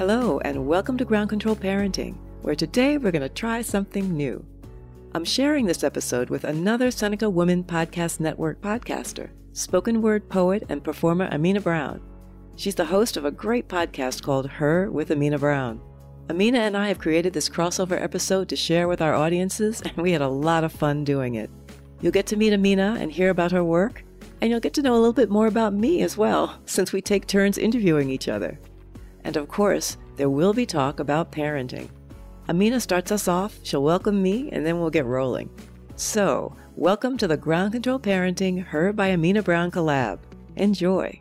Hello, 0.00 0.40
and 0.46 0.66
welcome 0.66 0.96
to 0.96 1.04
Ground 1.04 1.28
Control 1.28 1.54
Parenting, 1.54 2.16
where 2.40 2.54
today 2.54 2.96
we're 2.96 3.10
going 3.10 3.20
to 3.20 3.28
try 3.28 3.60
something 3.60 4.16
new. 4.16 4.42
I'm 5.12 5.26
sharing 5.26 5.66
this 5.66 5.84
episode 5.84 6.30
with 6.30 6.44
another 6.44 6.90
Seneca 6.90 7.28
Women 7.28 7.62
Podcast 7.62 8.18
Network 8.18 8.62
podcaster, 8.62 9.28
spoken 9.52 10.00
word 10.00 10.26
poet 10.30 10.64
and 10.70 10.82
performer 10.82 11.28
Amina 11.30 11.60
Brown. 11.60 12.00
She's 12.56 12.74
the 12.74 12.86
host 12.86 13.18
of 13.18 13.26
a 13.26 13.30
great 13.30 13.68
podcast 13.68 14.22
called 14.22 14.48
Her 14.48 14.90
with 14.90 15.10
Amina 15.10 15.38
Brown. 15.38 15.82
Amina 16.30 16.60
and 16.60 16.78
I 16.78 16.88
have 16.88 16.98
created 16.98 17.34
this 17.34 17.50
crossover 17.50 18.00
episode 18.00 18.48
to 18.48 18.56
share 18.56 18.88
with 18.88 19.02
our 19.02 19.14
audiences, 19.14 19.82
and 19.82 19.98
we 19.98 20.12
had 20.12 20.22
a 20.22 20.28
lot 20.28 20.64
of 20.64 20.72
fun 20.72 21.04
doing 21.04 21.34
it. 21.34 21.50
You'll 22.00 22.10
get 22.10 22.26
to 22.28 22.36
meet 22.36 22.54
Amina 22.54 22.96
and 22.98 23.12
hear 23.12 23.28
about 23.28 23.52
her 23.52 23.62
work, 23.62 24.02
and 24.40 24.50
you'll 24.50 24.60
get 24.60 24.72
to 24.72 24.82
know 24.82 24.94
a 24.94 24.96
little 24.96 25.12
bit 25.12 25.28
more 25.28 25.46
about 25.46 25.74
me 25.74 26.00
as 26.00 26.16
well, 26.16 26.58
since 26.64 26.90
we 26.90 27.02
take 27.02 27.26
turns 27.26 27.58
interviewing 27.58 28.08
each 28.08 28.28
other. 28.28 28.58
And 29.24 29.36
of 29.36 29.48
course, 29.48 29.96
there 30.16 30.30
will 30.30 30.52
be 30.52 30.66
talk 30.66 31.00
about 31.00 31.32
parenting. 31.32 31.88
Amina 32.48 32.80
starts 32.80 33.12
us 33.12 33.28
off, 33.28 33.58
she'll 33.62 33.82
welcome 33.82 34.22
me, 34.22 34.50
and 34.50 34.64
then 34.64 34.80
we'll 34.80 34.90
get 34.90 35.06
rolling. 35.06 35.50
So, 35.96 36.56
welcome 36.76 37.16
to 37.18 37.28
the 37.28 37.36
Ground 37.36 37.72
Control 37.72 37.98
Parenting 37.98 38.64
Her 38.64 38.92
by 38.92 39.08
Amina 39.08 39.42
Brown 39.42 39.70
collab. 39.70 40.18
Enjoy. 40.56 41.20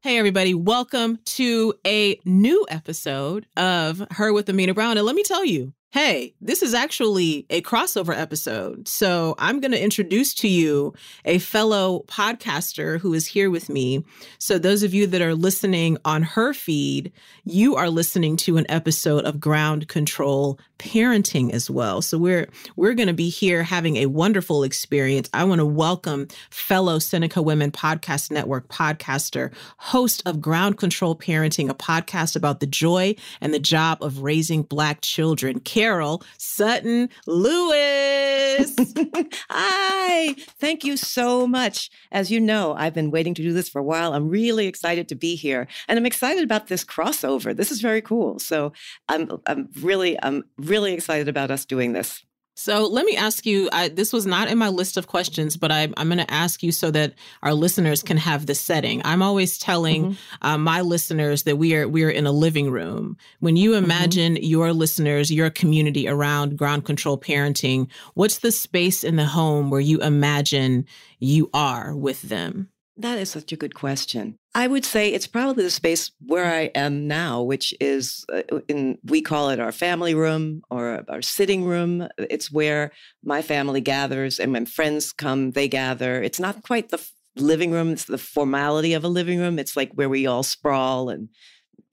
Hey, 0.00 0.18
everybody, 0.18 0.54
welcome 0.54 1.18
to 1.26 1.74
a 1.86 2.18
new 2.24 2.66
episode 2.68 3.46
of 3.56 4.04
Her 4.10 4.32
with 4.32 4.48
Amina 4.48 4.74
Brown. 4.74 4.96
And 4.96 5.06
let 5.06 5.14
me 5.14 5.22
tell 5.22 5.44
you, 5.44 5.74
Hey, 5.92 6.32
this 6.40 6.62
is 6.62 6.72
actually 6.72 7.44
a 7.50 7.60
crossover 7.60 8.16
episode. 8.16 8.88
So 8.88 9.34
I'm 9.36 9.60
going 9.60 9.72
to 9.72 9.82
introduce 9.82 10.32
to 10.36 10.48
you 10.48 10.94
a 11.26 11.38
fellow 11.38 12.04
podcaster 12.06 12.98
who 12.98 13.12
is 13.12 13.26
here 13.26 13.50
with 13.50 13.68
me. 13.68 14.02
So 14.38 14.58
those 14.58 14.82
of 14.82 14.94
you 14.94 15.06
that 15.08 15.20
are 15.20 15.34
listening 15.34 15.98
on 16.06 16.22
her 16.22 16.54
feed, 16.54 17.12
you 17.44 17.76
are 17.76 17.90
listening 17.90 18.38
to 18.38 18.56
an 18.56 18.64
episode 18.70 19.26
of 19.26 19.38
Ground 19.38 19.86
Control 19.88 20.58
Parenting 20.82 21.52
as 21.52 21.70
well. 21.70 22.02
So 22.02 22.18
we're 22.18 22.48
we're 22.74 22.94
going 22.94 23.06
to 23.06 23.14
be 23.14 23.28
here 23.28 23.62
having 23.62 23.98
a 23.98 24.06
wonderful 24.06 24.64
experience. 24.64 25.30
I 25.32 25.44
want 25.44 25.60
to 25.60 25.64
welcome 25.64 26.26
fellow 26.50 26.98
Seneca 26.98 27.40
Women 27.40 27.70
Podcast 27.70 28.32
Network 28.32 28.66
podcaster, 28.66 29.54
host 29.76 30.24
of 30.26 30.40
Ground 30.40 30.78
Control 30.78 31.14
Parenting, 31.14 31.70
a 31.70 31.74
podcast 31.74 32.34
about 32.34 32.58
the 32.58 32.66
joy 32.66 33.14
and 33.40 33.54
the 33.54 33.60
job 33.60 34.02
of 34.02 34.24
raising 34.24 34.64
black 34.64 35.02
children. 35.02 35.60
Carol 35.60 36.24
Sutton 36.36 37.08
Lewis. 37.28 38.74
Hi, 39.50 40.34
thank 40.58 40.82
you 40.82 40.96
so 40.96 41.46
much. 41.46 41.90
As 42.10 42.32
you 42.32 42.40
know, 42.40 42.74
I've 42.76 42.92
been 42.92 43.12
waiting 43.12 43.34
to 43.34 43.42
do 43.42 43.52
this 43.52 43.68
for 43.68 43.78
a 43.78 43.84
while. 43.84 44.14
I'm 44.14 44.28
really 44.28 44.66
excited 44.66 45.08
to 45.10 45.14
be 45.14 45.36
here, 45.36 45.68
and 45.86 45.96
I'm 45.96 46.06
excited 46.06 46.42
about 46.42 46.66
this 46.66 46.84
crossover. 46.84 47.56
This 47.56 47.70
is 47.70 47.80
very 47.80 48.02
cool. 48.02 48.40
So 48.40 48.72
I'm, 49.08 49.30
I'm 49.46 49.68
really, 49.80 50.20
I'm 50.24 50.42
really 50.56 50.71
excited 50.92 51.28
about 51.28 51.50
us 51.50 51.64
doing 51.64 51.92
this. 51.92 52.24
So 52.54 52.86
let 52.86 53.06
me 53.06 53.16
ask 53.16 53.46
you 53.46 53.70
I, 53.72 53.88
this 53.88 54.12
was 54.12 54.26
not 54.26 54.48
in 54.48 54.58
my 54.58 54.68
list 54.68 54.98
of 54.98 55.06
questions, 55.06 55.56
but 55.56 55.72
I, 55.72 55.88
am 55.96 56.08
going 56.08 56.18
to 56.18 56.30
ask 56.30 56.62
you 56.62 56.70
so 56.70 56.90
that 56.90 57.14
our 57.42 57.54
listeners 57.54 58.02
can 58.02 58.18
have 58.18 58.44
the 58.44 58.54
setting. 58.54 59.00
I'm 59.04 59.22
always 59.22 59.58
telling 59.58 60.04
mm-hmm. 60.04 60.46
uh, 60.46 60.58
my 60.58 60.82
listeners 60.82 61.44
that 61.44 61.56
we 61.56 61.74
are 61.74 61.88
we 61.88 62.04
are 62.04 62.10
in 62.10 62.26
a 62.26 62.32
living 62.32 62.70
room. 62.70 63.16
When 63.40 63.56
you 63.56 63.72
mm-hmm. 63.72 63.84
imagine 63.84 64.34
mm-hmm. 64.34 64.44
your 64.44 64.72
listeners, 64.72 65.30
your 65.30 65.48
community 65.48 66.06
around 66.06 66.58
ground 66.58 66.84
control 66.84 67.18
parenting, 67.18 67.88
what's 68.14 68.38
the 68.38 68.52
space 68.52 69.02
in 69.02 69.16
the 69.16 69.26
home 69.26 69.70
where 69.70 69.80
you 69.80 70.00
imagine 70.00 70.84
you 71.20 71.48
are 71.54 71.96
with 71.96 72.22
them? 72.22 72.68
That 72.96 73.18
is 73.18 73.30
such 73.30 73.52
a 73.52 73.56
good 73.56 73.74
question. 73.74 74.38
I 74.54 74.66
would 74.66 74.84
say 74.84 75.08
it's 75.08 75.26
probably 75.26 75.64
the 75.64 75.70
space 75.70 76.10
where 76.26 76.44
I 76.44 76.70
am 76.74 77.08
now, 77.08 77.42
which 77.42 77.72
is 77.80 78.24
uh, 78.32 78.42
in 78.68 78.98
we 79.04 79.22
call 79.22 79.48
it 79.48 79.58
our 79.60 79.72
family 79.72 80.14
room 80.14 80.62
or 80.70 81.02
our 81.08 81.22
sitting 81.22 81.64
room. 81.64 82.06
It's 82.18 82.52
where 82.52 82.92
my 83.24 83.40
family 83.40 83.80
gathers 83.80 84.38
and 84.38 84.52
when 84.52 84.66
friends 84.66 85.12
come, 85.12 85.52
they 85.52 85.68
gather. 85.68 86.22
It's 86.22 86.40
not 86.40 86.62
quite 86.62 86.90
the 86.90 87.02
living 87.36 87.70
room, 87.70 87.92
it's 87.92 88.04
the 88.04 88.18
formality 88.18 88.92
of 88.92 89.04
a 89.04 89.08
living 89.08 89.38
room. 89.38 89.58
It's 89.58 89.74
like 89.74 89.92
where 89.94 90.10
we 90.10 90.26
all 90.26 90.42
sprawl 90.42 91.08
and 91.08 91.30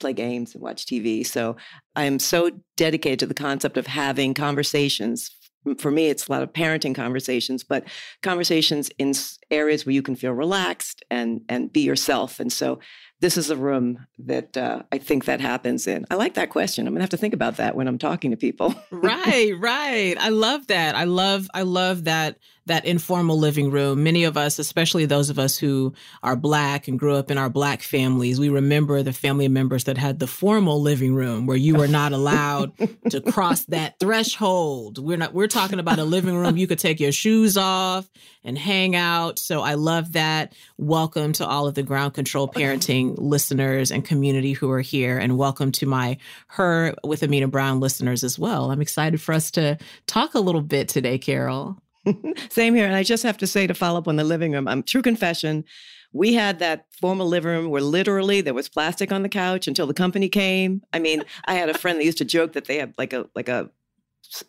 play 0.01 0.11
games 0.11 0.53
and 0.53 0.61
watch 0.61 0.85
TV. 0.85 1.25
So 1.25 1.55
I 1.95 2.03
am 2.03 2.19
so 2.19 2.51
dedicated 2.75 3.19
to 3.19 3.25
the 3.25 3.33
concept 3.33 3.77
of 3.77 3.87
having 3.87 4.33
conversations 4.33 5.31
for 5.77 5.91
me, 5.91 6.07
it's 6.07 6.27
a 6.27 6.31
lot 6.31 6.43
of 6.43 6.53
parenting 6.53 6.95
conversations, 6.95 7.63
but 7.63 7.85
conversations 8.21 8.89
in 8.97 9.13
areas 9.51 9.85
where 9.85 9.93
you 9.93 10.01
can 10.01 10.15
feel 10.15 10.31
relaxed 10.31 11.03
and 11.09 11.41
and 11.49 11.71
be 11.71 11.81
yourself. 11.81 12.39
And 12.39 12.51
so, 12.51 12.79
this 13.21 13.37
is 13.37 13.49
a 13.49 13.55
room 13.55 14.05
that 14.19 14.55
uh, 14.55 14.83
I 14.91 14.97
think 14.97 15.25
that 15.25 15.41
happens 15.41 15.87
in. 15.87 16.05
I 16.09 16.15
like 16.15 16.35
that 16.35 16.49
question. 16.49 16.87
I'm 16.87 16.93
gonna 16.93 17.03
have 17.03 17.09
to 17.11 17.17
think 17.17 17.33
about 17.33 17.57
that 17.57 17.75
when 17.75 17.87
I'm 17.87 17.97
talking 17.97 18.31
to 18.31 18.37
people. 18.37 18.73
right, 18.91 19.53
right. 19.59 20.15
I 20.17 20.29
love 20.29 20.67
that. 20.67 20.95
I 20.95 21.03
love 21.03 21.47
I 21.53 21.63
love 21.63 22.05
that 22.05 22.37
that 22.69 22.85
informal 22.85 23.37
living 23.37 23.69
room. 23.69 24.03
Many 24.03 24.23
of 24.23 24.37
us, 24.37 24.57
especially 24.57 25.05
those 25.05 25.29
of 25.29 25.37
us 25.37 25.57
who 25.57 25.93
are 26.23 26.35
Black 26.35 26.87
and 26.87 26.97
grew 26.97 27.15
up 27.15 27.29
in 27.29 27.37
our 27.37 27.49
Black 27.49 27.81
families, 27.81 28.39
we 28.39 28.49
remember 28.49 29.03
the 29.03 29.11
family 29.11 29.47
members 29.47 29.83
that 29.83 29.97
had 29.97 30.19
the 30.19 30.27
formal 30.27 30.81
living 30.81 31.13
room 31.13 31.45
where 31.45 31.57
you 31.57 31.75
were 31.75 31.87
not 31.87 32.13
allowed 32.13 32.71
to 33.09 33.21
cross 33.31 33.65
that 33.65 33.99
threshold. 33.99 35.03
We're 35.03 35.17
not, 35.17 35.33
we're 35.33 35.47
talking 35.47 35.79
about 35.79 35.99
a 35.99 36.03
living 36.03 36.35
room 36.35 36.57
you 36.57 36.67
could 36.67 36.79
take 36.79 36.99
your 36.99 37.11
shoes 37.11 37.57
off 37.57 38.09
and 38.43 38.57
hang 38.57 38.95
out. 38.95 39.39
So 39.39 39.61
I 39.61 39.73
love 39.73 40.13
that. 40.13 40.53
Welcome 40.77 41.33
to 41.33 41.45
all 41.45 41.67
of 41.67 41.75
the 41.75 41.83
ground 41.83 42.13
control 42.13 42.47
parenting 42.47 43.15
listeners 43.17 43.91
and 43.91 44.05
community 44.05 44.53
who 44.53 44.71
are 44.71 44.81
here. 44.81 45.17
And 45.17 45.37
welcome 45.37 45.71
to 45.73 45.85
my 45.85 46.17
Her 46.47 46.93
with 47.03 47.23
Amina 47.23 47.47
Brown 47.47 47.79
listeners 47.79 48.23
as 48.23 48.39
well. 48.39 48.71
I'm 48.71 48.81
excited 48.81 49.19
for 49.19 49.33
us 49.33 49.51
to 49.51 49.77
talk 50.05 50.35
a 50.35 50.39
little 50.39 50.61
bit 50.61 50.87
today, 50.87 51.17
Carol. 51.17 51.77
Same 52.49 52.75
here. 52.75 52.85
And 52.85 52.95
I 52.95 53.03
just 53.03 53.23
have 53.23 53.37
to 53.37 53.47
say 53.47 53.67
to 53.67 53.73
follow 53.73 53.99
up 53.99 54.07
on 54.07 54.15
the 54.15 54.23
living 54.23 54.51
room, 54.51 54.67
I'm 54.67 54.83
true 54.83 55.01
confession. 55.01 55.65
We 56.11 56.33
had 56.33 56.59
that 56.59 56.85
formal 56.91 57.27
living 57.27 57.51
room 57.51 57.69
where 57.69 57.81
literally 57.81 58.41
there 58.41 58.53
was 58.53 58.67
plastic 58.67 59.11
on 59.11 59.21
the 59.21 59.29
couch 59.29 59.67
until 59.67 59.85
the 59.85 59.93
company 59.93 60.27
came. 60.27 60.81
I 60.91 60.99
mean, 60.99 61.23
I 61.45 61.53
had 61.53 61.69
a 61.69 61.77
friend 61.77 61.99
that 61.99 62.05
used 62.05 62.17
to 62.19 62.25
joke 62.25 62.53
that 62.53 62.65
they 62.65 62.77
had 62.77 62.93
like 62.97 63.13
a 63.13 63.27
like 63.35 63.47
a 63.47 63.69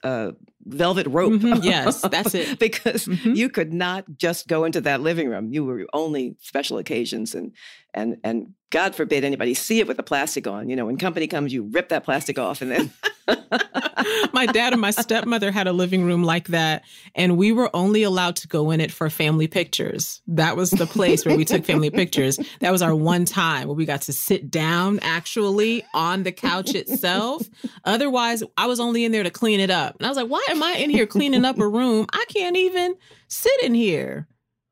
uh, 0.02 0.32
velvet 0.64 1.06
rope. 1.06 1.32
Mm-hmm, 1.32 1.62
yes, 1.62 2.00
that's 2.02 2.34
it. 2.34 2.58
because 2.58 3.06
mm-hmm. 3.06 3.34
you 3.34 3.48
could 3.48 3.72
not 3.72 4.04
just 4.16 4.48
go 4.48 4.64
into 4.64 4.80
that 4.82 5.00
living 5.00 5.28
room. 5.28 5.52
You 5.52 5.64
were 5.64 5.86
only 5.92 6.36
special 6.40 6.78
occasions, 6.78 7.34
and 7.34 7.52
and 7.94 8.16
and 8.24 8.54
God 8.70 8.94
forbid 8.94 9.24
anybody 9.24 9.54
see 9.54 9.80
it 9.80 9.86
with 9.86 9.96
the 9.96 10.02
plastic 10.02 10.46
on. 10.46 10.68
You 10.68 10.76
know, 10.76 10.86
when 10.86 10.96
company 10.96 11.26
comes, 11.26 11.52
you 11.52 11.64
rip 11.64 11.88
that 11.90 12.04
plastic 12.04 12.38
off, 12.38 12.62
and 12.62 12.70
then. 12.70 12.92
My 14.32 14.46
dad 14.46 14.72
and 14.72 14.80
my 14.80 14.90
stepmother 14.90 15.50
had 15.50 15.66
a 15.66 15.72
living 15.72 16.04
room 16.04 16.22
like 16.22 16.48
that, 16.48 16.84
and 17.14 17.36
we 17.36 17.52
were 17.52 17.70
only 17.74 18.02
allowed 18.02 18.36
to 18.36 18.48
go 18.48 18.70
in 18.70 18.80
it 18.80 18.90
for 18.90 19.10
family 19.10 19.46
pictures. 19.46 20.22
That 20.26 20.56
was 20.56 20.70
the 20.70 20.86
place 20.86 21.24
where 21.24 21.36
we 21.36 21.44
took 21.44 21.64
family 21.64 21.90
pictures. 21.90 22.38
That 22.60 22.72
was 22.72 22.82
our 22.82 22.94
one 22.94 23.24
time 23.24 23.68
where 23.68 23.76
we 23.76 23.84
got 23.84 24.02
to 24.02 24.12
sit 24.12 24.50
down 24.50 24.98
actually 25.02 25.84
on 25.94 26.22
the 26.22 26.32
couch 26.32 26.74
itself. 26.74 27.42
Otherwise, 27.84 28.42
I 28.56 28.66
was 28.66 28.80
only 28.80 29.04
in 29.04 29.12
there 29.12 29.22
to 29.22 29.30
clean 29.30 29.60
it 29.60 29.70
up. 29.70 29.96
And 29.96 30.06
I 30.06 30.08
was 30.08 30.16
like, 30.16 30.28
why 30.28 30.44
am 30.50 30.62
I 30.62 30.72
in 30.72 30.90
here 30.90 31.06
cleaning 31.06 31.44
up 31.44 31.58
a 31.58 31.68
room? 31.68 32.06
I 32.12 32.24
can't 32.28 32.56
even 32.56 32.96
sit 33.28 33.62
in 33.62 33.74
here. 33.74 34.26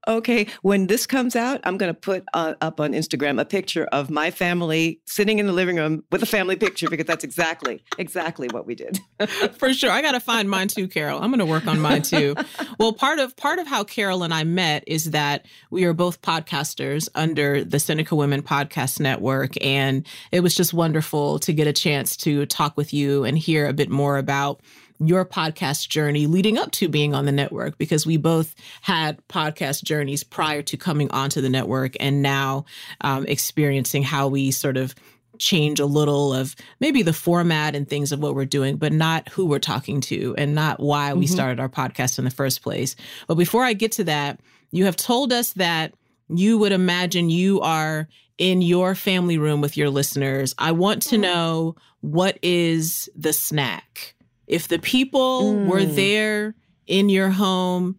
Okay, 0.08 0.46
when 0.62 0.86
this 0.86 1.06
comes 1.06 1.36
out, 1.36 1.60
I'm 1.64 1.76
going 1.76 1.92
to 1.92 2.00
put 2.00 2.24
uh, 2.32 2.54
up 2.62 2.80
on 2.80 2.92
Instagram 2.92 3.38
a 3.38 3.44
picture 3.44 3.84
of 3.92 4.08
my 4.08 4.30
family 4.30 5.02
sitting 5.04 5.38
in 5.38 5.46
the 5.46 5.52
living 5.52 5.76
room 5.76 6.02
with 6.10 6.22
a 6.22 6.26
family 6.26 6.56
picture 6.56 6.88
because 6.88 7.04
that's 7.04 7.24
exactly 7.24 7.84
exactly 7.98 8.48
what 8.48 8.66
we 8.66 8.74
did. 8.74 8.98
For 9.58 9.74
sure. 9.74 9.90
I 9.90 10.00
got 10.00 10.12
to 10.12 10.20
find 10.20 10.48
mine 10.48 10.68
too, 10.68 10.88
Carol. 10.88 11.20
I'm 11.20 11.28
going 11.28 11.40
to 11.40 11.46
work 11.46 11.66
on 11.66 11.78
mine 11.78 12.00
too. 12.00 12.34
well, 12.78 12.94
part 12.94 13.18
of 13.18 13.36
part 13.36 13.58
of 13.58 13.66
how 13.66 13.84
Carol 13.84 14.22
and 14.22 14.32
I 14.32 14.44
met 14.44 14.82
is 14.86 15.10
that 15.10 15.44
we 15.70 15.84
are 15.84 15.92
both 15.92 16.22
podcasters 16.22 17.10
under 17.14 17.62
the 17.62 17.78
Seneca 17.78 18.16
Women 18.16 18.40
Podcast 18.40 19.00
Network 19.00 19.62
and 19.62 20.06
it 20.32 20.40
was 20.40 20.54
just 20.54 20.72
wonderful 20.72 21.38
to 21.40 21.52
get 21.52 21.66
a 21.66 21.72
chance 21.74 22.16
to 22.18 22.46
talk 22.46 22.78
with 22.78 22.94
you 22.94 23.24
and 23.24 23.36
hear 23.36 23.68
a 23.68 23.74
bit 23.74 23.90
more 23.90 24.16
about 24.16 24.62
your 25.00 25.24
podcast 25.24 25.88
journey 25.88 26.26
leading 26.26 26.58
up 26.58 26.70
to 26.72 26.88
being 26.88 27.14
on 27.14 27.24
the 27.24 27.32
network 27.32 27.78
because 27.78 28.06
we 28.06 28.16
both 28.16 28.54
had 28.82 29.20
podcast 29.28 29.84
journeys 29.84 30.24
prior 30.24 30.62
to 30.62 30.76
coming 30.76 31.10
onto 31.10 31.40
the 31.40 31.48
network 31.48 31.94
and 32.00 32.22
now 32.22 32.64
um, 33.02 33.24
experiencing 33.26 34.02
how 34.02 34.26
we 34.28 34.50
sort 34.50 34.76
of 34.76 34.94
change 35.38 35.80
a 35.80 35.86
little 35.86 36.32
of 36.32 36.56
maybe 36.80 37.02
the 37.02 37.12
format 37.12 37.74
and 37.74 37.88
things 37.88 38.12
of 38.12 38.20
what 38.20 38.34
we're 38.34 38.44
doing, 38.44 38.76
but 38.76 38.92
not 38.92 39.28
who 39.28 39.46
we're 39.46 39.58
talking 39.58 40.00
to 40.00 40.34
and 40.36 40.54
not 40.54 40.80
why 40.80 41.14
we 41.14 41.26
mm-hmm. 41.26 41.34
started 41.34 41.60
our 41.60 41.68
podcast 41.68 42.18
in 42.18 42.24
the 42.24 42.30
first 42.30 42.62
place. 42.62 42.96
But 43.26 43.36
before 43.36 43.64
I 43.64 43.72
get 43.72 43.92
to 43.92 44.04
that, 44.04 44.40
you 44.70 44.84
have 44.84 44.96
told 44.96 45.32
us 45.32 45.52
that 45.54 45.94
you 46.28 46.58
would 46.58 46.72
imagine 46.72 47.30
you 47.30 47.60
are 47.60 48.08
in 48.36 48.62
your 48.62 48.94
family 48.94 49.38
room 49.38 49.60
with 49.60 49.76
your 49.76 49.90
listeners. 49.90 50.54
I 50.58 50.72
want 50.72 51.02
to 51.02 51.16
mm-hmm. 51.16 51.22
know 51.22 51.76
what 52.00 52.38
is 52.42 53.08
the 53.16 53.32
snack? 53.32 54.14
If 54.48 54.68
the 54.68 54.78
people 54.78 55.54
mm. 55.54 55.66
were 55.66 55.84
there 55.84 56.54
in 56.86 57.08
your 57.08 57.30
home, 57.30 57.96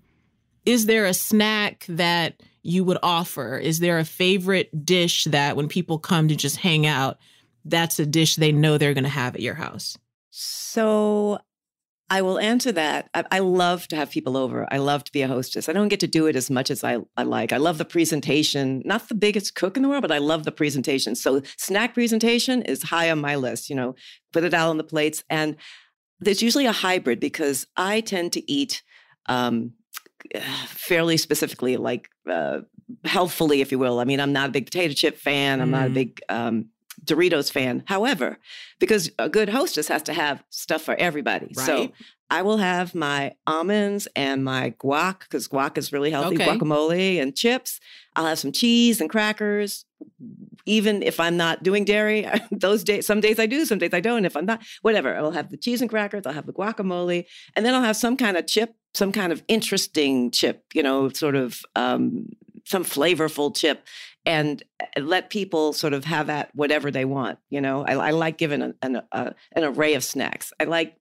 is 0.65 0.87
there 0.87 1.05
a 1.05 1.13
snack 1.13 1.85
that 1.87 2.41
you 2.63 2.83
would 2.83 2.97
offer? 3.01 3.57
Is 3.57 3.79
there 3.79 3.99
a 3.99 4.05
favorite 4.05 4.85
dish 4.85 5.25
that 5.25 5.55
when 5.55 5.67
people 5.67 5.99
come 5.99 6.27
to 6.27 6.35
just 6.35 6.57
hang 6.57 6.85
out, 6.85 7.17
that's 7.63 7.99
a 7.99 8.05
dish 8.05 8.35
they 8.35 8.51
know 8.51 8.77
they're 8.77 8.93
going 8.93 9.03
to 9.03 9.09
have 9.09 9.35
at 9.35 9.41
your 9.41 9.53
house? 9.53 9.97
So 10.31 11.39
I 12.09 12.23
will 12.23 12.39
answer 12.39 12.71
that. 12.71 13.09
I, 13.13 13.25
I, 13.31 13.39
love 13.39 13.87
to 13.89 13.95
have 13.95 14.09
people 14.09 14.35
over. 14.35 14.67
I 14.71 14.77
love 14.77 15.03
to 15.03 15.11
be 15.11 15.21
a 15.21 15.27
hostess. 15.27 15.69
I 15.69 15.73
don't 15.73 15.89
get 15.89 15.99
to 15.99 16.07
do 16.07 16.25
it 16.25 16.35
as 16.35 16.49
much 16.49 16.71
as 16.71 16.83
I, 16.83 16.97
I 17.15 17.23
like. 17.23 17.53
I 17.53 17.57
love 17.57 17.77
the 17.77 17.85
presentation. 17.85 18.81
Not 18.83 19.07
the 19.09 19.15
biggest 19.15 19.53
cook 19.53 19.77
in 19.77 19.83
the 19.83 19.89
world, 19.89 20.01
but 20.01 20.11
I 20.11 20.17
love 20.17 20.43
the 20.43 20.51
presentation. 20.51 21.13
So 21.13 21.43
snack 21.57 21.93
presentation 21.93 22.63
is 22.63 22.83
high 22.83 23.11
on 23.11 23.21
my 23.21 23.35
list. 23.35 23.69
You 23.69 23.75
know, 23.75 23.95
put 24.33 24.43
it 24.43 24.55
out 24.55 24.69
on 24.69 24.77
the 24.77 24.83
plates, 24.83 25.23
and 25.29 25.55
there's 26.19 26.41
usually 26.41 26.65
a 26.65 26.71
hybrid 26.71 27.19
because 27.19 27.65
I 27.77 28.01
tend 28.01 28.33
to 28.33 28.51
eat 28.51 28.83
um, 29.27 29.73
fairly 30.67 31.17
specifically, 31.17 31.77
like 31.77 32.09
uh, 32.29 32.59
healthfully, 33.05 33.61
if 33.61 33.71
you 33.71 33.79
will. 33.79 33.99
I 33.99 34.03
mean, 34.03 34.19
I'm 34.19 34.33
not 34.33 34.49
a 34.49 34.51
big 34.51 34.65
potato 34.65 34.93
chip 34.93 35.17
fan. 35.17 35.61
I'm 35.61 35.69
mm. 35.69 35.71
not 35.71 35.87
a 35.87 35.89
mm. 35.89 35.93
big 35.93 36.21
um, 36.29 36.65
Doritos 37.03 37.51
fan. 37.51 37.83
However, 37.87 38.37
because 38.79 39.11
a 39.19 39.29
good 39.29 39.49
hostess 39.49 39.87
has 39.87 40.03
to 40.03 40.13
have 40.13 40.43
stuff 40.49 40.81
for 40.81 40.95
everybody. 40.95 41.51
Right. 41.55 41.65
So 41.65 41.91
I 42.31 42.43
will 42.43 42.57
have 42.57 42.93
my 42.93 43.33
almonds 43.47 44.07
and 44.15 44.43
my 44.43 44.71
guac 44.79 45.21
because 45.21 45.47
guac 45.47 45.77
is 45.77 45.91
really 45.91 46.11
healthy, 46.11 46.35
okay. 46.35 46.45
guacamole 46.45 47.21
and 47.21 47.35
chips. 47.35 47.79
I'll 48.15 48.27
have 48.27 48.39
some 48.39 48.51
cheese 48.51 49.01
and 49.01 49.09
crackers. 49.09 49.85
Even 50.65 51.01
if 51.01 51.19
I'm 51.19 51.37
not 51.37 51.63
doing 51.63 51.85
dairy, 51.85 52.27
those 52.51 52.83
days, 52.83 53.07
some 53.07 53.19
days 53.19 53.39
I 53.39 53.47
do, 53.47 53.65
some 53.65 53.79
days 53.79 53.93
I 53.93 53.99
don't. 53.99 54.25
If 54.25 54.37
I'm 54.37 54.45
not, 54.45 54.61
whatever, 54.83 55.15
I'll 55.15 55.31
have 55.31 55.49
the 55.49 55.57
cheese 55.57 55.81
and 55.81 55.89
crackers, 55.89 56.25
I'll 56.25 56.33
have 56.33 56.45
the 56.45 56.53
guacamole, 56.53 57.25
and 57.55 57.65
then 57.65 57.73
I'll 57.73 57.81
have 57.81 57.97
some 57.97 58.15
kind 58.15 58.37
of 58.37 58.45
chip, 58.45 58.75
some 58.93 59.11
kind 59.11 59.33
of 59.33 59.41
interesting 59.47 60.29
chip, 60.29 60.65
you 60.73 60.83
know, 60.83 61.09
sort 61.09 61.35
of 61.35 61.61
um, 61.75 62.27
some 62.65 62.83
flavorful 62.83 63.55
chip 63.55 63.85
and 64.25 64.63
uh, 64.81 65.01
let 65.01 65.29
people 65.29 65.73
sort 65.73 65.93
of 65.93 66.05
have 66.05 66.29
at 66.29 66.53
whatever 66.55 66.91
they 66.91 67.05
want. 67.05 67.39
You 67.49 67.61
know, 67.61 67.85
I, 67.85 67.93
I 67.93 68.11
like 68.11 68.37
giving 68.37 68.61
an, 68.61 68.75
an, 68.81 69.01
a, 69.11 69.33
an 69.53 69.63
array 69.63 69.93
of 69.95 70.03
snacks. 70.03 70.53
I 70.59 70.65
like 70.65 70.95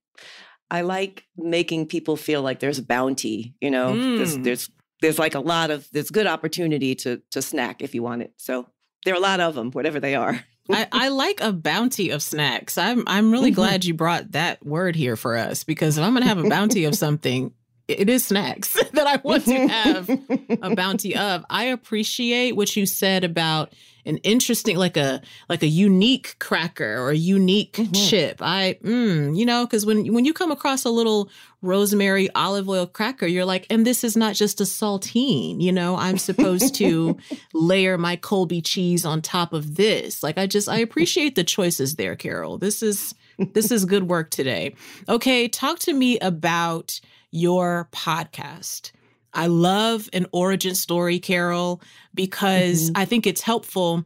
I 0.71 0.83
like 0.83 1.25
making 1.37 1.87
people 1.87 2.17
feel 2.17 2.43
like 2.43 2.61
there's 2.61 2.79
a 2.79 2.83
bounty. 2.83 3.55
You 3.61 3.71
know, 3.71 3.95
mm. 3.95 4.19
there's, 4.19 4.39
there's 4.39 4.71
there's 5.01 5.19
like 5.19 5.35
a 5.35 5.41
lot 5.41 5.71
of 5.71 5.89
there's 5.93 6.11
good 6.11 6.27
opportunity 6.27 6.95
to 6.97 7.23
to 7.31 7.43
snack 7.43 7.83
if 7.83 7.95
you 7.95 8.03
want 8.03 8.23
it. 8.23 8.33
So 8.37 8.67
there 9.05 9.15
are 9.15 9.19
a 9.19 9.21
lot 9.21 9.41
of 9.41 9.55
them, 9.55 9.71
whatever 9.71 10.01
they 10.01 10.15
are. 10.15 10.45
I, 10.71 10.87
I, 10.93 11.09
like 11.09 11.41
a 11.41 11.51
bounty 11.51 12.11
of 12.11 12.23
snacks. 12.23 12.77
I'm 12.77 13.05
I'm 13.07 13.33
really 13.33 13.51
mm-hmm. 13.51 13.55
glad 13.55 13.85
you 13.87 13.95
brought 13.95 14.33
that 14.33 14.65
word 14.65 14.97
here 14.97 15.17
for 15.17 15.35
us 15.35 15.65
because 15.65 15.97
if 15.97 16.05
I'm 16.05 16.13
gonna 16.13 16.27
have 16.27 16.45
a 16.45 16.49
bounty 16.49 16.85
of 16.85 16.95
something, 16.95 17.53
it 17.89 18.11
is 18.11 18.27
snacks 18.27 18.75
that 18.93 19.07
I 19.07 19.17
want 19.17 19.47
to 19.47 19.67
have 19.67 20.09
a 20.63 20.77
bounty 20.77 21.17
of. 21.17 21.45
I 21.51 21.65
appreciate 21.65 22.55
what 22.55 22.77
you 22.77 22.87
said 22.87 23.25
about 23.25 23.73
an 24.05 24.19
interesting, 24.19 24.77
like 24.77 24.97
a 24.97 25.21
like 25.49 25.63
a 25.63 25.67
unique 25.67 26.37
cracker 26.39 26.99
or 26.99 27.11
a 27.11 27.17
unique 27.17 27.75
mm-hmm. 27.75 27.93
chip. 27.93 28.39
I, 28.41 28.79
mm, 28.83 29.37
you 29.37 29.45
know, 29.45 29.67
because 29.67 29.85
when 29.85 30.13
when 30.13 30.25
you 30.25 30.33
come 30.33 30.51
across 30.51 30.85
a 30.85 30.91
little 30.91 31.31
rosemary 31.61 32.29
olive 32.35 32.69
oil 32.69 32.87
cracker, 32.87 33.27
you're 33.27 33.45
like, 33.45 33.67
and 33.71 33.87
this 33.87 34.05
is 34.05 34.17
not 34.17 34.35
just 34.35 34.61
a 34.61 34.65
saltine. 34.65 35.61
You 35.61 35.73
know, 35.73 35.97
I'm 35.97 36.19
supposed 36.19 36.75
to 36.77 37.17
layer 37.55 37.99
my 37.99 38.17
Colby 38.17 38.63
cheese 38.63 39.05
on 39.05 39.21
top 39.21 39.53
of 39.53 39.77
this. 39.77 40.23
Like, 40.23 40.39
I 40.39 40.47
just 40.47 40.69
I 40.69 40.79
appreciate 40.79 41.35
the 41.35 41.45
choices 41.45 41.97
there, 41.97 42.17
Carol. 42.17 42.59
This 42.59 42.83
is 42.83 43.15
this 43.53 43.71
is 43.71 43.85
good 43.85 44.09
work 44.09 44.31
today. 44.31 44.75
Okay, 45.09 45.49
talk 45.49 45.79
to 45.81 45.93
me 45.93 46.19
about 46.21 47.01
your 47.31 47.89
podcast. 47.93 48.93
I 49.35 49.47
love 49.47 50.09
an 50.13 50.27
origin 50.33 50.75
story, 50.75 51.19
Carol, 51.19 51.83
because 52.15 52.91
mm-hmm. 52.91 53.01
I 53.01 53.05
think 53.05 53.27
it's 53.27 53.43
helpful 53.43 54.05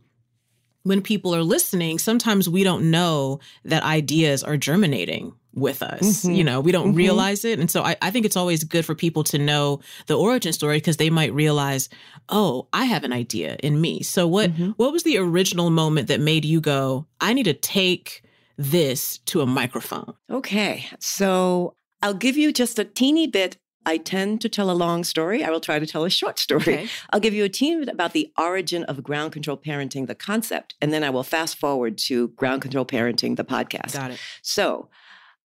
when 0.83 1.01
people 1.01 1.35
are 1.35 1.43
listening. 1.43 1.99
Sometimes 1.99 2.49
we 2.49 2.65
don't 2.65 2.91
know 2.91 3.41
that 3.65 3.85
ideas 3.85 4.43
are 4.43 4.57
germinating 4.57 5.33
with 5.55 5.83
us. 5.83 6.25
Mm-hmm. 6.25 6.33
You 6.33 6.45
know, 6.45 6.61
we 6.61 6.73
don't 6.73 6.89
mm-hmm. 6.89 6.97
realize 6.97 7.45
it. 7.45 7.59
And 7.59 7.71
so 7.71 7.83
I, 7.83 7.97
I, 8.03 8.11
think 8.11 8.25
it's 8.25 8.37
always 8.37 8.65
good 8.65 8.87
for 8.87 8.95
people 8.95 9.23
to 9.25 9.39
know 9.39 9.81
the 10.07 10.19
origin 10.19 10.53
story 10.53 10.79
because 10.79 10.97
they 10.97 11.11
might 11.11 11.33
realize, 11.35 11.89
oh, 12.31 12.69
I 12.73 12.87
have 12.87 13.05
an 13.05 13.13
idea 13.13 13.57
in 13.63 13.81
me. 13.81 14.03
So 14.03 14.27
what 14.27 14.51
mm-hmm. 14.51 14.71
what 14.73 14.93
was 14.93 15.03
the 15.03 15.19
original 15.19 15.71
moment 15.71 16.09
that 16.09 16.21
made 16.21 16.45
you 16.45 16.61
go, 16.61 17.07
I 17.21 17.35
need 17.35 17.45
to 17.45 17.55
take 17.55 18.23
this 18.57 19.19
to 19.27 19.43
a 19.43 19.47
microphone? 19.47 20.15
Okay. 20.31 20.87
So 21.01 21.77
I'll 22.03 22.15
give 22.15 22.37
you 22.37 22.53
just 22.53 22.79
a 22.79 22.85
teeny 22.85 23.27
bit. 23.27 23.57
I 23.85 23.97
tend 23.97 24.41
to 24.43 24.49
tell 24.49 24.71
a 24.71 24.73
long 24.73 25.03
story. 25.03 25.43
I 25.43 25.51
will 25.51 25.61
try 25.61 25.81
to 25.81 25.87
tell 25.87 26.05
a 26.05 26.11
short 26.11 26.39
story. 26.39 26.63
Okay. 26.63 26.89
I'll 27.11 27.19
give 27.19 27.35
you 27.35 27.45
a 27.45 27.49
teeny 27.49 27.81
bit 27.81 27.89
about 27.93 28.13
the 28.13 28.31
origin 28.39 28.85
of 28.85 29.03
ground 29.03 29.33
control 29.33 29.57
parenting, 29.57 30.07
the 30.07 30.15
concept, 30.15 30.75
and 30.81 30.93
then 30.93 31.03
I 31.03 31.11
will 31.11 31.25
fast 31.25 31.57
forward 31.59 31.99
to 32.07 32.29
ground 32.29 32.63
control 32.63 32.85
parenting, 32.85 33.37
the 33.37 33.45
podcast. 33.45 33.95
Got 33.95 34.13
it. 34.13 34.21
So 34.43 34.89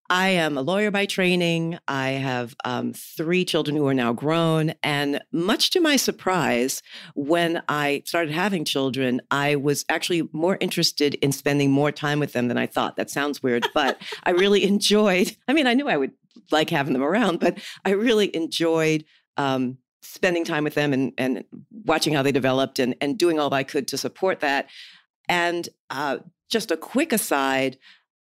I 0.09 0.29
am 0.29 0.57
a 0.57 0.61
lawyer 0.61 0.89
by 0.89 1.05
training. 1.05 1.79
I 1.87 2.11
have 2.11 2.55
um, 2.63 2.93
three 2.93 3.43
children 3.43 3.75
who 3.75 3.85
are 3.87 3.93
now 3.93 4.13
grown. 4.13 4.73
And 4.81 5.21
much 5.33 5.71
to 5.71 5.81
my 5.81 5.97
surprise, 5.97 6.81
when 7.15 7.61
I 7.67 8.03
started 8.05 8.33
having 8.33 8.63
children, 8.63 9.21
I 9.31 9.57
was 9.57 9.83
actually 9.89 10.29
more 10.31 10.57
interested 10.61 11.15
in 11.15 11.33
spending 11.33 11.71
more 11.71 11.91
time 11.91 12.19
with 12.19 12.31
them 12.31 12.47
than 12.47 12.57
I 12.57 12.67
thought. 12.67 12.95
That 12.95 13.09
sounds 13.09 13.43
weird, 13.43 13.67
but 13.73 14.01
I 14.23 14.31
really 14.31 14.63
enjoyed. 14.63 15.35
I 15.47 15.53
mean, 15.53 15.67
I 15.67 15.73
knew 15.73 15.89
I 15.89 15.97
would 15.97 16.13
like 16.51 16.69
having 16.69 16.93
them 16.93 17.03
around, 17.03 17.39
but 17.41 17.57
I 17.83 17.91
really 17.91 18.33
enjoyed 18.33 19.03
um, 19.35 19.77
spending 20.01 20.45
time 20.45 20.63
with 20.63 20.75
them 20.75 20.93
and, 20.93 21.11
and 21.17 21.43
watching 21.83 22.13
how 22.13 22.23
they 22.23 22.31
developed 22.31 22.79
and, 22.79 22.95
and 23.01 23.17
doing 23.17 23.39
all 23.39 23.53
I 23.53 23.63
could 23.63 23.89
to 23.89 23.97
support 23.97 24.39
that. 24.39 24.69
And 25.27 25.67
uh, 25.89 26.19
just 26.49 26.71
a 26.71 26.77
quick 26.77 27.11
aside 27.11 27.77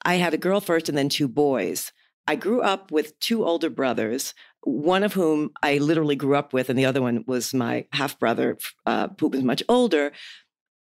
I 0.09 0.15
had 0.15 0.33
a 0.33 0.39
girl 0.39 0.63
first 0.63 0.89
and 0.89 0.97
then 0.97 1.11
two 1.11 1.29
boys. 1.29 1.93
I 2.27 2.35
grew 2.35 2.63
up 2.63 2.91
with 2.91 3.21
two 3.21 3.45
older 3.45 3.69
brothers, 3.69 4.33
one 4.63 5.05
of 5.05 5.13
whom 5.13 5.51
I 5.63 5.77
literally 5.77 6.17
grew 6.17 6.35
up 6.35 6.55
with, 6.55 6.71
and 6.71 6.79
the 6.79 6.87
other 6.87 7.03
one 7.03 7.25
was 7.27 7.53
my 7.53 7.85
half 7.93 8.19
brother, 8.19 8.57
uh, 8.87 9.09
who 9.21 9.29
was 9.29 9.43
much 9.43 9.63
older. 9.69 10.13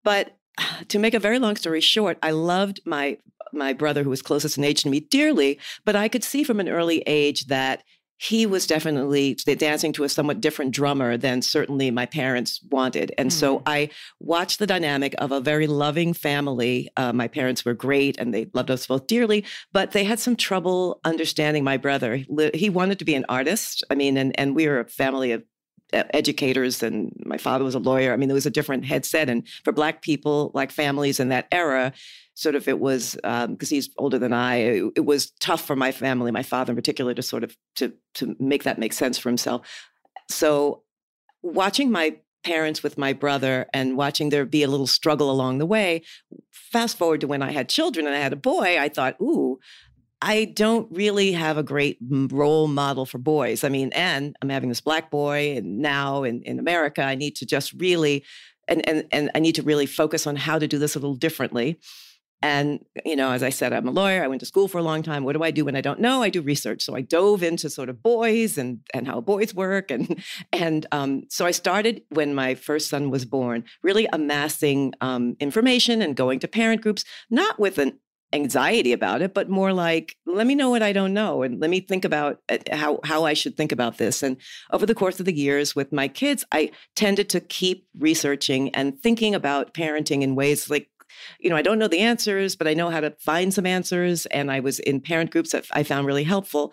But 0.03 0.37
to 0.89 0.99
make 0.99 1.15
a 1.15 1.19
very 1.19 1.39
long 1.39 1.57
story 1.57 1.81
short, 1.81 2.19
I 2.23 2.33
loved 2.33 2.81
my 2.85 3.17
my 3.51 3.73
brother 3.73 4.03
who 4.03 4.11
was 4.11 4.21
closest 4.21 4.59
in 4.59 4.65
age 4.65 4.83
to 4.83 4.91
me 4.91 5.01
dearly, 5.01 5.59
but 5.87 5.97
I 5.97 6.09
could 6.09 6.25
see 6.25 6.45
from 6.45 6.61
an 6.61 6.69
early 6.69 7.03
age 7.07 7.47
that 7.47 7.83
he 8.25 8.47
was 8.47 8.67
definitely 8.67 9.35
dancing 9.35 9.93
to 9.93 10.03
a 10.03 10.09
somewhat 10.09 10.41
different 10.41 10.71
drummer 10.71 11.19
than 11.19 11.43
certainly 11.43 11.91
my 11.91 12.07
parents 12.07 12.59
wanted. 12.71 13.13
And 13.19 13.29
mm. 13.29 13.33
so 13.33 13.63
I 13.67 13.91
watched 14.19 14.59
the 14.59 14.67
dynamic 14.67 15.15
of 15.19 15.31
a 15.31 15.41
very 15.41 15.67
loving 15.67 16.15
family. 16.15 16.89
Uh, 16.97 17.13
my 17.13 17.29
parents 17.29 17.67
were 17.67 17.75
great 17.75 18.19
and 18.19 18.33
they 18.33 18.49
loved 18.55 18.71
us 18.71 18.87
both 18.87 19.07
dearly, 19.09 19.45
but 19.75 19.91
they 19.91 20.05
had 20.05 20.19
some 20.19 20.37
trouble 20.37 21.01
understanding 21.05 21.65
my 21.65 21.77
brother. 21.77 22.25
He 22.55 22.71
wanted 22.71 22.99
to 23.01 23.05
be 23.05 23.15
an 23.15 23.27
artist. 23.29 23.85
I 23.91 23.95
mean, 23.95 24.17
and, 24.17 24.39
and 24.41 24.57
we 24.57 24.69
were 24.69 24.81
a 24.81 24.89
family 24.89 25.33
of 25.33 25.43
educators 25.93 26.83
and 26.83 27.13
my 27.27 27.37
father 27.37 27.63
was 27.63 27.75
a 27.75 27.79
lawyer. 27.79 28.15
I 28.15 28.17
mean, 28.17 28.29
there 28.29 28.35
was 28.35 28.47
a 28.47 28.51
different 28.51 28.87
headset. 28.87 29.29
And 29.29 29.47
for 29.65 29.73
Black 29.73 30.01
people, 30.01 30.51
like 30.55 30.71
families 30.71 31.21
in 31.21 31.29
that 31.29 31.47
era, 31.53 31.93
sort 32.35 32.55
of 32.55 32.69
it 32.69 32.81
was 32.81 33.15
because 33.15 33.45
um, 33.45 33.57
he's 33.61 33.91
older 33.97 34.19
than 34.19 34.33
I. 34.33 34.57
It, 34.57 34.93
it, 34.97 35.05
was 35.05 35.31
tough 35.41 35.65
for 35.65 35.77
my 35.77 35.93
family, 35.93 36.31
my 36.31 36.43
father 36.43 36.73
in 36.73 36.77
particular, 36.77 37.15
to 37.15 37.23
sort 37.23 37.45
of 37.45 37.57
to 37.77 37.93
to 38.15 38.37
make 38.39 38.65
that 38.65 38.79
make 38.79 38.93
sense 38.93 39.19
for 39.19 39.29
himself. 39.29 39.67
So 40.31 40.83
watching 41.43 41.91
my 41.91 42.17
parents 42.45 42.83
with 42.83 42.99
my 42.99 43.13
brother 43.13 43.67
and 43.73 43.97
watching 43.97 44.29
there 44.29 44.45
be 44.45 44.63
a 44.63 44.69
little 44.69 44.87
struggle 44.87 45.31
along 45.31 45.59
the 45.59 45.67
way. 45.67 46.03
Fast 46.53 46.99
forward 46.99 47.21
to 47.23 47.27
when 47.27 47.43
I 47.43 47.53
had 47.53 47.69
children 47.69 48.07
and 48.07 48.15
I 48.15 48.19
had 48.19 48.33
a 48.33 48.37
boy, 48.37 48.79
I 48.79 48.89
thought, 48.89 49.17
ooh, 49.21 49.59
I 50.21 50.45
don't 50.45 50.89
really 50.91 51.33
have 51.33 51.57
a 51.57 51.63
great 51.63 51.99
role 52.01 52.69
model 52.69 53.07
for 53.07 53.19
boys. 53.19 53.65
I 53.65 53.69
mean, 53.69 53.91
and 53.95 54.37
I'm 54.41 54.49
having 54.49 54.69
this 54.69 54.81
black 54.81 55.11
boy 55.11 55.57
and 55.57 55.79
now 55.79 56.23
in, 56.25 56.43
in 56.43 56.59
America, 56.59 57.03
I 57.03 57.15
need 57.15 57.37
to 57.37 57.47
just 57.47 57.73
really 57.75 58.25
and, 58.67 58.87
and 58.89 59.05
and 59.13 59.31
I 59.35 59.41
need 59.41 59.57
to 59.57 59.63
really 59.63 59.85
focus 59.85 60.27
on 60.27 60.37
how 60.37 60.59
to 60.59 60.67
do 60.67 60.79
this 60.79 60.97
a 60.97 60.99
little 60.99 61.17
differently. 61.17 61.79
And, 62.45 62.85
you 63.07 63.17
know, 63.17 63.31
as 63.31 63.43
I 63.43 63.49
said, 63.49 63.73
I'm 63.73 63.89
a 63.89 63.91
lawyer. 63.91 64.23
I 64.23 64.29
went 64.29 64.41
to 64.41 64.47
school 64.47 64.69
for 64.69 64.77
a 64.77 64.83
long 64.83 65.03
time. 65.03 65.25
What 65.25 65.33
do 65.33 65.43
I 65.43 65.51
do 65.51 65.65
when 65.65 65.77
I 65.77 65.81
don't 65.81 65.99
know? 65.99 66.23
I 66.23 66.29
do 66.29 66.43
research. 66.43 66.83
So 66.83 66.95
I 66.95 67.01
dove 67.01 67.43
into 67.43 67.71
sort 67.71 67.89
of 67.89 68.03
boys 68.03 68.59
and, 68.59 68.81
and 68.93 69.07
how 69.07 69.23
boys 69.23 69.55
work. 69.55 69.91
And, 69.91 70.23
and 70.53 70.85
um, 70.93 71.23
so 71.31 71.47
I 71.47 71.53
started 71.53 72.03
when 72.11 72.35
my 72.35 72.55
first 72.55 72.91
son 72.91 73.09
was 73.09 73.25
born, 73.25 73.65
really 73.83 74.07
amassing 74.13 74.93
um, 75.01 75.39
information 75.41 76.03
and 76.03 76.15
going 76.15 76.39
to 76.41 76.47
parent 76.47 76.83
groups, 76.83 77.07
not 77.31 77.59
with 77.59 77.79
an 77.79 77.99
anxiety 78.35 78.93
about 78.93 79.23
it, 79.23 79.33
but 79.33 79.49
more 79.49 79.73
like, 79.73 80.17
let 80.27 80.47
me 80.47 80.55
know 80.55 80.69
what 80.69 80.83
I 80.83 80.93
don't 80.93 81.15
know 81.15 81.43
and 81.43 81.61
let 81.61 81.71
me 81.71 81.81
think 81.81 82.05
about 82.05 82.43
uh, 82.51 82.59
how, 82.73 83.01
how 83.05 83.25
I 83.25 83.33
should 83.33 83.57
think 83.57 83.73
about 83.73 83.97
this. 83.97 84.23
And 84.23 84.37
over 84.71 84.85
the 84.85 84.95
course 84.95 85.19
of 85.19 85.25
the 85.25 85.33
years 85.33 85.75
with 85.75 85.93
my 85.93 86.09
kids, 86.09 86.45
I 86.53 86.73
tended 86.95 87.31
to 87.31 87.41
keep 87.41 87.87
researching 87.99 88.75
and 88.75 89.01
thinking 89.01 89.35
about 89.35 89.73
parenting 89.73 90.23
in 90.23 90.35
ways 90.35 90.69
like 90.69 90.91
you 91.39 91.51
know, 91.51 91.57
I 91.57 91.63
don't 91.63 91.79
know 91.79 91.89
the 91.89 92.01
answers, 92.01 92.57
but 92.57 92.69
I 92.69 92.75
know 92.75 92.91
how 92.91 93.01
to 93.01 93.15
find 93.19 93.53
some 93.53 93.67
answers. 93.67 94.27
And 94.27 94.51
I 94.51 94.61
was 94.61 94.79
in 94.81 95.01
parent 95.01 95.31
groups 95.31 95.53
that 95.53 95.67
I 95.73 95.83
found 95.83 96.07
really 96.07 96.25
helpful. 96.25 96.73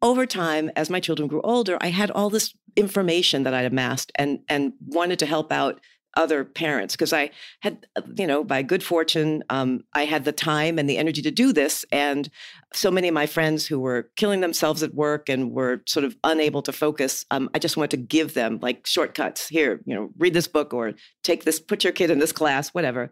Over 0.00 0.26
time, 0.26 0.70
as 0.74 0.90
my 0.90 1.00
children 1.00 1.28
grew 1.28 1.42
older, 1.42 1.78
I 1.80 1.88
had 1.88 2.10
all 2.10 2.30
this 2.30 2.54
information 2.76 3.44
that 3.44 3.54
I'd 3.54 3.66
amassed 3.66 4.10
and, 4.16 4.40
and 4.48 4.72
wanted 4.86 5.18
to 5.20 5.26
help 5.26 5.52
out 5.52 5.80
other 6.16 6.44
parents 6.44 6.94
because 6.94 7.12
I 7.12 7.30
had, 7.60 7.86
uh, 7.96 8.02
you 8.16 8.26
know, 8.26 8.44
by 8.44 8.62
good 8.62 8.82
fortune, 8.82 9.42
um, 9.48 9.84
I 9.94 10.04
had 10.04 10.24
the 10.24 10.32
time 10.32 10.78
and 10.78 10.88
the 10.88 10.98
energy 10.98 11.22
to 11.22 11.30
do 11.30 11.52
this. 11.52 11.84
And 11.90 12.28
so 12.74 12.90
many 12.90 13.08
of 13.08 13.14
my 13.14 13.26
friends 13.26 13.66
who 13.66 13.80
were 13.80 14.10
killing 14.16 14.40
themselves 14.40 14.82
at 14.82 14.94
work 14.94 15.28
and 15.28 15.52
were 15.52 15.82
sort 15.86 16.04
of 16.04 16.16
unable 16.24 16.62
to 16.62 16.72
focus, 16.72 17.24
um, 17.30 17.48
I 17.54 17.58
just 17.58 17.76
wanted 17.76 17.92
to 17.92 17.96
give 17.98 18.34
them 18.34 18.58
like 18.60 18.86
shortcuts. 18.86 19.48
Here, 19.48 19.80
you 19.86 19.94
know, 19.94 20.10
read 20.18 20.34
this 20.34 20.48
book 20.48 20.74
or 20.74 20.92
take 21.22 21.44
this, 21.44 21.60
put 21.60 21.84
your 21.84 21.92
kid 21.92 22.10
in 22.10 22.18
this 22.18 22.32
class, 22.32 22.70
whatever. 22.70 23.10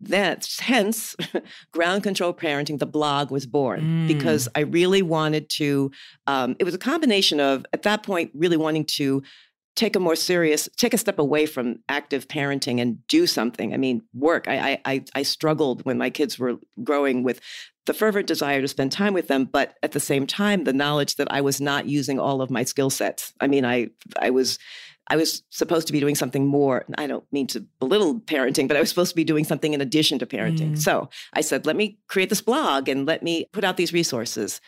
That's 0.00 0.60
hence 0.60 1.16
ground 1.72 2.02
control 2.02 2.34
parenting 2.34 2.78
the 2.78 2.86
blog 2.86 3.30
was 3.30 3.46
born 3.46 3.80
mm. 3.80 4.08
because 4.08 4.48
i 4.54 4.60
really 4.60 5.02
wanted 5.02 5.48
to 5.48 5.90
um, 6.26 6.56
it 6.58 6.64
was 6.64 6.74
a 6.74 6.78
combination 6.78 7.40
of 7.40 7.64
at 7.72 7.82
that 7.82 8.02
point 8.02 8.30
really 8.34 8.56
wanting 8.56 8.84
to 8.84 9.22
take 9.76 9.96
a 9.96 10.00
more 10.00 10.16
serious 10.16 10.68
take 10.76 10.94
a 10.94 10.98
step 10.98 11.18
away 11.18 11.46
from 11.46 11.80
active 11.88 12.28
parenting 12.28 12.80
and 12.80 13.06
do 13.08 13.26
something. 13.26 13.74
I 13.74 13.76
mean 13.76 14.02
work. 14.14 14.46
I 14.48 14.78
i 14.84 15.04
i 15.14 15.22
struggled 15.22 15.84
when 15.84 15.98
my 15.98 16.10
kids 16.10 16.38
were 16.38 16.56
growing 16.82 17.22
with 17.22 17.40
the 17.86 17.94
fervent 17.94 18.26
desire 18.26 18.62
to 18.62 18.68
spend 18.68 18.92
time 18.92 19.12
with 19.12 19.28
them 19.28 19.44
but 19.44 19.74
at 19.82 19.92
the 19.92 20.00
same 20.00 20.26
time 20.26 20.64
the 20.64 20.72
knowledge 20.72 21.16
that 21.16 21.30
i 21.30 21.42
was 21.42 21.60
not 21.60 21.86
using 21.86 22.18
all 22.18 22.40
of 22.40 22.50
my 22.50 22.64
skill 22.64 22.90
sets. 22.90 23.32
I 23.40 23.46
mean 23.46 23.64
i 23.64 23.88
i 24.18 24.30
was 24.30 24.58
I 25.08 25.16
was 25.16 25.42
supposed 25.50 25.86
to 25.86 25.92
be 25.92 26.00
doing 26.00 26.14
something 26.14 26.46
more. 26.46 26.84
I 26.96 27.06
don't 27.06 27.30
mean 27.32 27.46
to 27.48 27.60
belittle 27.78 28.20
parenting, 28.20 28.68
but 28.68 28.76
I 28.76 28.80
was 28.80 28.88
supposed 28.88 29.10
to 29.10 29.16
be 29.16 29.24
doing 29.24 29.44
something 29.44 29.74
in 29.74 29.80
addition 29.80 30.18
to 30.20 30.26
parenting. 30.26 30.72
Mm. 30.72 30.78
So 30.78 31.10
I 31.34 31.42
said, 31.42 31.66
let 31.66 31.76
me 31.76 31.98
create 32.08 32.30
this 32.30 32.40
blog 32.40 32.88
and 32.88 33.04
let 33.06 33.22
me 33.22 33.46
put 33.52 33.64
out 33.64 33.76
these 33.76 33.92
resources. 33.92 34.60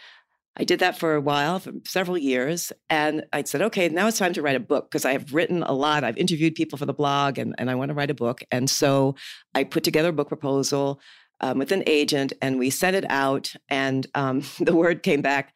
I 0.59 0.65
did 0.65 0.79
that 0.81 0.99
for 0.99 1.15
a 1.15 1.21
while, 1.21 1.59
for 1.59 1.73
several 1.85 2.17
years. 2.17 2.73
And 2.89 3.25
I 3.33 3.43
said, 3.45 3.63
okay, 3.63 3.89
now 3.89 4.07
it's 4.09 4.19
time 4.19 4.33
to 4.35 4.43
write 4.43 4.57
a 4.57 4.61
book 4.61 4.91
because 4.91 5.05
I 5.05 5.13
have 5.13 5.35
written 5.35 5.63
a 5.63 5.73
lot. 5.73 6.05
I've 6.05 6.17
interviewed 6.17 6.55
people 6.55 6.79
for 6.79 6.87
the 6.87 6.95
blog 6.95 7.39
and, 7.39 7.55
and 7.59 7.71
I 7.71 7.75
want 7.75 7.91
to 7.91 7.95
write 7.95 8.11
a 8.11 8.15
book. 8.15 8.43
And 8.51 8.69
so 8.69 9.17
I 9.55 9.65
put 9.65 9.85
together 9.85 10.09
a 10.11 10.15
book 10.15 10.29
proposal 10.29 11.01
um, 11.41 11.59
with 11.59 11.73
an 11.73 11.83
agent 11.87 12.33
and 12.41 12.59
we 12.59 12.71
sent 12.71 12.97
it 12.97 13.05
out. 13.11 13.55
And 13.69 14.07
um, 14.15 14.43
the 14.61 14.75
word 14.75 15.03
came 15.03 15.21
back 15.21 15.53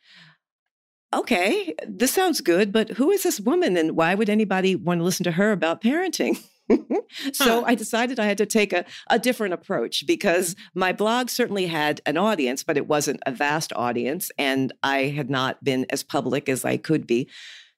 okay, 1.12 1.74
this 1.86 2.12
sounds 2.12 2.40
good, 2.40 2.72
but 2.72 2.90
who 2.90 3.10
is 3.10 3.22
this 3.22 3.40
woman 3.40 3.76
and 3.76 3.96
why 3.96 4.14
would 4.14 4.30
anybody 4.30 4.76
want 4.76 5.00
to 5.00 5.04
listen 5.04 5.24
to 5.24 5.32
her 5.32 5.52
about 5.52 5.82
parenting? 5.82 6.40
so 7.32 7.60
huh. 7.60 7.62
I 7.66 7.74
decided 7.74 8.20
I 8.20 8.26
had 8.26 8.38
to 8.38 8.46
take 8.46 8.72
a, 8.72 8.84
a 9.08 9.18
different 9.18 9.54
approach 9.54 10.06
because 10.06 10.54
my 10.74 10.92
blog 10.92 11.28
certainly 11.28 11.66
had 11.66 12.00
an 12.06 12.16
audience, 12.16 12.62
but 12.62 12.76
it 12.76 12.86
wasn't 12.86 13.20
a 13.26 13.32
vast 13.32 13.72
audience. 13.74 14.30
And 14.38 14.72
I 14.82 15.04
had 15.04 15.30
not 15.30 15.64
been 15.64 15.86
as 15.90 16.02
public 16.02 16.48
as 16.48 16.64
I 16.64 16.76
could 16.76 17.06
be. 17.06 17.28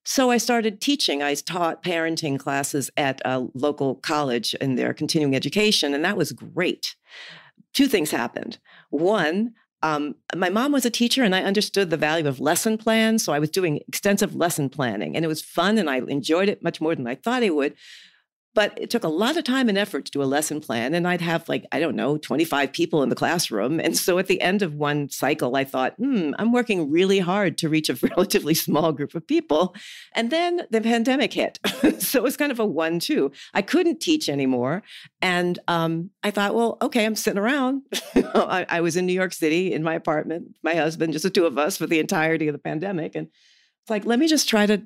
So 0.04 0.30
I 0.30 0.36
started 0.38 0.80
teaching. 0.80 1.22
I 1.22 1.34
taught 1.34 1.82
parenting 1.82 2.38
classes 2.38 2.90
at 2.96 3.22
a 3.24 3.46
local 3.54 3.94
college 3.96 4.52
in 4.54 4.74
their 4.74 4.92
continuing 4.92 5.36
education, 5.36 5.94
and 5.94 6.04
that 6.04 6.16
was 6.16 6.32
great. 6.32 6.96
Two 7.72 7.86
things 7.86 8.10
happened. 8.10 8.58
One, 8.90 9.54
um, 9.82 10.14
my 10.36 10.48
mom 10.48 10.72
was 10.72 10.84
a 10.84 10.90
teacher 10.90 11.22
and 11.24 11.34
I 11.34 11.42
understood 11.42 11.90
the 11.90 11.96
value 11.96 12.28
of 12.28 12.40
lesson 12.40 12.78
plans. 12.78 13.24
So 13.24 13.32
I 13.32 13.38
was 13.38 13.50
doing 13.50 13.80
extensive 13.88 14.34
lesson 14.34 14.68
planning 14.68 15.16
and 15.16 15.24
it 15.24 15.28
was 15.28 15.42
fun 15.42 15.78
and 15.78 15.90
I 15.90 15.98
enjoyed 15.98 16.48
it 16.48 16.62
much 16.62 16.80
more 16.80 16.94
than 16.94 17.06
I 17.06 17.16
thought 17.16 17.42
I 17.42 17.50
would. 17.50 17.74
But 18.54 18.76
it 18.76 18.90
took 18.90 19.04
a 19.04 19.08
lot 19.08 19.36
of 19.36 19.44
time 19.44 19.68
and 19.68 19.78
effort 19.78 20.04
to 20.06 20.10
do 20.10 20.22
a 20.22 20.24
lesson 20.24 20.60
plan. 20.60 20.94
And 20.94 21.08
I'd 21.08 21.20
have 21.20 21.48
like, 21.48 21.64
I 21.72 21.80
don't 21.80 21.96
know, 21.96 22.18
25 22.18 22.72
people 22.72 23.02
in 23.02 23.08
the 23.08 23.14
classroom. 23.14 23.80
And 23.80 23.96
so 23.96 24.18
at 24.18 24.26
the 24.26 24.40
end 24.40 24.62
of 24.62 24.74
one 24.74 25.08
cycle, 25.08 25.56
I 25.56 25.64
thought, 25.64 25.94
hmm, 25.96 26.32
I'm 26.38 26.52
working 26.52 26.90
really 26.90 27.18
hard 27.18 27.56
to 27.58 27.68
reach 27.68 27.88
a 27.88 27.94
relatively 28.02 28.54
small 28.54 28.92
group 28.92 29.14
of 29.14 29.26
people. 29.26 29.74
And 30.14 30.30
then 30.30 30.62
the 30.70 30.80
pandemic 30.80 31.32
hit. 31.32 31.58
so 31.98 32.18
it 32.18 32.22
was 32.22 32.36
kind 32.36 32.52
of 32.52 32.60
a 32.60 32.66
one 32.66 32.98
two. 32.98 33.32
I 33.54 33.62
couldn't 33.62 34.00
teach 34.00 34.28
anymore. 34.28 34.82
And 35.20 35.58
um, 35.68 36.10
I 36.22 36.30
thought, 36.30 36.54
well, 36.54 36.78
okay, 36.82 37.06
I'm 37.06 37.16
sitting 37.16 37.38
around. 37.38 37.82
I, 38.14 38.66
I 38.68 38.80
was 38.80 38.96
in 38.96 39.06
New 39.06 39.12
York 39.12 39.32
City 39.32 39.72
in 39.72 39.82
my 39.82 39.94
apartment, 39.94 40.56
my 40.62 40.74
husband, 40.74 41.12
just 41.12 41.22
the 41.22 41.30
two 41.30 41.46
of 41.46 41.58
us 41.58 41.76
for 41.76 41.86
the 41.86 42.00
entirety 42.00 42.48
of 42.48 42.52
the 42.52 42.58
pandemic. 42.58 43.14
And 43.14 43.28
it's 43.82 43.90
like, 43.90 44.04
let 44.04 44.18
me 44.18 44.28
just 44.28 44.48
try 44.48 44.66
to 44.66 44.82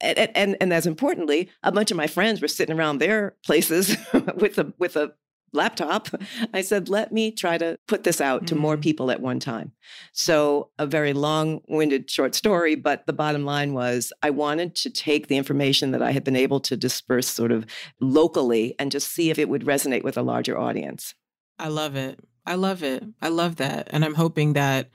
and, 0.00 0.30
and, 0.34 0.56
and 0.60 0.72
as 0.72 0.86
importantly, 0.86 1.50
a 1.62 1.72
bunch 1.72 1.90
of 1.90 1.96
my 1.96 2.06
friends 2.06 2.40
were 2.40 2.48
sitting 2.48 2.76
around 2.76 2.98
their 2.98 3.34
places 3.44 3.96
with 4.36 4.58
a 4.58 4.72
with 4.78 4.96
a 4.96 5.12
laptop. 5.52 6.08
I 6.52 6.60
said, 6.60 6.88
let 6.88 7.12
me 7.12 7.30
try 7.30 7.58
to 7.58 7.78
put 7.86 8.04
this 8.04 8.20
out 8.20 8.46
to 8.48 8.54
mm. 8.54 8.58
more 8.58 8.76
people 8.76 9.10
at 9.10 9.20
one 9.20 9.40
time. 9.40 9.72
So 10.12 10.70
a 10.78 10.86
very 10.86 11.12
long-winded 11.12 12.10
short 12.10 12.34
story, 12.34 12.74
but 12.74 13.06
the 13.06 13.12
bottom 13.12 13.44
line 13.44 13.72
was 13.72 14.12
I 14.22 14.30
wanted 14.30 14.74
to 14.76 14.90
take 14.90 15.28
the 15.28 15.36
information 15.36 15.90
that 15.92 16.02
I 16.02 16.12
had 16.12 16.24
been 16.24 16.36
able 16.36 16.60
to 16.60 16.76
disperse 16.76 17.28
sort 17.28 17.52
of 17.52 17.66
locally 18.00 18.74
and 18.78 18.92
just 18.92 19.12
see 19.12 19.30
if 19.30 19.38
it 19.38 19.48
would 19.48 19.64
resonate 19.64 20.04
with 20.04 20.18
a 20.18 20.22
larger 20.22 20.58
audience. 20.58 21.14
I 21.58 21.68
love 21.68 21.96
it. 21.96 22.20
I 22.46 22.54
love 22.54 22.82
it. 22.82 23.04
I 23.20 23.28
love 23.28 23.56
that. 23.56 23.88
And 23.90 24.04
I'm 24.04 24.14
hoping 24.14 24.52
that 24.54 24.90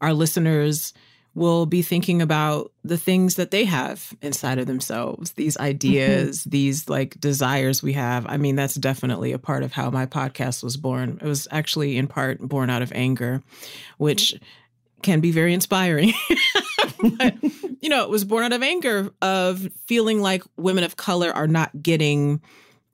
our 0.00 0.12
listeners 0.12 0.92
will 1.34 1.66
be 1.66 1.82
thinking 1.82 2.22
about 2.22 2.72
the 2.84 2.96
things 2.96 3.34
that 3.36 3.50
they 3.50 3.64
have 3.64 4.12
inside 4.22 4.58
of 4.58 4.66
themselves, 4.66 5.32
these 5.32 5.56
mm-hmm. 5.56 5.66
ideas, 5.66 6.40
mm-hmm. 6.40 6.50
these 6.50 6.88
like 6.88 7.18
desires 7.20 7.82
we 7.82 7.92
have. 7.94 8.26
I 8.28 8.36
mean, 8.36 8.56
that's 8.56 8.74
definitely 8.74 9.32
a 9.32 9.38
part 9.38 9.62
of 9.62 9.72
how 9.72 9.90
my 9.90 10.06
podcast 10.06 10.62
was 10.62 10.76
born. 10.76 11.18
It 11.20 11.26
was 11.26 11.48
actually 11.50 11.96
in 11.96 12.06
part 12.06 12.40
born 12.40 12.70
out 12.70 12.82
of 12.82 12.92
anger, 12.92 13.42
which 13.98 14.34
can 15.02 15.20
be 15.20 15.32
very 15.32 15.52
inspiring. 15.52 16.12
but, 17.18 17.34
you 17.80 17.88
know, 17.88 18.04
it 18.04 18.10
was 18.10 18.24
born 18.24 18.44
out 18.44 18.52
of 18.52 18.62
anger 18.62 19.10
of 19.20 19.68
feeling 19.86 20.20
like 20.20 20.42
women 20.56 20.84
of 20.84 20.96
color 20.96 21.30
are 21.30 21.48
not 21.48 21.82
getting 21.82 22.40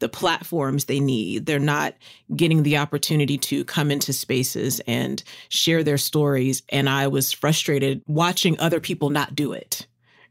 the 0.00 0.08
platforms 0.08 0.86
they 0.86 1.00
need. 1.00 1.46
They're 1.46 1.58
not 1.58 1.94
getting 2.34 2.62
the 2.62 2.78
opportunity 2.78 3.38
to 3.38 3.64
come 3.64 3.90
into 3.90 4.12
spaces 4.12 4.80
and 4.86 5.22
share 5.48 5.84
their 5.84 5.98
stories. 5.98 6.62
And 6.70 6.88
I 6.88 7.06
was 7.06 7.32
frustrated 7.32 8.02
watching 8.06 8.58
other 8.58 8.80
people 8.80 9.10
not 9.10 9.34
do 9.34 9.52
it. 9.52 9.86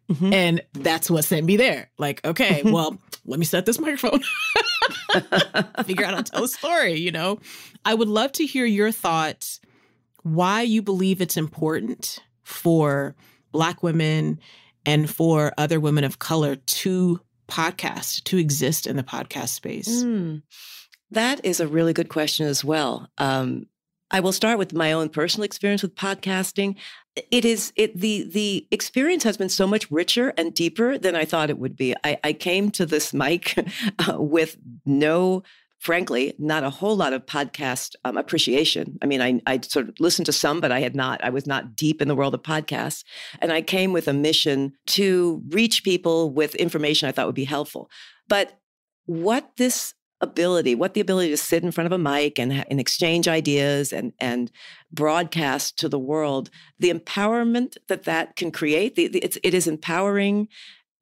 Mm-hmm. 0.10 0.34
And 0.34 0.62
that's 0.74 1.10
what 1.10 1.24
sent 1.24 1.46
me 1.46 1.56
there. 1.56 1.92
Like, 2.00 2.26
okay, 2.26 2.62
mm-hmm. 2.62 2.72
well, 2.72 2.98
let 3.26 3.40
me 3.40 3.46
set 3.46 3.68
this 3.68 3.80
microphone, 3.80 4.22
figure 5.86 6.06
out 6.06 6.16
how 6.16 6.22
to 6.22 6.32
tell 6.32 6.44
a 6.44 6.48
story, 6.48 6.96
you 6.96 7.12
know? 7.12 7.40
I 7.86 7.94
would 7.94 8.08
love 8.08 8.32
to 8.34 8.46
hear 8.46 8.66
your 8.66 8.92
thoughts 8.92 9.60
why 10.24 10.64
you 10.64 10.82
believe 10.82 11.22
it's 11.22 11.38
important 11.38 12.20
for 12.44 13.16
Black 13.52 13.84
women 13.84 14.40
and 14.86 15.10
for 15.10 15.54
other 15.58 15.80
women 15.80 16.04
of 16.04 16.18
color 16.18 16.56
to 16.56 17.22
podcast 17.50 18.24
to 18.26 18.38
exist 18.38 18.88
in 18.88 18.96
the 18.96 19.04
podcast 19.04 19.50
space? 19.50 20.04
Mm, 20.04 20.44
that 21.12 21.44
is 21.44 21.60
a 21.60 21.68
really 21.68 21.94
good 21.94 22.10
question 22.10 22.48
as 22.48 22.64
well. 22.64 23.10
Um, 23.18 23.66
I 24.12 24.20
will 24.22 24.32
start 24.32 24.58
with 24.58 24.74
my 24.74 24.92
own 24.92 25.10
personal 25.10 25.46
experience 25.46 25.82
with 25.82 25.96
podcasting. 25.96 26.76
It 27.32 27.46
is 27.46 27.74
it 27.76 28.00
the 28.00 28.24
the 28.24 28.68
experience 28.72 29.24
has 29.24 29.38
been 29.38 29.50
so 29.50 29.68
much 29.68 29.90
richer 29.92 30.34
and 30.38 30.54
deeper 30.54 30.98
than 30.98 31.16
I 31.16 31.26
thought 31.26 31.50
it 31.50 31.60
would 31.60 31.76
be. 31.76 31.96
I, 32.04 32.18
I 32.24 32.34
came 32.34 32.72
to 32.72 32.86
this 32.86 33.14
mic 33.14 33.56
uh, 34.08 34.20
with 34.22 34.58
no 34.86 35.44
frankly, 35.80 36.34
not 36.38 36.64
a 36.64 36.70
whole 36.70 36.96
lot 36.96 37.14
of 37.14 37.26
podcast 37.26 37.96
um, 38.04 38.18
appreciation. 38.18 38.98
I 39.02 39.06
mean, 39.06 39.22
I, 39.22 39.42
I 39.48 39.62
sort 39.62 39.88
of 39.88 39.96
listened 40.00 40.26
to 40.26 40.34
some, 40.34 40.60
but 40.60 40.74
I 40.74 40.82
had 40.82 40.96
not, 40.96 41.24
I 41.24 41.30
was 41.30 41.48
not 41.48 41.76
deep 41.76 42.02
in 42.02 42.10
the 42.10 42.16
world 42.16 42.34
of 42.34 42.44
podcasts. 42.44 43.04
And 43.40 43.52
I 43.52 43.62
came 43.62 43.94
with 43.94 44.08
a 44.08 44.14
mission 44.14 44.74
to 44.88 45.42
reach 45.50 45.84
people 45.84 46.32
with 46.32 46.54
information 46.56 47.08
I 47.08 47.14
thought 47.14 47.28
would 47.28 47.36
be 47.36 47.46
helpful. 47.46 47.90
But 48.28 48.60
what 49.06 49.52
this 49.56 49.94
ability, 50.22 50.76
what 50.76 50.96
the 50.96 51.02
ability 51.02 51.30
to 51.30 51.38
sit 51.38 51.64
in 51.64 51.72
front 51.72 51.86
of 51.86 51.94
a 51.94 51.98
mic 51.98 52.38
and, 52.38 52.66
and 52.70 52.80
exchange 52.80 53.30
ideas 53.30 53.94
and, 53.94 54.12
and 54.20 54.52
broadcast 54.92 55.80
to 55.80 55.88
the 55.88 55.98
world, 55.98 56.50
the 56.78 56.92
empowerment 56.92 57.78
that 57.88 58.04
that 58.04 58.36
can 58.36 58.52
create, 58.52 58.96
the, 58.96 59.08
the, 59.08 59.20
it's, 59.20 59.38
it 59.44 59.54
is 59.54 59.66
empowering. 59.66 60.50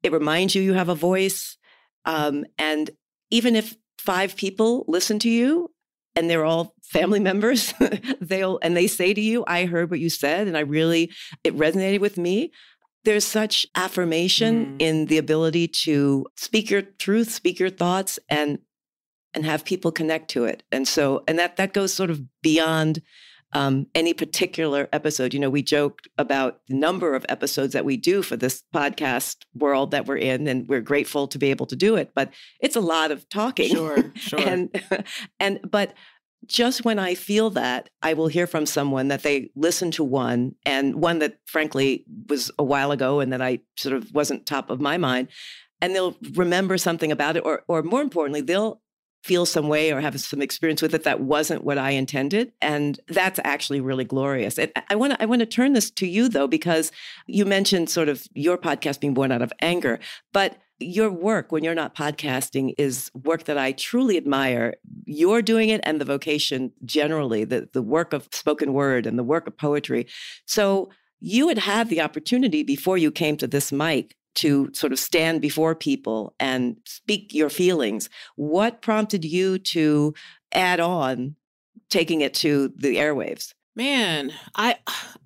It 0.04 0.12
reminds 0.12 0.54
you 0.54 0.62
you 0.62 0.74
have 0.74 0.88
a 0.88 0.94
voice. 0.94 1.56
Um, 2.04 2.44
and 2.58 2.90
even 3.30 3.56
if 3.56 3.76
five 4.08 4.36
people 4.36 4.86
listen 4.88 5.18
to 5.18 5.28
you 5.28 5.70
and 6.16 6.30
they're 6.30 6.46
all 6.46 6.74
family 6.82 7.20
members. 7.30 7.74
They'll 8.22 8.58
and 8.62 8.74
they 8.74 8.86
say 8.86 9.12
to 9.12 9.20
you 9.20 9.44
i 9.46 9.66
heard 9.66 9.90
what 9.90 10.00
you 10.00 10.08
said 10.08 10.48
and 10.48 10.56
i 10.56 10.60
really 10.60 11.12
it 11.44 11.54
resonated 11.54 12.00
with 12.00 12.16
me. 12.16 12.50
There's 13.04 13.26
such 13.26 13.66
affirmation 13.74 14.54
mm. 14.64 14.76
in 14.78 15.06
the 15.06 15.18
ability 15.18 15.68
to 15.84 16.26
speak 16.36 16.70
your 16.70 16.80
truth 16.80 17.30
speak 17.30 17.58
your 17.58 17.68
thoughts 17.68 18.18
and 18.30 18.60
and 19.34 19.44
have 19.44 19.66
people 19.66 19.92
connect 19.92 20.30
to 20.30 20.46
it. 20.46 20.62
And 20.72 20.88
so 20.88 21.22
and 21.28 21.38
that 21.38 21.58
that 21.58 21.74
goes 21.74 21.92
sort 21.92 22.08
of 22.08 22.22
beyond 22.40 23.02
um, 23.52 23.86
any 23.94 24.12
particular 24.12 24.88
episode. 24.92 25.32
You 25.32 25.40
know, 25.40 25.50
we 25.50 25.62
joked 25.62 26.08
about 26.18 26.60
the 26.68 26.74
number 26.74 27.14
of 27.14 27.24
episodes 27.28 27.72
that 27.72 27.84
we 27.84 27.96
do 27.96 28.22
for 28.22 28.36
this 28.36 28.62
podcast 28.74 29.36
world 29.54 29.90
that 29.92 30.06
we're 30.06 30.16
in, 30.18 30.46
and 30.46 30.68
we're 30.68 30.80
grateful 30.80 31.26
to 31.28 31.38
be 31.38 31.50
able 31.50 31.66
to 31.66 31.76
do 31.76 31.96
it. 31.96 32.12
But 32.14 32.32
it's 32.60 32.76
a 32.76 32.80
lot 32.80 33.10
of 33.10 33.28
talking. 33.28 33.70
Sure, 33.70 34.04
sure. 34.16 34.40
and 34.40 34.82
and 35.40 35.60
but 35.68 35.94
just 36.46 36.84
when 36.84 36.98
I 36.98 37.14
feel 37.14 37.50
that, 37.50 37.90
I 38.02 38.14
will 38.14 38.28
hear 38.28 38.46
from 38.46 38.66
someone 38.66 39.08
that 39.08 39.22
they 39.22 39.50
listened 39.56 39.94
to 39.94 40.04
one 40.04 40.54
and 40.64 40.96
one 40.96 41.18
that 41.18 41.38
frankly 41.46 42.04
was 42.28 42.50
a 42.58 42.64
while 42.64 42.92
ago 42.92 43.20
and 43.20 43.32
that 43.32 43.42
I 43.42 43.60
sort 43.76 43.96
of 43.96 44.12
wasn't 44.14 44.46
top 44.46 44.70
of 44.70 44.80
my 44.80 44.98
mind. 44.98 45.28
And 45.80 45.94
they'll 45.94 46.16
remember 46.34 46.76
something 46.76 47.12
about 47.12 47.36
it, 47.36 47.44
or 47.44 47.62
or 47.68 47.82
more 47.82 48.02
importantly, 48.02 48.40
they'll 48.40 48.80
feel 49.22 49.44
some 49.44 49.68
way 49.68 49.92
or 49.92 50.00
have 50.00 50.18
some 50.20 50.40
experience 50.40 50.80
with 50.80 50.94
it 50.94 51.04
that 51.04 51.20
wasn't 51.20 51.64
what 51.64 51.78
I 51.78 51.90
intended. 51.90 52.52
And 52.60 52.98
that's 53.08 53.40
actually 53.44 53.80
really 53.80 54.04
glorious. 54.04 54.58
I 54.58 54.94
want 54.94 55.14
to 55.14 55.22
I 55.22 55.26
want 55.26 55.40
to 55.40 55.46
turn 55.46 55.72
this 55.72 55.90
to 55.92 56.06
you 56.06 56.28
though, 56.28 56.46
because 56.46 56.92
you 57.26 57.44
mentioned 57.44 57.90
sort 57.90 58.08
of 58.08 58.26
your 58.34 58.56
podcast 58.56 59.00
being 59.00 59.14
born 59.14 59.32
out 59.32 59.42
of 59.42 59.52
anger, 59.60 59.98
but 60.32 60.56
your 60.80 61.10
work 61.10 61.50
when 61.50 61.64
you're 61.64 61.74
not 61.74 61.96
podcasting 61.96 62.72
is 62.78 63.10
work 63.24 63.44
that 63.44 63.58
I 63.58 63.72
truly 63.72 64.16
admire. 64.16 64.74
You're 65.04 65.42
doing 65.42 65.70
it 65.70 65.80
and 65.82 66.00
the 66.00 66.04
vocation 66.04 66.72
generally, 66.84 67.44
the, 67.44 67.68
the 67.72 67.82
work 67.82 68.12
of 68.12 68.28
spoken 68.32 68.72
word 68.72 69.04
and 69.04 69.18
the 69.18 69.24
work 69.24 69.48
of 69.48 69.58
poetry. 69.58 70.06
So 70.46 70.90
you 71.20 71.48
had 71.48 71.58
had 71.58 71.88
the 71.88 72.00
opportunity 72.00 72.62
before 72.62 72.96
you 72.96 73.10
came 73.10 73.36
to 73.38 73.48
this 73.48 73.72
mic 73.72 74.14
to 74.38 74.70
sort 74.72 74.92
of 74.92 74.98
stand 74.98 75.40
before 75.40 75.74
people 75.74 76.34
and 76.38 76.76
speak 76.84 77.34
your 77.34 77.50
feelings. 77.50 78.08
What 78.36 78.82
prompted 78.82 79.24
you 79.24 79.58
to 79.58 80.14
add 80.52 80.80
on 80.80 81.34
taking 81.90 82.20
it 82.20 82.34
to 82.34 82.72
the 82.76 82.96
airwaves? 82.96 83.54
Man, 83.74 84.32
I 84.54 84.76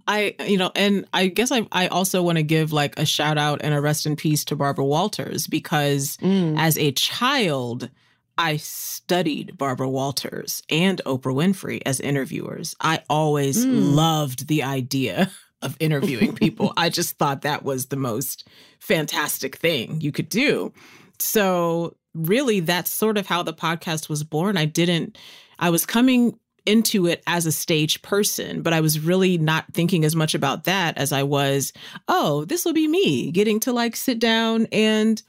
I 0.07 0.35
you 0.47 0.59
know, 0.59 0.73
and 0.75 1.07
I 1.13 1.27
guess 1.27 1.53
I 1.53 1.67
I 1.73 1.89
also 1.89 2.23
want 2.23 2.37
to 2.37 2.43
give 2.43 2.73
like 2.73 2.99
a 2.99 3.07
shout 3.07 3.39
out 3.39 3.61
and 3.63 3.75
a 3.75 3.81
rest 3.81 4.07
in 4.07 4.17
peace 4.17 4.45
to 4.47 4.57
Barbara 4.57 4.85
Walters 4.85 5.47
because 5.47 6.17
mm. 6.19 6.59
as 6.59 6.77
a 6.77 6.93
child 6.93 7.91
I 8.37 8.57
studied 8.57 9.59
Barbara 9.59 9.89
Walters 9.89 10.63
and 10.71 11.01
Oprah 11.05 11.35
Winfrey 11.35 11.83
as 11.85 12.01
interviewers. 12.01 12.75
I 12.81 13.03
always 13.09 13.65
mm. 13.65 13.95
loved 13.95 14.49
the 14.49 14.63
idea 14.63 15.31
of 15.63 15.77
interviewing 15.81 16.35
people. 16.35 16.73
I 16.77 16.89
just 16.89 17.19
thought 17.19 17.43
that 17.43 17.63
was 17.63 17.87
the 17.87 17.97
most 17.97 18.49
fantastic 18.79 19.57
thing 19.57 20.01
you 20.01 20.13
could 20.13 20.29
do. 20.29 20.73
So, 21.19 21.97
really, 22.15 22.61
that's 22.61 22.91
sort 22.91 23.17
of 23.17 23.27
how 23.27 23.43
the 23.43 23.55
podcast 23.55 24.09
was 24.09 24.25
born. 24.25 24.57
I 24.57 24.65
didn't, 24.65 25.17
I 25.59 25.71
was 25.71 25.87
coming 25.87 26.39
into 26.67 27.07
it 27.07 27.23
as 27.27 27.47
a 27.47 27.53
stage 27.53 28.03
person, 28.03 28.63
but 28.63 28.73
I 28.73 28.81
was 28.81 29.01
really 29.01 29.39
not 29.39 29.65
thinking 29.73 30.05
as 30.05 30.15
much 30.15 30.35
about 30.35 30.65
that 30.65 30.97
as 30.99 31.13
I 31.13 31.23
was, 31.23 31.73
oh, 32.09 32.45
this 32.45 32.65
will 32.65 32.73
be 32.73 32.87
me 32.87 33.31
getting 33.33 33.61
to 33.61 33.73
like 33.73 33.97
sit 33.97 34.19
down 34.19 34.67
and 34.71 35.23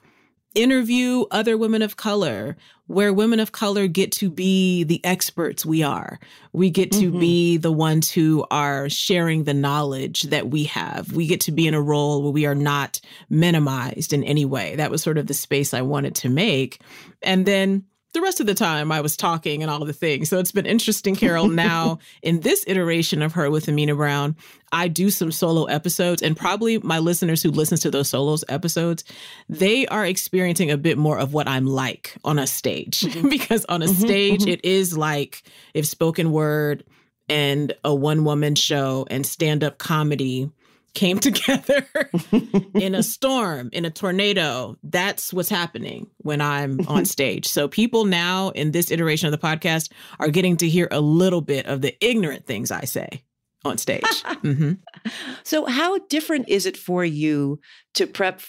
interview 0.55 1.25
other 1.31 1.57
women 1.57 1.81
of 1.81 1.97
color 1.97 2.55
where 2.87 3.13
women 3.13 3.39
of 3.39 3.51
color 3.51 3.87
get 3.87 4.11
to 4.11 4.29
be 4.29 4.83
the 4.83 5.03
experts 5.05 5.65
we 5.65 5.83
are. 5.83 6.19
We 6.51 6.69
get 6.69 6.91
to 6.93 7.09
mm-hmm. 7.09 7.19
be 7.19 7.57
the 7.57 7.71
ones 7.71 8.11
who 8.11 8.45
are 8.51 8.89
sharing 8.89 9.45
the 9.45 9.53
knowledge 9.53 10.23
that 10.23 10.49
we 10.49 10.65
have. 10.65 11.13
We 11.13 11.27
get 11.27 11.41
to 11.41 11.51
be 11.51 11.67
in 11.67 11.73
a 11.73 11.81
role 11.81 12.21
where 12.21 12.31
we 12.31 12.45
are 12.45 12.55
not 12.55 12.99
minimized 13.29 14.11
in 14.11 14.23
any 14.23 14.45
way. 14.45 14.75
That 14.75 14.91
was 14.91 15.01
sort 15.01 15.17
of 15.17 15.27
the 15.27 15.33
space 15.33 15.73
I 15.73 15.81
wanted 15.81 16.15
to 16.15 16.29
make. 16.29 16.81
And 17.21 17.45
then 17.45 17.85
the 18.13 18.21
rest 18.21 18.39
of 18.39 18.45
the 18.45 18.53
time 18.53 18.91
I 18.91 19.01
was 19.01 19.17
talking 19.17 19.61
and 19.61 19.69
all 19.69 19.83
the 19.83 19.93
things. 19.93 20.29
So 20.29 20.39
it's 20.39 20.51
been 20.51 20.65
interesting, 20.65 21.15
Carol. 21.15 21.47
Now, 21.63 21.99
in 22.21 22.39
this 22.39 22.63
iteration 22.67 23.21
of 23.21 23.33
her 23.33 23.49
with 23.49 23.69
Amina 23.69 23.95
Brown, 23.95 24.35
I 24.71 24.87
do 24.87 25.09
some 25.09 25.31
solo 25.31 25.65
episodes, 25.65 26.21
and 26.21 26.35
probably 26.35 26.79
my 26.79 26.99
listeners 26.99 27.43
who 27.43 27.51
listen 27.51 27.77
to 27.79 27.91
those 27.91 28.09
solos 28.09 28.43
episodes, 28.49 29.03
they 29.47 29.85
are 29.87 30.05
experiencing 30.05 30.71
a 30.71 30.77
bit 30.77 30.97
more 30.97 31.19
of 31.19 31.31
what 31.31 31.47
I'm 31.47 31.67
like 31.67 32.15
on 32.23 32.39
a 32.39 32.47
stage. 32.47 33.01
Mm-hmm. 33.01 33.29
because 33.29 33.65
on 33.65 33.81
a 33.81 33.85
mm-hmm, 33.85 34.01
stage, 34.01 34.41
mm-hmm. 34.41 34.49
it 34.49 34.65
is 34.65 34.97
like 34.97 35.43
if 35.73 35.85
spoken 35.85 36.31
word 36.31 36.83
and 37.29 37.73
a 37.83 37.93
one 37.93 38.25
woman 38.25 38.55
show 38.55 39.05
and 39.09 39.25
stand 39.25 39.63
up 39.63 39.77
comedy 39.77 40.49
came 40.93 41.19
together 41.19 41.87
in 42.75 42.95
a 42.95 43.03
storm, 43.03 43.69
in 43.73 43.85
a 43.85 43.89
tornado. 43.89 44.77
That's 44.83 45.33
what's 45.33 45.49
happening 45.49 46.09
when 46.17 46.41
I'm 46.41 46.79
on 46.87 47.05
stage. 47.05 47.47
So 47.47 47.67
people 47.67 48.05
now 48.05 48.49
in 48.49 48.71
this 48.71 48.91
iteration 48.91 49.31
of 49.31 49.39
the 49.39 49.47
podcast 49.47 49.91
are 50.19 50.29
getting 50.29 50.57
to 50.57 50.69
hear 50.69 50.87
a 50.91 51.01
little 51.01 51.41
bit 51.41 51.65
of 51.65 51.81
the 51.81 51.95
ignorant 52.03 52.45
things 52.45 52.71
I 52.71 52.81
say 52.81 53.23
on 53.65 53.77
stage. 53.77 54.03
mm-hmm. 54.23 54.73
So 55.43 55.65
how 55.65 55.97
different 56.09 56.49
is 56.49 56.65
it 56.65 56.77
for 56.77 57.03
you 57.05 57.59
to 57.95 58.07
prep 58.07 58.41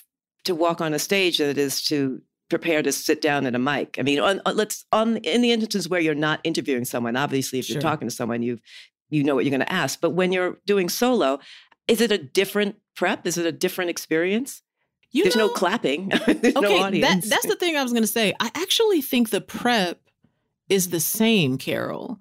to 0.44 0.54
walk 0.54 0.80
on 0.80 0.92
a 0.92 0.98
stage 0.98 1.38
than 1.38 1.48
it 1.48 1.58
is 1.58 1.82
to 1.84 2.20
prepare 2.50 2.82
to 2.82 2.92
sit 2.92 3.22
down 3.22 3.46
at 3.46 3.54
a 3.54 3.58
mic. 3.58 3.96
I 3.98 4.02
mean, 4.02 4.20
on, 4.20 4.40
on, 4.44 4.56
let's 4.56 4.84
on 4.92 5.16
in 5.18 5.40
the 5.40 5.50
instances 5.50 5.88
where 5.88 6.00
you're 6.00 6.14
not 6.14 6.40
interviewing 6.44 6.84
someone. 6.84 7.16
Obviously, 7.16 7.58
if 7.58 7.68
you're 7.70 7.80
talking 7.80 8.06
to 8.06 8.14
someone, 8.14 8.42
you 8.42 8.58
you 9.10 9.22
know 9.22 9.34
what 9.34 9.44
you're 9.44 9.50
going 9.50 9.60
to 9.60 9.72
ask. 9.72 10.00
But 10.00 10.10
when 10.10 10.32
you're 10.32 10.58
doing 10.66 10.88
solo, 10.88 11.38
is 11.88 12.00
it 12.00 12.12
a 12.12 12.18
different 12.18 12.76
prep? 12.94 13.26
Is 13.26 13.38
it 13.38 13.46
a 13.46 13.52
different 13.52 13.90
experience? 13.90 14.62
You 15.10 15.24
There's 15.24 15.36
know, 15.36 15.46
no 15.48 15.52
clapping. 15.52 16.08
There's 16.08 16.56
okay, 16.56 16.60
no 16.60 16.78
audience. 16.78 17.24
That, 17.24 17.30
that's 17.30 17.46
the 17.46 17.56
thing 17.56 17.76
I 17.76 17.82
was 17.82 17.92
going 17.92 18.02
to 18.02 18.08
say. 18.08 18.34
I 18.40 18.50
actually 18.54 19.00
think 19.00 19.30
the 19.30 19.40
prep 19.40 20.00
is 20.68 20.90
the 20.90 21.00
same, 21.00 21.58
Carol, 21.58 22.20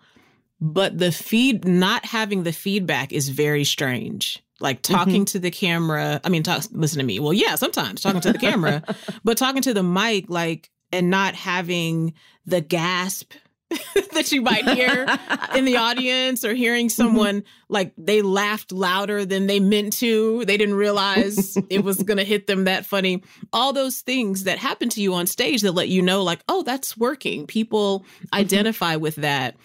but 0.60 0.98
the 0.98 1.12
feed, 1.12 1.66
not 1.66 2.06
having 2.06 2.44
the 2.44 2.54
feedback 2.54 3.12
is 3.12 3.30
very 3.30 3.64
strange. 3.64 4.44
Like 4.60 4.82
talking 4.82 5.16
mm-hmm. 5.16 5.24
to 5.26 5.40
the 5.40 5.52
camera. 5.52 6.22
I 6.24 6.30
mean, 6.30 6.44
talk, 6.44 6.64
listen 6.72 7.00
to 7.00 7.06
me. 7.06 7.20
Well, 7.20 7.34
yeah, 7.34 7.56
sometimes 7.56 8.02
talking 8.02 8.22
to 8.22 8.32
the 8.32 8.40
camera, 8.40 8.84
but 9.24 9.38
talking 9.38 9.62
to 9.64 9.74
the 9.74 9.84
mic, 9.84 10.30
like, 10.30 10.70
and 10.92 11.10
not 11.10 11.36
having 11.36 12.14
the 12.46 12.62
gasp 12.62 13.34
that 14.14 14.32
you 14.32 14.42
might 14.42 14.68
hear 14.70 15.06
in 15.56 15.66
the 15.66 15.78
audience 15.78 16.44
or 16.44 16.54
hearing 16.54 16.88
mm-hmm. 16.88 17.02
someone 17.02 17.42
mm-hmm. 17.42 17.74
like 17.74 17.94
they 17.98 18.22
laughed 18.22 18.72
louder 18.72 19.26
than 19.26 19.48
they 19.48 19.60
meant 19.60 19.94
to. 19.94 20.46
They 20.46 20.58
didn't 20.58 20.76
realize 20.76 21.58
it 21.70 21.84
was 21.84 22.02
going 22.04 22.18
to 22.18 22.24
hit 22.24 22.48
them 22.48 22.66
that 22.66 22.86
funny. 22.86 23.24
All 23.52 23.74
those 23.74 24.02
things 24.02 24.44
that 24.46 24.58
happen 24.58 24.90
to 24.90 25.02
you 25.02 25.14
on 25.14 25.28
stage 25.28 25.62
that 25.62 25.74
let 25.74 25.90
you 25.90 26.02
know, 26.02 26.24
like, 26.24 26.44
oh, 26.48 26.64
that's 26.64 26.98
working. 26.98 27.48
People 27.48 28.02
mm-hmm. 28.02 28.26
identify 28.36 28.96
with 28.96 29.16
that. 29.18 29.56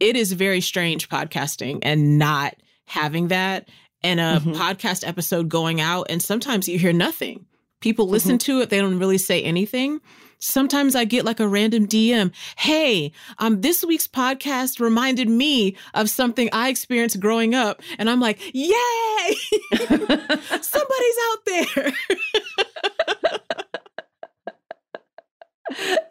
It 0.00 0.16
is 0.16 0.32
very 0.32 0.60
strange 0.60 1.08
podcasting 1.08 1.80
and 1.82 2.18
not 2.18 2.56
having 2.86 3.28
that 3.28 3.68
and 4.02 4.20
a 4.20 4.40
mm-hmm. 4.40 4.52
podcast 4.52 5.06
episode 5.06 5.48
going 5.48 5.80
out. 5.80 6.06
And 6.10 6.22
sometimes 6.22 6.68
you 6.68 6.78
hear 6.78 6.92
nothing. 6.92 7.46
People 7.80 8.08
listen 8.08 8.38
mm-hmm. 8.38 8.52
to 8.52 8.60
it, 8.60 8.70
they 8.70 8.80
don't 8.80 8.98
really 8.98 9.18
say 9.18 9.42
anything. 9.42 10.00
Sometimes 10.44 10.94
I 10.94 11.04
get 11.04 11.24
like 11.24 11.40
a 11.40 11.48
random 11.48 11.86
DM. 11.86 12.32
Hey, 12.56 13.12
um, 13.38 13.62
this 13.62 13.84
week's 13.84 14.06
podcast 14.06 14.78
reminded 14.78 15.28
me 15.28 15.76
of 15.94 16.10
something 16.10 16.50
I 16.52 16.68
experienced 16.68 17.18
growing 17.18 17.54
up. 17.54 17.82
And 17.98 18.10
I'm 18.10 18.20
like, 18.20 18.38
yay! 18.52 19.34
Somebody's 20.60 21.18
out 21.30 21.44
there. 21.46 21.92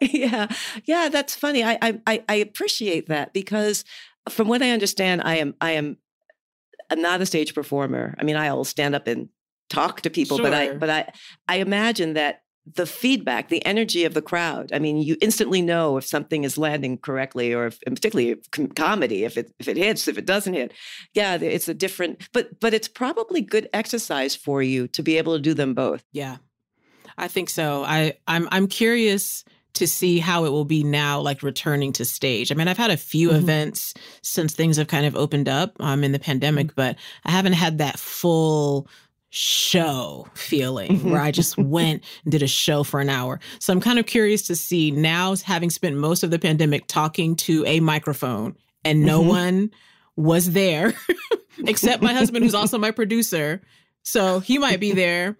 yeah. 0.00 0.48
Yeah, 0.84 1.08
that's 1.10 1.36
funny. 1.36 1.62
I, 1.62 1.78
I 1.80 2.24
I 2.28 2.34
appreciate 2.34 3.06
that 3.08 3.32
because 3.32 3.84
from 4.28 4.48
what 4.48 4.62
I 4.62 4.70
understand, 4.70 5.22
I 5.24 5.36
am 5.36 5.54
I 5.60 5.72
am 5.72 5.96
I'm 6.90 7.00
not 7.00 7.20
a 7.20 7.26
stage 7.26 7.54
performer. 7.54 8.14
I 8.18 8.24
mean, 8.24 8.36
I'll 8.36 8.64
stand 8.64 8.94
up 8.94 9.06
and 9.06 9.28
talk 9.70 10.00
to 10.02 10.10
people, 10.10 10.38
sure. 10.38 10.44
but 10.44 10.54
I 10.54 10.74
but 10.74 10.90
I 10.90 11.12
I 11.48 11.56
imagine 11.58 12.14
that 12.14 12.43
the 12.66 12.86
feedback, 12.86 13.48
the 13.48 13.64
energy 13.66 14.04
of 14.04 14.14
the 14.14 14.22
crowd. 14.22 14.70
I 14.72 14.78
mean, 14.78 14.96
you 14.96 15.16
instantly 15.20 15.60
know 15.60 15.96
if 15.96 16.06
something 16.06 16.44
is 16.44 16.56
landing 16.56 16.98
correctly, 16.98 17.52
or 17.52 17.66
if, 17.66 17.80
particularly 17.80 18.36
com- 18.52 18.68
comedy, 18.68 19.24
if 19.24 19.36
it 19.36 19.52
if 19.58 19.68
it 19.68 19.76
hits, 19.76 20.08
if 20.08 20.16
it 20.16 20.26
doesn't 20.26 20.54
hit. 20.54 20.72
Yeah, 21.12 21.36
it's 21.36 21.68
a 21.68 21.74
different, 21.74 22.28
but 22.32 22.60
but 22.60 22.72
it's 22.72 22.88
probably 22.88 23.42
good 23.42 23.68
exercise 23.72 24.34
for 24.34 24.62
you 24.62 24.88
to 24.88 25.02
be 25.02 25.18
able 25.18 25.34
to 25.34 25.42
do 25.42 25.54
them 25.54 25.74
both. 25.74 26.04
Yeah, 26.12 26.36
I 27.18 27.28
think 27.28 27.50
so. 27.50 27.84
I 27.84 28.14
I'm 28.26 28.48
I'm 28.50 28.66
curious 28.66 29.44
to 29.74 29.86
see 29.88 30.20
how 30.20 30.44
it 30.44 30.50
will 30.50 30.64
be 30.64 30.84
now, 30.84 31.20
like 31.20 31.42
returning 31.42 31.92
to 31.92 32.04
stage. 32.04 32.50
I 32.50 32.54
mean, 32.54 32.68
I've 32.68 32.78
had 32.78 32.92
a 32.92 32.96
few 32.96 33.28
mm-hmm. 33.28 33.38
events 33.38 33.92
since 34.22 34.54
things 34.54 34.76
have 34.76 34.86
kind 34.86 35.04
of 35.04 35.16
opened 35.16 35.48
up 35.48 35.76
um, 35.80 36.04
in 36.04 36.12
the 36.12 36.18
pandemic, 36.18 36.68
mm-hmm. 36.68 36.74
but 36.76 36.96
I 37.24 37.32
haven't 37.32 37.54
had 37.54 37.78
that 37.78 37.98
full 37.98 38.88
show 39.36 40.28
feeling 40.34 41.10
where 41.10 41.20
I 41.20 41.32
just 41.32 41.58
went 41.58 42.04
and 42.22 42.30
did 42.30 42.42
a 42.42 42.46
show 42.46 42.84
for 42.84 43.00
an 43.00 43.10
hour. 43.10 43.40
So 43.58 43.72
I'm 43.72 43.80
kind 43.80 43.98
of 43.98 44.06
curious 44.06 44.42
to 44.46 44.54
see 44.54 44.92
now, 44.92 45.34
having 45.34 45.70
spent 45.70 45.96
most 45.96 46.22
of 46.22 46.30
the 46.30 46.38
pandemic 46.38 46.86
talking 46.86 47.34
to 47.36 47.64
a 47.66 47.80
microphone 47.80 48.56
and 48.84 49.04
no 49.04 49.20
mm-hmm. 49.20 49.28
one 49.28 49.70
was 50.14 50.52
there 50.52 50.94
except 51.66 52.00
my 52.00 52.12
husband, 52.12 52.44
who's 52.44 52.54
also 52.54 52.78
my 52.78 52.92
producer. 52.92 53.60
So 54.04 54.38
he 54.38 54.58
might 54.58 54.78
be 54.78 54.92
there. 54.92 55.36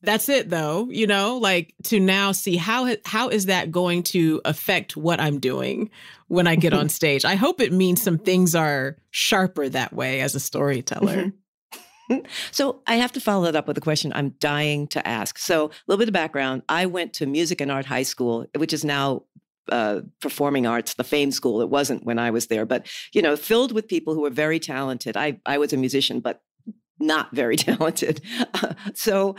That's 0.00 0.30
it 0.30 0.48
though, 0.48 0.88
you 0.88 1.06
know, 1.06 1.36
like 1.36 1.74
to 1.84 2.00
now 2.00 2.32
see 2.32 2.56
how 2.56 2.96
how 3.04 3.28
is 3.28 3.46
that 3.46 3.70
going 3.70 4.02
to 4.04 4.40
affect 4.46 4.96
what 4.96 5.20
I'm 5.20 5.40
doing 5.40 5.90
when 6.28 6.46
I 6.46 6.54
get 6.54 6.72
on 6.72 6.88
stage. 6.90 7.26
I 7.26 7.34
hope 7.34 7.60
it 7.60 7.72
means 7.72 8.00
some 8.00 8.18
things 8.18 8.54
are 8.54 8.96
sharper 9.10 9.68
that 9.68 9.92
way 9.92 10.22
as 10.22 10.34
a 10.34 10.40
storyteller. 10.40 11.16
Mm-hmm. 11.16 11.28
So 12.50 12.82
I 12.86 12.96
have 12.96 13.12
to 13.12 13.20
follow 13.20 13.44
that 13.44 13.56
up 13.56 13.66
with 13.66 13.78
a 13.78 13.80
question 13.80 14.12
I'm 14.14 14.30
dying 14.40 14.86
to 14.88 15.06
ask. 15.06 15.38
So 15.38 15.66
a 15.66 15.70
little 15.86 15.98
bit 15.98 16.08
of 16.08 16.14
background. 16.14 16.62
I 16.68 16.86
went 16.86 17.12
to 17.14 17.26
Music 17.26 17.60
and 17.60 17.70
Art 17.70 17.86
High 17.86 18.02
School, 18.02 18.46
which 18.56 18.72
is 18.72 18.84
now 18.84 19.24
uh, 19.70 20.00
performing 20.20 20.66
arts, 20.66 20.94
the 20.94 21.04
fame 21.04 21.30
school. 21.32 21.60
It 21.60 21.70
wasn't 21.70 22.04
when 22.04 22.18
I 22.18 22.30
was 22.30 22.46
there, 22.46 22.64
but 22.64 22.86
you 23.12 23.22
know, 23.22 23.36
filled 23.36 23.72
with 23.72 23.88
people 23.88 24.14
who 24.14 24.22
were 24.22 24.30
very 24.30 24.60
talented. 24.60 25.16
I 25.16 25.40
I 25.44 25.58
was 25.58 25.72
a 25.72 25.76
musician, 25.76 26.20
but 26.20 26.42
not 26.98 27.34
very 27.34 27.56
talented. 27.56 28.20
So 28.94 29.36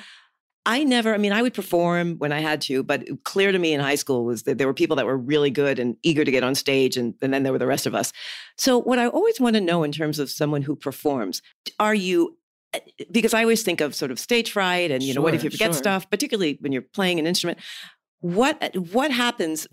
I 0.67 0.83
never, 0.83 1.13
I 1.13 1.17
mean, 1.17 1.31
I 1.31 1.41
would 1.41 1.53
perform 1.53 2.17
when 2.17 2.33
I 2.33 2.39
had 2.39 2.59
to, 2.63 2.83
but 2.83 3.23
clear 3.23 3.53
to 3.53 3.57
me 3.57 3.73
in 3.73 3.79
high 3.79 3.95
school 3.95 4.25
was 4.25 4.43
that 4.43 4.57
there 4.57 4.67
were 4.67 4.73
people 4.73 4.97
that 4.97 5.05
were 5.05 5.17
really 5.17 5.49
good 5.49 5.79
and 5.79 5.95
eager 6.03 6.25
to 6.25 6.31
get 6.31 6.43
on 6.43 6.55
stage, 6.55 6.97
and, 6.97 7.15
and 7.21 7.33
then 7.33 7.43
there 7.43 7.53
were 7.53 7.57
the 7.57 7.65
rest 7.65 7.85
of 7.85 7.95
us. 7.95 8.11
So, 8.57 8.77
what 8.77 8.99
I 8.99 9.07
always 9.07 9.39
want 9.39 9.55
to 9.55 9.61
know 9.61 9.83
in 9.83 9.93
terms 9.93 10.19
of 10.19 10.29
someone 10.29 10.61
who 10.61 10.75
performs, 10.75 11.41
are 11.79 11.95
you 11.95 12.37
because 13.11 13.33
I 13.33 13.41
always 13.41 13.63
think 13.63 13.81
of 13.81 13.95
sort 13.95 14.11
of 14.11 14.19
stage 14.19 14.51
fright 14.51 14.91
and 14.91 15.01
you 15.01 15.13
know 15.13 15.21
what 15.21 15.33
if 15.33 15.43
you 15.43 15.49
forget 15.49 15.73
sure. 15.73 15.73
stuff, 15.73 16.09
particularly 16.09 16.57
when 16.61 16.71
you're 16.71 16.81
playing 16.81 17.19
an 17.19 17.27
instrument. 17.27 17.59
What 18.19 18.61
uh, 18.61 18.79
what 18.79 19.11
happens? 19.11 19.67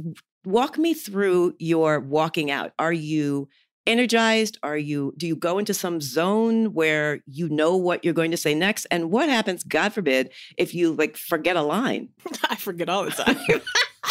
Walk 0.44 0.78
me 0.78 0.94
through 0.94 1.54
your 1.58 2.00
walking 2.00 2.50
out. 2.50 2.72
Are 2.78 2.92
you 2.92 3.48
energized? 3.86 4.58
Are 4.62 4.76
you 4.76 5.14
do 5.16 5.26
you 5.26 5.36
go 5.36 5.58
into 5.58 5.74
some 5.74 6.00
zone 6.00 6.72
where 6.74 7.20
you 7.26 7.48
know 7.48 7.76
what 7.76 8.04
you're 8.04 8.14
going 8.14 8.30
to 8.30 8.36
say 8.36 8.54
next? 8.54 8.86
And 8.90 9.10
what 9.10 9.28
happens, 9.28 9.64
God 9.64 9.92
forbid, 9.92 10.30
if 10.56 10.74
you 10.74 10.92
like 10.92 11.16
forget 11.16 11.56
a 11.56 11.62
line? 11.62 12.10
I 12.50 12.56
forget 12.56 12.88
all 12.88 13.04
the 13.04 13.10
time. 13.12 13.36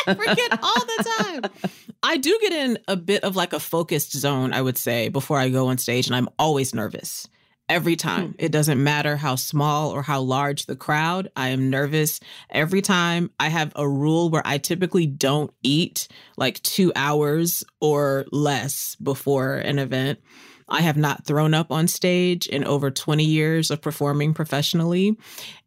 I 0.08 0.16
forget 0.16 0.60
all 0.64 0.86
the 0.86 1.14
time. 1.20 1.70
I 2.02 2.18
do 2.18 2.38
get 2.42 2.52
in 2.52 2.80
a 2.88 2.98
bit 2.98 3.24
of 3.24 3.36
like 3.36 3.54
a 3.54 3.60
focused 3.60 4.12
zone, 4.12 4.52
I 4.52 4.62
would 4.62 4.78
say, 4.78 5.08
before 5.08 5.38
I 5.38 5.50
go 5.50 5.68
on 5.68 5.78
stage, 5.78 6.08
and 6.08 6.16
I'm 6.16 6.28
always 6.40 6.74
nervous 6.74 7.28
every 7.74 7.96
time. 7.96 8.28
Hmm. 8.28 8.36
It 8.38 8.52
doesn't 8.52 8.82
matter 8.82 9.18
how 9.18 9.36
small 9.36 9.90
or 9.90 10.04
how 10.04 10.22
large 10.22 10.68
the 10.68 10.76
crowd. 10.76 11.32
I 11.36 11.50
am 11.50 11.72
nervous 11.72 12.20
every 12.52 12.84
time. 12.84 13.32
I 13.40 13.50
have 13.50 13.74
a 13.76 13.90
rule 13.90 14.30
where 14.30 14.44
I 14.46 14.60
typically 14.60 15.08
don't 15.08 15.52
eat 15.64 16.08
like 16.38 16.62
two 16.62 16.92
hours 16.96 17.64
or 17.82 18.26
less 18.32 18.96
before 18.98 19.56
an 19.56 19.80
event. 19.80 20.20
I 20.70 20.82
have 20.82 20.98
not 20.98 21.26
thrown 21.26 21.54
up 21.54 21.72
on 21.72 21.88
stage 21.88 22.48
in 22.48 22.64
over 22.64 22.92
20 22.92 23.24
years 23.24 23.72
of 23.72 23.82
performing 23.82 24.34
professionally, 24.34 25.18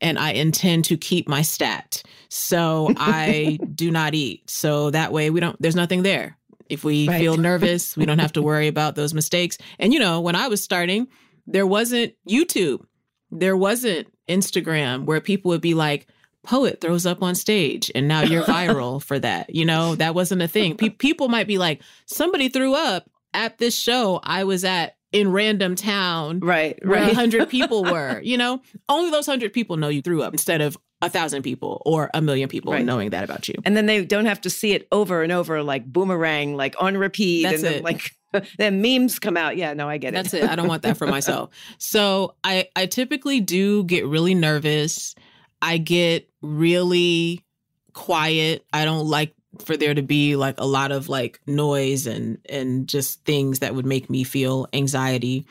and 0.01 0.19
I 0.19 0.31
intend 0.31 0.85
to 0.87 0.97
keep 0.97 1.29
my 1.29 1.43
stat. 1.43 2.03
So 2.29 2.93
I 2.97 3.59
do 3.75 3.91
not 3.91 4.15
eat. 4.15 4.49
So 4.49 4.91
that 4.91 5.13
way 5.13 5.31
we 5.31 5.41
don't, 5.41 5.61
there's 5.61 5.77
nothing 5.77 6.03
there. 6.03 6.39
If 6.69 6.83
we 6.83 7.09
right. 7.09 7.21
feel 7.21 7.37
nervous, 7.37 7.97
we 7.97 8.07
don't 8.07 8.19
have 8.19 8.33
to 8.33 8.43
worry 8.43 8.69
about 8.69 8.95
those 8.95 9.13
mistakes. 9.13 9.59
And 9.79 9.93
you 9.93 10.01
know, 10.01 10.21
when 10.21 10.35
I 10.35 10.49
was 10.49 10.63
starting, 10.63 11.09
there 11.47 11.67
wasn't 11.67 12.15
YouTube. 12.29 12.85
There 13.31 13.57
wasn't 13.57 14.09
Instagram 14.29 15.05
where 15.05 15.21
people 15.21 15.51
would 15.51 15.61
be 15.61 15.75
like, 15.75 16.07
poet 16.43 16.81
throws 16.81 17.05
up 17.07 17.23
on 17.23 17.35
stage 17.35 17.91
and 17.95 18.07
now 18.09 18.23
you're 18.23 18.43
viral 18.45 19.03
for 19.03 19.19
that. 19.19 19.55
You 19.55 19.65
know, 19.65 19.95
that 19.97 20.15
wasn't 20.15 20.43
a 20.43 20.49
thing. 20.49 20.77
Pe- 20.77 20.91
people 20.91 21.29
might 21.29 21.47
be 21.47 21.59
like, 21.59 21.83
somebody 22.07 22.49
threw 22.49 22.75
up 22.75 23.11
at 23.35 23.59
this 23.59 23.77
show 23.77 24.21
I 24.23 24.45
was 24.45 24.65
at 24.65 24.97
in 25.13 25.31
random 25.33 25.75
town. 25.77 26.41
Right, 26.41 26.79
right. 26.83 27.07
100 27.07 27.49
people 27.51 27.85
were, 27.85 28.21
you 28.21 28.37
know, 28.37 28.61
only 28.89 29.11
those 29.11 29.27
100 29.27 29.53
people 29.53 29.77
know 29.77 29.89
you 29.89 30.03
threw 30.03 30.23
up 30.23 30.33
instead 30.33 30.61
of 30.61 30.77
a 31.03 31.11
thousand 31.11 31.43
people 31.43 31.83
or 31.85 32.11
a 32.15 32.23
million 32.23 32.49
people 32.49 32.73
right. 32.73 32.85
knowing 32.85 33.11
that 33.11 33.25
about 33.25 33.49
you. 33.49 33.55
And 33.65 33.77
then 33.77 33.87
they 33.87 34.05
don't 34.05 34.27
have 34.27 34.41
to 34.43 34.51
see 34.51 34.73
it 34.73 34.89
over 34.91 35.23
and 35.23 35.31
over 35.31 35.63
like 35.63 35.85
boomerang, 35.85 36.57
like 36.57 36.75
on 36.81 36.97
repeat. 36.97 37.43
That's 37.43 37.63
and 37.63 37.77
it. 37.77 37.85
like 37.85 38.13
then 38.59 38.81
memes 38.81 39.19
come 39.19 39.37
out. 39.37 39.57
Yeah, 39.57 39.75
no, 39.75 39.89
I 39.89 39.99
get 39.99 40.09
it. 40.09 40.17
That's 40.17 40.35
it. 40.35 40.45
I 40.45 40.57
don't 40.57 40.69
want 40.69 40.83
that 40.83 40.97
for 40.97 41.07
myself. 41.07 41.51
So 41.79 42.35
I 42.43 42.69
I 42.75 42.87
typically 42.87 43.41
do 43.41 43.85
get 43.85 44.07
really 44.07 44.35
nervous. 44.35 45.15
I 45.61 45.79
get 45.79 46.29
really 46.43 47.45
quiet. 47.93 48.65
I 48.73 48.85
don't 48.85 49.07
like 49.07 49.35
for 49.65 49.77
there 49.77 49.95
to 49.95 50.03
be 50.03 50.37
like 50.37 50.57
a 50.59 50.67
lot 50.67 50.93
of 50.93 51.09
like 51.09 51.41
noise 51.47 52.07
and 52.07 52.39
and 52.49 52.89
just 52.89 53.25
things 53.25 53.61
that 53.61 53.75
would 53.75 53.87
make 53.87 54.09
me 54.09 54.25
feel 54.25 54.69
anxiety. 54.73 55.47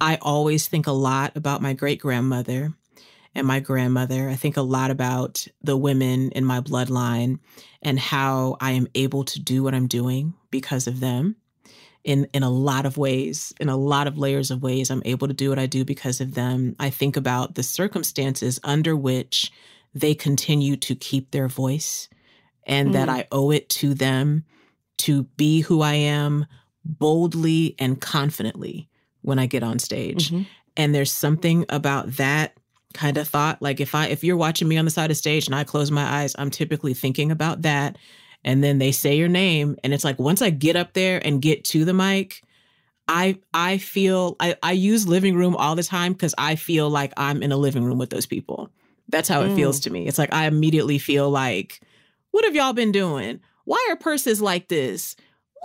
I 0.00 0.18
always 0.20 0.68
think 0.68 0.86
a 0.86 0.92
lot 0.92 1.36
about 1.36 1.62
my 1.62 1.72
great 1.72 2.00
grandmother 2.00 2.72
and 3.34 3.46
my 3.46 3.60
grandmother. 3.60 4.28
I 4.28 4.36
think 4.36 4.56
a 4.56 4.62
lot 4.62 4.90
about 4.90 5.46
the 5.62 5.76
women 5.76 6.30
in 6.30 6.44
my 6.44 6.60
bloodline 6.60 7.38
and 7.82 7.98
how 7.98 8.56
I 8.60 8.72
am 8.72 8.86
able 8.94 9.24
to 9.24 9.40
do 9.40 9.62
what 9.62 9.74
I'm 9.74 9.88
doing 9.88 10.34
because 10.50 10.86
of 10.86 11.00
them 11.00 11.36
in 12.04 12.26
in 12.32 12.42
a 12.42 12.50
lot 12.50 12.86
of 12.86 12.96
ways, 12.96 13.52
in 13.58 13.68
a 13.68 13.76
lot 13.76 14.06
of 14.06 14.18
layers 14.18 14.50
of 14.50 14.62
ways. 14.62 14.90
I'm 14.90 15.02
able 15.04 15.28
to 15.28 15.34
do 15.34 15.48
what 15.48 15.58
I 15.58 15.66
do 15.66 15.84
because 15.84 16.20
of 16.20 16.34
them. 16.34 16.76
I 16.78 16.90
think 16.90 17.16
about 17.16 17.54
the 17.54 17.62
circumstances 17.62 18.60
under 18.62 18.94
which 18.94 19.50
they 19.94 20.14
continue 20.14 20.76
to 20.76 20.94
keep 20.94 21.30
their 21.30 21.48
voice 21.48 22.08
and 22.66 22.90
mm. 22.90 22.92
that 22.92 23.08
I 23.08 23.26
owe 23.32 23.50
it 23.50 23.68
to 23.70 23.94
them 23.94 24.44
to 24.98 25.24
be 25.36 25.60
who 25.60 25.82
I 25.82 25.94
am 25.94 26.46
boldly 26.84 27.74
and 27.78 28.00
confidently 28.00 28.88
when 29.22 29.38
I 29.38 29.46
get 29.46 29.62
on 29.62 29.78
stage. 29.78 30.30
Mm-hmm. 30.30 30.42
And 30.76 30.94
there's 30.94 31.12
something 31.12 31.64
about 31.68 32.12
that 32.16 32.56
kind 32.94 33.18
of 33.18 33.28
thought 33.28 33.60
like 33.60 33.80
if 33.80 33.94
I 33.94 34.06
if 34.06 34.24
you're 34.24 34.36
watching 34.36 34.68
me 34.68 34.78
on 34.78 34.84
the 34.84 34.90
side 34.90 35.10
of 35.10 35.16
stage 35.16 35.46
and 35.46 35.54
I 35.54 35.64
close 35.64 35.90
my 35.90 36.22
eyes, 36.22 36.34
I'm 36.38 36.50
typically 36.50 36.94
thinking 36.94 37.30
about 37.30 37.62
that 37.62 37.98
and 38.44 38.62
then 38.62 38.78
they 38.78 38.92
say 38.92 39.16
your 39.16 39.28
name 39.28 39.76
and 39.82 39.92
it's 39.94 40.04
like 40.04 40.18
once 40.18 40.42
i 40.42 40.50
get 40.50 40.76
up 40.76 40.92
there 40.92 41.24
and 41.26 41.42
get 41.42 41.64
to 41.64 41.84
the 41.84 41.94
mic 41.94 42.42
i 43.08 43.38
i 43.52 43.78
feel 43.78 44.36
i, 44.38 44.54
I 44.62 44.72
use 44.72 45.08
living 45.08 45.34
room 45.34 45.56
all 45.56 45.74
the 45.74 45.82
time 45.82 46.12
because 46.12 46.34
i 46.38 46.54
feel 46.54 46.90
like 46.90 47.12
i'm 47.16 47.42
in 47.42 47.52
a 47.52 47.56
living 47.56 47.84
room 47.84 47.98
with 47.98 48.10
those 48.10 48.26
people. 48.26 48.70
That's 49.08 49.28
how 49.28 49.42
it 49.42 49.50
mm. 49.50 49.56
feels 49.56 49.80
to 49.80 49.90
me. 49.90 50.06
It's 50.06 50.18
like 50.18 50.32
i 50.32 50.46
immediately 50.46 50.98
feel 50.98 51.30
like 51.30 51.80
what 52.30 52.44
have 52.44 52.54
y'all 52.54 52.72
been 52.72 52.92
doing? 52.92 53.40
Why 53.64 53.86
are 53.90 53.96
purses 53.96 54.42
like 54.42 54.68
this 54.68 55.16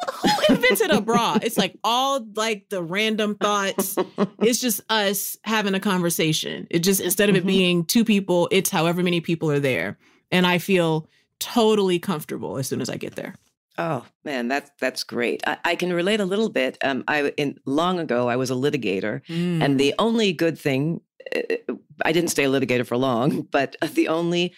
who 0.07 0.29
invented 0.53 0.91
a 0.91 1.01
bra 1.01 1.37
it's 1.41 1.57
like 1.57 1.77
all 1.83 2.25
like 2.35 2.69
the 2.69 2.81
random 2.81 3.35
thoughts 3.35 3.97
it's 4.39 4.59
just 4.59 4.81
us 4.89 5.37
having 5.43 5.73
a 5.73 5.79
conversation 5.79 6.67
it 6.69 6.79
just 6.79 7.01
instead 7.01 7.29
of 7.29 7.35
it 7.35 7.39
mm-hmm. 7.39 7.47
being 7.47 7.85
two 7.85 8.05
people 8.05 8.47
it's 8.51 8.69
however 8.69 9.03
many 9.03 9.21
people 9.21 9.49
are 9.51 9.59
there 9.59 9.97
and 10.31 10.45
i 10.47 10.57
feel 10.57 11.07
totally 11.39 11.99
comfortable 11.99 12.57
as 12.57 12.67
soon 12.67 12.81
as 12.81 12.89
I 12.89 12.97
get 12.97 13.15
there. 13.15 13.35
Oh 13.77 14.05
man, 14.25 14.49
that's 14.49 14.69
that's 14.79 15.03
great. 15.03 15.41
I, 15.47 15.57
I, 15.63 15.75
can 15.75 15.93
relate 15.93 16.19
a 16.19 16.25
little 16.25 16.49
bit. 16.49 16.77
Um, 16.83 17.05
I 17.07 17.29
in 17.37 17.57
long 17.65 17.97
ago 17.97 18.27
I 18.27 18.35
was 18.35 18.51
a 18.51 18.55
litigator, 18.55 19.25
mm. 19.27 19.63
and 19.63 19.79
the 19.79 19.95
only 19.97 20.33
good 20.33 20.59
thing 20.59 20.99
uh, 21.33 21.73
I 22.03 22.11
didn't 22.11 22.29
stay 22.29 22.43
a 22.43 22.49
litigator 22.49 22.85
for 22.85 22.97
long, 22.97 23.41
but 23.51 23.77
the 23.93 24.09
only 24.09 24.53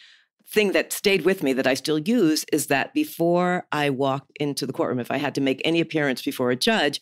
thing 0.52 0.74
that 0.74 0.92
stayed 0.92 1.24
with 1.24 1.44
me 1.44 1.54
that 1.54 1.68
I 1.68 1.74
still 1.74 2.00
use 2.00 2.46
is 2.52 2.68
that 2.68 2.94
before 2.94 3.66
I 3.72 3.90
walked 3.90 4.32
into 4.40 4.66
the 4.66 4.74
courtroom, 4.74 5.00
if 5.00 5.12
I 5.12 5.18
had 5.18 5.36
to 5.36 5.42
make 5.42 5.62
any 5.64 5.80
appearance 5.80 6.22
before 6.22 6.52
a 6.52 6.56
judge, 6.56 7.00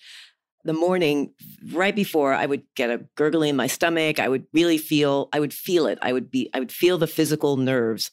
the 0.64 0.74
morning 0.74 1.34
right 1.72 1.96
before 1.96 2.34
I 2.34 2.46
would 2.46 2.64
get 2.76 2.90
a 2.90 3.06
gurgling 3.16 3.52
in 3.52 3.56
my 3.56 3.68
stomach. 3.68 4.20
I 4.20 4.28
would 4.28 4.46
really 4.54 4.78
feel 4.78 5.30
I 5.32 5.40
would 5.40 5.54
feel 5.54 5.88
it. 5.88 5.98
I 6.02 6.14
would 6.14 6.30
be 6.30 6.50
I 6.54 6.60
would 6.60 6.72
feel 6.72 6.98
the 6.98 7.08
physical 7.08 7.58
nerves, 7.58 8.12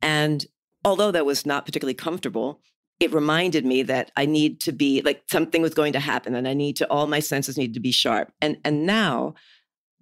and 0.00 0.44
although 0.84 1.10
that 1.10 1.26
was 1.26 1.46
not 1.46 1.66
particularly 1.66 1.94
comfortable, 1.94 2.60
it 3.00 3.12
reminded 3.12 3.66
me 3.66 3.82
that 3.82 4.10
I 4.16 4.26
need 4.26 4.60
to 4.62 4.72
be 4.72 5.02
like 5.02 5.24
something 5.30 5.62
was 5.62 5.74
going 5.74 5.92
to 5.92 6.00
happen 6.00 6.34
and 6.34 6.48
I 6.48 6.54
need 6.54 6.76
to 6.76 6.90
all 6.90 7.06
my 7.06 7.20
senses 7.20 7.58
need 7.58 7.74
to 7.74 7.80
be 7.80 7.92
sharp. 7.92 8.32
And 8.40 8.56
and 8.64 8.86
now 8.86 9.34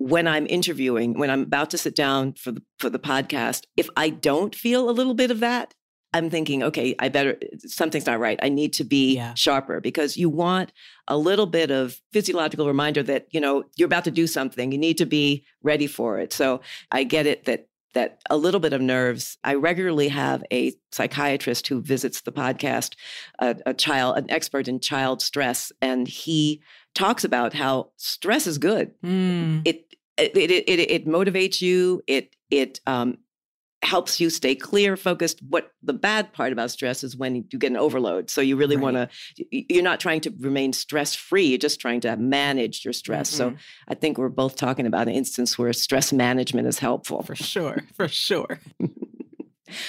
when 0.03 0.27
I'm 0.27 0.47
interviewing, 0.49 1.19
when 1.19 1.31
I'm 1.31 1.43
about 1.43 1.71
to 1.71 1.79
sit 1.79 1.95
down 1.95 2.35
for 2.35 2.53
the 2.53 2.63
for 2.79 2.91
the 2.91 2.99
podcast, 2.99 3.65
if 3.77 3.89
I 3.97 4.11
don't 4.11 4.55
feel 4.55 4.91
a 4.91 4.93
little 4.93 5.15
bit 5.15 5.31
of 5.31 5.41
that, 5.41 5.75
I'm 6.13 6.29
thinking, 6.29 6.63
okay, 6.63 6.95
I 6.99 7.09
better 7.09 7.39
something's 7.59 8.07
not 8.07 8.21
right. 8.21 8.39
I 8.43 8.49
need 8.49 8.73
to 8.75 8.85
be 8.85 9.15
yeah. 9.15 9.35
sharper 9.35 9.81
because 9.81 10.17
you 10.17 10.29
want 10.29 10.73
a 11.09 11.17
little 11.17 11.47
bit 11.47 11.71
of 11.71 12.01
physiological 12.13 12.67
reminder 12.67 13.03
that, 13.05 13.29
you 13.31 13.41
know, 13.41 13.65
you're 13.77 13.87
about 13.87 14.05
to 14.05 14.11
do 14.11 14.27
something. 14.27 14.73
You 14.73 14.79
need 14.79 14.99
to 14.99 15.07
be 15.07 15.45
ready 15.63 15.87
for 15.87 16.19
it. 16.19 16.33
So 16.33 16.61
I 16.91 17.05
get 17.05 17.27
it 17.27 17.45
that 17.45 17.69
that 17.95 18.23
a 18.31 18.37
little 18.37 18.61
bit 18.61 18.73
of 18.73 18.81
nerves. 18.81 19.39
I 19.45 19.55
regularly 19.55 20.09
have 20.09 20.43
a 20.51 20.73
psychiatrist 20.91 21.69
who 21.69 21.83
visits 21.83 22.23
the 22.23 22.33
podcast, 22.33 22.95
a, 23.39 23.57
a, 23.67 23.75
child, 23.75 24.17
an 24.17 24.31
expert 24.31 24.67
in 24.67 24.81
child 24.81 25.21
stress, 25.21 25.73
and 25.83 26.09
he 26.09 26.63
talks 26.95 27.23
about 27.23 27.53
how 27.53 27.91
stress 27.99 28.47
is 28.47 28.57
good. 28.57 28.93
Mm. 29.03 29.63
It, 29.67 29.92
it, 30.23 30.37
it, 30.37 30.69
it, 30.69 30.91
it 30.91 31.07
motivates 31.07 31.61
you. 31.61 32.03
It, 32.07 32.35
it 32.51 32.81
um, 32.87 33.19
helps 33.83 34.21
you 34.21 34.31
stay 34.31 34.55
clear 34.55 34.97
focused 34.97 35.41
what 35.49 35.73
the 35.83 35.93
bad 35.93 36.33
part 36.33 36.53
about 36.53 36.71
stress 36.71 37.03
is 37.03 37.17
when 37.17 37.35
you 37.35 37.43
get 37.59 37.71
an 37.71 37.77
overload 37.77 38.31
so 38.31 38.41
you 38.41 38.57
really 38.57 38.77
right. 38.77 38.83
want 38.83 38.97
to 38.97 39.09
you're 39.51 39.83
not 39.83 39.99
trying 39.99 40.21
to 40.21 40.33
remain 40.39 40.73
stress 40.73 41.17
free 41.17 41.47
you're 41.47 41.59
just 41.59 41.81
trying 41.81 42.01
to 42.01 42.17
manage 42.17 42.85
your 42.85 42.93
stress 42.93 43.29
mm-hmm. 43.35 43.57
so 43.57 43.61
i 43.89 43.95
think 43.95 44.19
we're 44.19 44.29
both 44.29 44.55
talking 44.55 44.87
about 44.87 45.09
an 45.09 45.15
instance 45.15 45.59
where 45.59 45.73
stress 45.73 46.13
management 46.13 46.69
is 46.69 46.79
helpful 46.79 47.23
for 47.23 47.35
sure 47.35 47.83
for 47.97 48.07
sure 48.07 48.61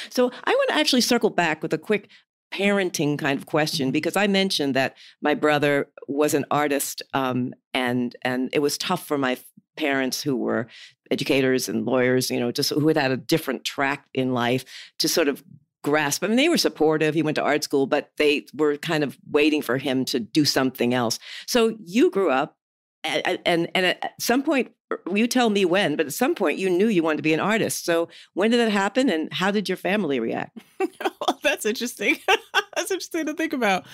so 0.10 0.32
i 0.44 0.52
want 0.52 0.70
to 0.70 0.76
actually 0.76 1.02
circle 1.02 1.30
back 1.30 1.62
with 1.62 1.72
a 1.72 1.78
quick 1.78 2.10
parenting 2.54 3.18
kind 3.18 3.40
of 3.40 3.46
question 3.46 3.88
mm-hmm. 3.88 3.94
because 3.94 4.16
I 4.16 4.28
mentioned 4.28 4.76
that 4.76 4.96
my 5.22 5.34
brother 5.34 5.90
was 6.08 6.34
an 6.34 6.46
artist 6.52 7.02
um, 7.14 7.54
and 7.74 8.16
and 8.22 8.50
it 8.54 8.60
was 8.60 8.78
tough 8.78 9.08
for 9.08 9.18
my 9.18 9.38
parents 9.76 10.22
who 10.22 10.36
were 10.36 10.68
educators 11.12 11.70
and 11.70 11.86
lawyers, 11.86 12.30
you 12.30 12.40
know, 12.40 12.52
just 12.52 12.70
who 12.72 12.88
had 12.88 12.98
had 12.98 13.12
a 13.12 13.18
different 13.18 13.64
track 13.64 14.08
in 14.14 14.34
life 14.34 14.66
to 15.00 15.08
sort 15.08 15.28
of 15.28 15.44
grasp. 15.84 16.24
I 16.24 16.28
mean, 16.28 16.38
they 16.38 16.50
were 16.50 16.58
supportive. 16.58 17.14
He 17.14 17.24
went 17.24 17.36
to 17.36 17.44
art 17.44 17.64
school, 17.64 17.86
but 17.86 18.12
they 18.18 18.46
were 18.54 18.78
kind 18.78 19.04
of 19.04 19.18
waiting 19.30 19.62
for 19.62 19.78
him 19.78 20.06
to 20.06 20.20
do 20.20 20.46
something 20.46 20.94
else. 20.94 21.20
So 21.46 21.78
you 21.84 22.10
grew 22.10 22.32
up 22.32 22.58
and, 23.04 23.40
and, 23.46 23.70
and 23.76 23.86
at 23.86 24.14
some 24.20 24.44
point, 24.44 24.72
er, 24.92 25.02
you 25.14 25.28
tell 25.28 25.50
me 25.50 25.66
when, 25.66 25.96
but 25.96 26.06
at 26.06 26.14
some 26.14 26.36
point 26.36 26.58
you 26.58 26.70
knew 26.70 26.88
you 26.88 27.04
wanted 27.04 27.18
to 27.18 27.24
be 27.24 27.34
an 27.34 27.40
artist. 27.40 27.86
So 27.86 28.08
when 28.34 28.52
did 28.52 28.60
that 28.60 28.72
happen 28.72 29.10
and 29.10 29.32
how 29.34 29.52
did 29.52 29.68
your 29.68 29.76
family 29.76 30.20
react? 30.20 30.58
well, 30.80 31.40
that's 31.44 31.66
interesting. 31.66 32.18
that's 32.76 32.92
interesting 32.92 33.26
to 33.26 33.34
think 33.34 33.54
about. 33.54 33.86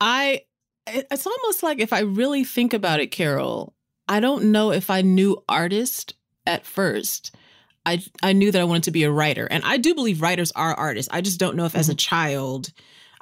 I, 0.00 0.42
it's 0.86 1.26
almost 1.26 1.62
like 1.62 1.80
if 1.80 1.92
I 1.92 2.00
really 2.00 2.44
think 2.44 2.72
about 2.72 3.00
it, 3.00 3.08
Carol, 3.08 3.74
I 4.12 4.20
don't 4.20 4.52
know 4.52 4.72
if 4.72 4.90
I 4.90 5.00
knew 5.00 5.42
artist 5.48 6.12
at 6.46 6.66
first. 6.66 7.34
I 7.86 8.02
I 8.22 8.34
knew 8.34 8.52
that 8.52 8.60
I 8.60 8.64
wanted 8.64 8.82
to 8.82 8.90
be 8.90 9.04
a 9.04 9.10
writer, 9.10 9.46
and 9.50 9.64
I 9.64 9.78
do 9.78 9.94
believe 9.94 10.20
writers 10.20 10.52
are 10.52 10.74
artists. 10.74 11.10
I 11.10 11.22
just 11.22 11.40
don't 11.40 11.56
know 11.56 11.64
if, 11.64 11.72
mm-hmm. 11.72 11.80
as 11.80 11.88
a 11.88 11.92
mm-hmm. 11.92 11.96
child, 11.96 12.72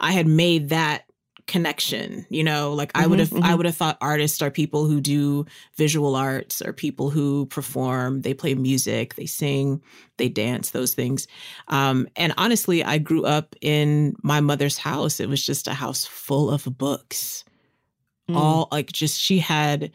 I 0.01 0.11
had 0.11 0.27
made 0.27 0.71
that 0.71 1.05
connection 1.47 2.25
you 2.31 2.45
know 2.45 2.75
like 2.75 2.93
mm-hmm, 2.93 3.03
i 3.03 3.07
would 3.09 3.19
have 3.19 3.31
mm-hmm. 3.31 3.43
i 3.43 3.53
would 3.53 3.67
have 3.67 3.75
thought 3.75 3.99
artists 4.01 4.41
are 4.41 4.53
people 4.53 4.87
who 4.87 5.01
do 5.01 5.45
visual 5.75 6.15
arts 6.15 6.63
or 6.63 6.73
people 6.73 7.11
who 7.11 7.45
perform 7.47 8.21
they 8.21 8.33
play 8.33 8.55
music 8.55 9.17
they 9.17 9.27
sing 9.27 9.83
they 10.17 10.29
dance 10.29 10.71
those 10.71 10.95
things 10.95 11.27
um, 11.67 12.07
and 12.15 12.33
honestly 12.37 12.85
i 12.85 12.99
grew 12.99 13.25
up 13.25 13.57
in 13.61 14.15
my 14.23 14.41
mother's 14.41 14.79
house 14.79 15.19
it 15.19 15.29
was 15.29 15.45
just 15.45 15.67
a 15.67 15.75
house 15.75 16.05
full 16.05 16.51
of 16.53 16.63
books 16.79 17.43
mm. 18.29 18.37
all 18.37 18.69
like 18.71 18.93
just 18.93 19.19
she 19.19 19.41
had 19.41 19.91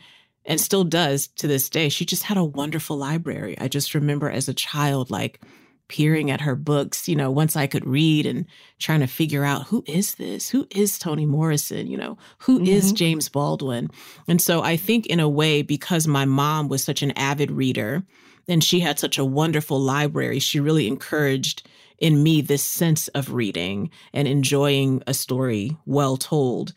and 0.46 0.62
still 0.62 0.84
does 0.84 1.28
to 1.28 1.48
this 1.48 1.70
day 1.70 1.90
she 1.90 2.06
just 2.06 2.24
had 2.24 2.38
a 2.38 2.44
wonderful 2.44 2.98
library 2.98 3.58
i 3.60 3.68
just 3.68 3.94
remember 3.94 4.30
as 4.30 4.48
a 4.48 4.54
child 4.54 5.10
like 5.12 5.40
peering 5.88 6.32
at 6.32 6.42
her 6.42 6.56
books, 6.56 7.08
you 7.08 7.16
know, 7.16 7.30
once 7.30 7.56
I 7.56 7.68
could 7.68 7.86
read 7.86 8.26
and 8.26 8.46
trying 8.80 9.02
to 9.02 9.08
figure 9.08 9.44
out 9.44 9.68
who 9.68 9.84
is 9.88 10.16
this? 10.16 10.50
Who 10.50 10.68
is 10.72 10.98
Toni 10.98 11.26
Morrison? 11.26 11.88
You 11.88 11.98
know, 11.98 12.18
who 12.40 12.60
mm-hmm. 12.60 12.68
is 12.68 12.92
James 12.92 13.30
Baldwin? 13.30 13.90
And 14.28 14.42
so 14.42 14.62
I 14.62 14.78
think, 14.78 15.06
in 15.06 15.20
a 15.20 15.30
way, 15.30 15.62
because 15.62 16.08
my 16.08 16.26
mom 16.26 16.68
was 16.70 16.84
such 16.84 17.02
an 17.02 17.12
avid 17.12 17.52
reader 17.52 18.04
and 18.48 18.64
she 18.64 18.80
had 18.80 19.00
such 19.00 19.18
a 19.18 19.26
wonderful 19.26 19.80
library, 19.80 20.40
she 20.40 20.60
really 20.60 20.88
encouraged 20.88 21.68
in 21.98 22.22
me 22.22 22.42
this 22.42 22.64
sense 22.64 23.08
of 23.10 23.34
reading 23.34 23.90
and 24.14 24.28
enjoying 24.28 25.02
a 25.08 25.14
story 25.14 25.78
well 25.86 26.18
told. 26.18 26.74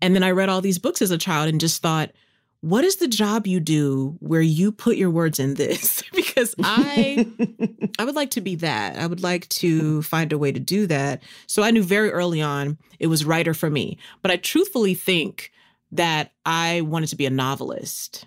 And 0.00 0.14
then 0.14 0.22
I 0.22 0.30
read 0.30 0.48
all 0.48 0.60
these 0.60 0.78
books 0.78 1.02
as 1.02 1.10
a 1.10 1.18
child 1.18 1.48
and 1.48 1.60
just 1.60 1.82
thought, 1.82 2.12
what 2.60 2.84
is 2.84 2.96
the 2.96 3.08
job 3.08 3.46
you 3.46 3.58
do 3.58 4.16
where 4.20 4.40
you 4.40 4.70
put 4.70 4.96
your 4.96 5.10
words 5.10 5.38
in 5.38 5.54
this? 5.54 6.02
Because 6.12 6.54
i 6.62 7.26
i 7.98 8.04
would 8.04 8.14
like 8.14 8.30
to 8.30 8.40
be 8.40 8.54
that. 8.56 8.96
I 8.98 9.06
would 9.06 9.22
like 9.22 9.48
to 9.48 10.02
find 10.02 10.32
a 10.32 10.38
way 10.38 10.52
to 10.52 10.60
do 10.60 10.86
that. 10.86 11.22
So 11.46 11.62
i 11.62 11.70
knew 11.70 11.82
very 11.82 12.10
early 12.10 12.42
on 12.42 12.78
it 12.98 13.06
was 13.06 13.24
writer 13.24 13.54
for 13.54 13.70
me. 13.70 13.98
But 14.22 14.30
i 14.30 14.36
truthfully 14.36 14.94
think 14.94 15.50
that 15.92 16.32
i 16.44 16.82
wanted 16.82 17.08
to 17.08 17.16
be 17.16 17.26
a 17.26 17.30
novelist. 17.30 18.26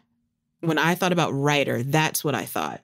When 0.61 0.77
i 0.77 0.95
thought 0.95 1.11
about 1.11 1.31
writer 1.31 1.83
that's 1.83 2.23
what 2.23 2.35
i 2.35 2.45
thought. 2.45 2.81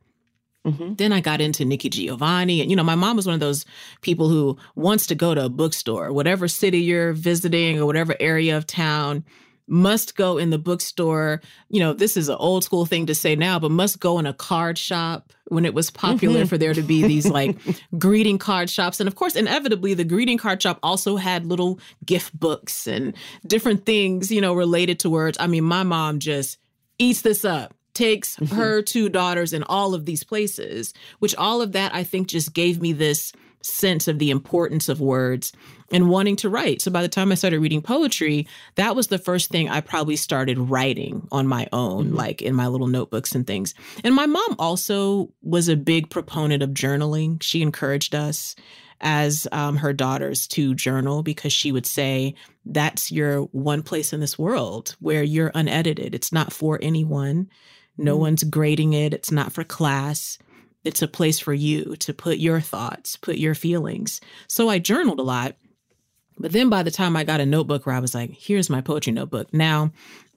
Mm-hmm. 0.66 0.96
Then 0.96 1.14
I 1.14 1.22
got 1.22 1.42
into 1.42 1.64
Nikki 1.64 1.90
Giovanni. 1.90 2.62
And, 2.62 2.70
you 2.70 2.76
know, 2.76 2.84
my 2.84 2.96
mom 2.96 3.16
was 3.16 3.26
one 3.26 3.34
of 3.34 3.40
those 3.40 3.66
people 4.02 4.28
who 4.28 4.58
wants 4.76 5.08
to 5.08 5.16
go 5.16 5.34
to 5.34 5.46
a 5.46 5.50
bookstore, 5.50 6.12
whatever 6.12 6.48
city 6.50 6.82
you're 6.82 7.14
visiting 7.14 7.80
or 7.80 7.86
whatever 7.86 8.16
area 8.20 8.58
of 8.58 8.68
town, 8.68 9.24
must 9.70 10.16
go 10.16 10.38
in 10.38 10.50
the 10.50 10.58
bookstore. 10.58 11.42
You 11.70 11.80
know, 11.80 11.94
this 11.94 12.18
is 12.18 12.30
an 12.30 12.38
old 12.40 12.64
school 12.64 12.86
thing 12.86 13.06
to 13.08 13.16
say 13.16 13.36
now, 13.36 13.60
but 13.60 13.72
must 13.72 14.00
go 14.00 14.20
in 14.20 14.26
a 14.26 14.34
card 14.34 14.78
shop 14.78 15.32
when 15.46 15.66
it 15.66 15.74
was 15.74 15.90
popular 15.90 16.42
mm-hmm. 16.42 16.48
for 16.48 16.58
there 16.58 16.74
to 16.74 16.82
be 16.82 17.04
these 17.04 17.26
like 17.30 17.58
greeting 17.98 18.38
card 18.38 18.70
shops. 18.70 19.00
And 19.00 19.08
of 19.08 19.16
course, 19.16 19.36
inevitably, 19.36 19.94
the 19.94 20.04
greeting 20.04 20.38
card 20.38 20.62
shop 20.62 20.80
also 20.84 21.16
had 21.16 21.46
little 21.46 21.80
gift 22.06 22.38
books 22.38 22.88
and 22.88 23.16
different 23.46 23.86
things, 23.86 24.32
you 24.32 24.42
know, 24.42 24.54
related 24.54 25.00
to 25.00 25.10
words. 25.10 25.38
I 25.40 25.48
mean, 25.48 25.64
my 25.64 25.84
mom 25.84 26.20
just 26.20 26.58
eats 26.98 27.22
this 27.22 27.46
up 27.46 27.74
takes 27.94 28.38
mm-hmm. 28.38 28.56
her 28.56 28.82
two 28.82 29.10
daughters 29.10 29.52
in 29.52 29.64
all 29.64 29.94
of 29.94 30.06
these 30.06 30.24
places, 30.24 30.94
which 31.20 31.36
all 31.36 31.62
of 31.62 31.74
that 31.74 31.94
I 31.94 32.04
think 32.04 32.28
just 32.28 32.54
gave 32.54 32.82
me 32.82 32.94
this 32.94 33.34
sense 33.62 34.08
of 34.08 34.20
the 34.20 34.30
importance 34.30 34.88
of 34.88 35.02
words 35.02 35.52
and 35.92 36.10
wanting 36.10 36.36
to 36.38 36.50
write. 36.50 36.82
So 36.82 36.92
by 36.92 37.02
the 37.02 37.08
time 37.08 37.32
I 37.32 37.36
started 37.36 37.60
reading 37.60 37.82
poetry, 37.82 38.48
that 38.76 38.96
was 38.96 39.08
the 39.08 39.18
first 39.18 39.50
thing 39.50 39.70
I 39.70 39.82
probably 39.82 40.16
started 40.16 40.58
writing 40.58 41.28
on 41.32 41.48
my 41.48 41.68
own, 41.72 42.08
mm-hmm. 42.08 42.16
like 42.16 42.42
in 42.42 42.56
my 42.56 42.68
little 42.68 42.88
notebooks 42.88 43.36
and 43.36 43.46
things. 43.46 43.74
And 44.04 44.14
my 44.16 44.26
mom 44.26 44.56
also 44.60 45.32
was 45.42 45.70
a 45.70 45.76
big 45.76 46.10
proponent 46.10 46.64
of 46.64 46.72
journaling. 46.72 47.42
She 47.42 47.62
encouraged 47.62 48.16
us 48.16 48.56
as 49.02 49.48
um, 49.52 49.78
her 49.78 49.94
daughters 49.94 50.48
to 50.48 50.76
journal 50.76 51.24
because 51.24 51.54
she 51.54 51.72
would 51.72 51.86
say, 51.86 52.36
That's 52.66 53.12
your 53.12 53.44
one 53.44 53.82
place 53.82 54.14
in 54.14 54.20
this 54.20 54.38
world 54.38 54.96
where 55.00 55.24
you're 55.24 55.52
unedited. 55.56 56.14
It's 56.14 56.32
not 56.32 56.52
for 56.52 56.80
anyone. 56.82 57.50
No 57.98 58.14
mm-hmm. 58.14 58.22
one's 58.22 58.44
grading 58.44 58.94
it. 58.94 59.14
It's 59.14 59.32
not 59.32 59.52
for 59.52 59.64
class. 59.64 60.38
It's 60.84 61.02
a 61.02 61.08
place 61.08 61.40
for 61.40 61.54
you 61.54 61.96
to 61.98 62.14
put 62.14 62.38
your 62.38 62.62
thoughts, 62.62 63.18
put 63.18 63.38
your 63.38 63.56
feelings. 63.56 64.22
So 64.48 64.70
I 64.70 64.80
journaled 64.80 65.20
a 65.20 65.24
lot. 65.24 65.56
But 66.40 66.52
then 66.52 66.70
by 66.70 66.84
the 66.84 66.92
time 66.92 67.16
I 67.16 67.24
got 67.24 67.42
a 67.42 67.46
notebook 67.46 67.86
where 67.86 67.96
I 67.96 68.00
was 68.00 68.16
like, 68.16 68.32
here's 68.32 68.70
my 68.70 68.82
poetry 68.82 69.14
notebook. 69.14 69.54
Now, 69.54 69.92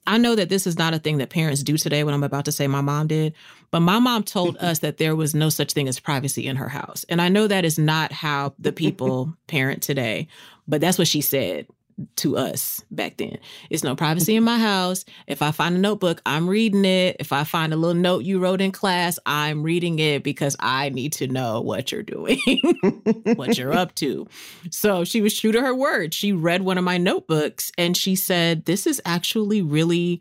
I 0.06 0.18
know 0.18 0.34
that 0.34 0.48
this 0.48 0.66
is 0.66 0.76
not 0.76 0.94
a 0.94 0.98
thing 0.98 1.18
that 1.18 1.30
parents 1.30 1.62
do 1.62 1.78
today, 1.78 2.02
what 2.02 2.12
I'm 2.12 2.24
about 2.24 2.44
to 2.46 2.52
say 2.52 2.66
my 2.66 2.80
mom 2.80 3.06
did, 3.06 3.34
but 3.70 3.80
my 3.80 4.00
mom 4.00 4.24
told 4.24 4.56
mm-hmm. 4.56 4.66
us 4.66 4.80
that 4.80 4.98
there 4.98 5.14
was 5.14 5.34
no 5.34 5.48
such 5.48 5.72
thing 5.72 5.86
as 5.86 6.00
privacy 6.00 6.46
in 6.46 6.56
her 6.56 6.68
house. 6.68 7.04
And 7.08 7.22
I 7.22 7.28
know 7.28 7.46
that 7.46 7.64
is 7.64 7.78
not 7.78 8.10
how 8.10 8.54
the 8.58 8.72
people 8.72 9.34
parent 9.46 9.82
today, 9.82 10.26
but 10.66 10.80
that's 10.80 10.98
what 10.98 11.08
she 11.08 11.20
said 11.20 11.68
to 12.16 12.36
us 12.36 12.82
back 12.90 13.16
then. 13.16 13.38
It's 13.70 13.84
no 13.84 13.94
privacy 13.94 14.36
in 14.36 14.44
my 14.44 14.58
house. 14.58 15.04
If 15.26 15.42
I 15.42 15.50
find 15.50 15.76
a 15.76 15.78
notebook, 15.78 16.22
I'm 16.26 16.48
reading 16.48 16.84
it. 16.84 17.16
If 17.20 17.32
I 17.32 17.44
find 17.44 17.72
a 17.72 17.76
little 17.76 18.00
note 18.00 18.24
you 18.24 18.38
wrote 18.38 18.60
in 18.60 18.72
class, 18.72 19.18
I'm 19.26 19.62
reading 19.62 19.98
it 19.98 20.22
because 20.22 20.56
I 20.60 20.88
need 20.90 21.12
to 21.14 21.26
know 21.26 21.60
what 21.60 21.92
you're 21.92 22.02
doing, 22.02 22.38
what 23.36 23.58
you're 23.58 23.72
up 23.72 23.94
to. 23.96 24.26
So 24.70 25.04
she 25.04 25.20
was 25.20 25.38
true 25.38 25.52
to 25.52 25.60
her 25.60 25.74
word. 25.74 26.14
She 26.14 26.32
read 26.32 26.62
one 26.62 26.78
of 26.78 26.84
my 26.84 26.98
notebooks 26.98 27.72
and 27.76 27.96
she 27.96 28.16
said, 28.16 28.64
This 28.64 28.86
is 28.86 29.00
actually 29.04 29.62
really 29.62 30.20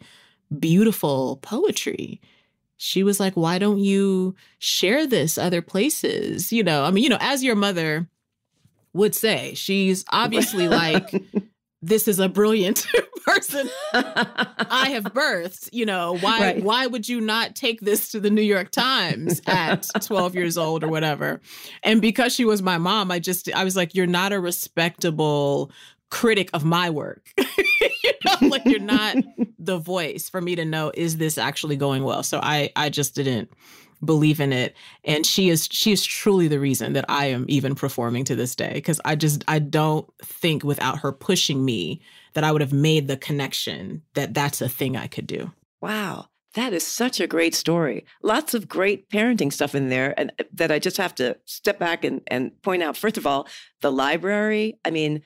beautiful 0.59 1.37
poetry 1.37 2.21
she 2.83 3.03
was 3.03 3.19
like, 3.19 3.35
Why 3.35 3.59
don't 3.59 3.77
you 3.77 4.35
share 4.57 5.05
this 5.05 5.37
other 5.37 5.61
places? 5.61 6.51
You 6.51 6.63
know, 6.63 6.83
I 6.83 6.89
mean, 6.89 7.03
you 7.03 7.11
know, 7.11 7.19
as 7.21 7.43
your 7.43 7.55
mother 7.55 8.09
would 8.91 9.13
say, 9.13 9.53
she's 9.53 10.03
obviously 10.09 10.67
like, 10.67 11.13
this 11.81 12.07
is 12.07 12.19
a 12.19 12.29
brilliant 12.29 12.85
person 13.25 13.69
I 13.93 14.89
have 14.91 15.03
birthed. 15.13 15.69
You 15.71 15.85
know, 15.85 16.17
why 16.17 16.39
right. 16.39 16.63
why 16.63 16.87
would 16.87 17.07
you 17.07 17.21
not 17.21 17.55
take 17.55 17.81
this 17.81 18.11
to 18.11 18.19
the 18.19 18.29
New 18.29 18.41
York 18.41 18.71
Times 18.71 19.41
at 19.47 19.87
12 20.01 20.35
years 20.35 20.57
old 20.57 20.83
or 20.83 20.87
whatever? 20.87 21.41
And 21.83 22.01
because 22.01 22.33
she 22.33 22.45
was 22.45 22.61
my 22.61 22.77
mom, 22.77 23.11
I 23.11 23.19
just 23.19 23.51
I 23.53 23.63
was 23.63 23.75
like, 23.75 23.95
you're 23.95 24.07
not 24.07 24.31
a 24.31 24.39
respectable 24.39 25.71
critic 26.09 26.49
of 26.53 26.65
my 26.65 26.89
work. 26.89 27.29
you 27.37 28.11
know, 28.25 28.47
like 28.47 28.65
you're 28.65 28.79
not 28.79 29.15
the 29.57 29.77
voice 29.77 30.29
for 30.29 30.41
me 30.41 30.55
to 30.55 30.65
know 30.65 30.91
is 30.93 31.17
this 31.17 31.37
actually 31.37 31.77
going 31.77 32.03
well. 32.03 32.23
So 32.23 32.39
I 32.41 32.71
I 32.75 32.89
just 32.89 33.15
didn't 33.15 33.49
believe 34.03 34.39
in 34.39 34.51
it 34.51 34.75
and 35.03 35.25
she 35.25 35.49
is 35.49 35.67
she 35.71 35.91
is 35.91 36.03
truly 36.03 36.47
the 36.47 36.59
reason 36.59 36.93
that 36.93 37.05
I 37.07 37.27
am 37.27 37.45
even 37.47 37.75
performing 37.75 38.23
to 38.25 38.35
this 38.35 38.55
day 38.55 38.73
because 38.73 38.99
I 39.05 39.15
just 39.15 39.43
I 39.47 39.59
don't 39.59 40.07
think 40.23 40.63
without 40.63 40.99
her 40.99 41.11
pushing 41.11 41.63
me 41.63 42.01
that 42.33 42.43
I 42.43 42.51
would 42.51 42.61
have 42.61 42.73
made 42.73 43.07
the 43.07 43.17
connection 43.17 44.01
that 44.13 44.33
that's 44.33 44.61
a 44.61 44.69
thing 44.69 44.97
I 44.97 45.07
could 45.07 45.27
do. 45.27 45.51
Wow. 45.81 46.27
That 46.53 46.73
is 46.73 46.85
such 46.85 47.21
a 47.21 47.27
great 47.27 47.55
story. 47.55 48.05
Lots 48.21 48.53
of 48.53 48.67
great 48.67 49.09
parenting 49.09 49.53
stuff 49.53 49.73
in 49.73 49.87
there 49.87 50.13
and 50.19 50.33
uh, 50.37 50.43
that 50.53 50.71
I 50.71 50.79
just 50.79 50.97
have 50.97 51.15
to 51.15 51.37
step 51.45 51.79
back 51.79 52.03
and, 52.03 52.21
and 52.27 52.61
point 52.61 52.83
out. 52.83 52.97
First 52.97 53.17
of 53.17 53.25
all, 53.25 53.47
the 53.79 53.91
library. 53.91 54.77
I 54.83 54.91
mean, 54.91 55.21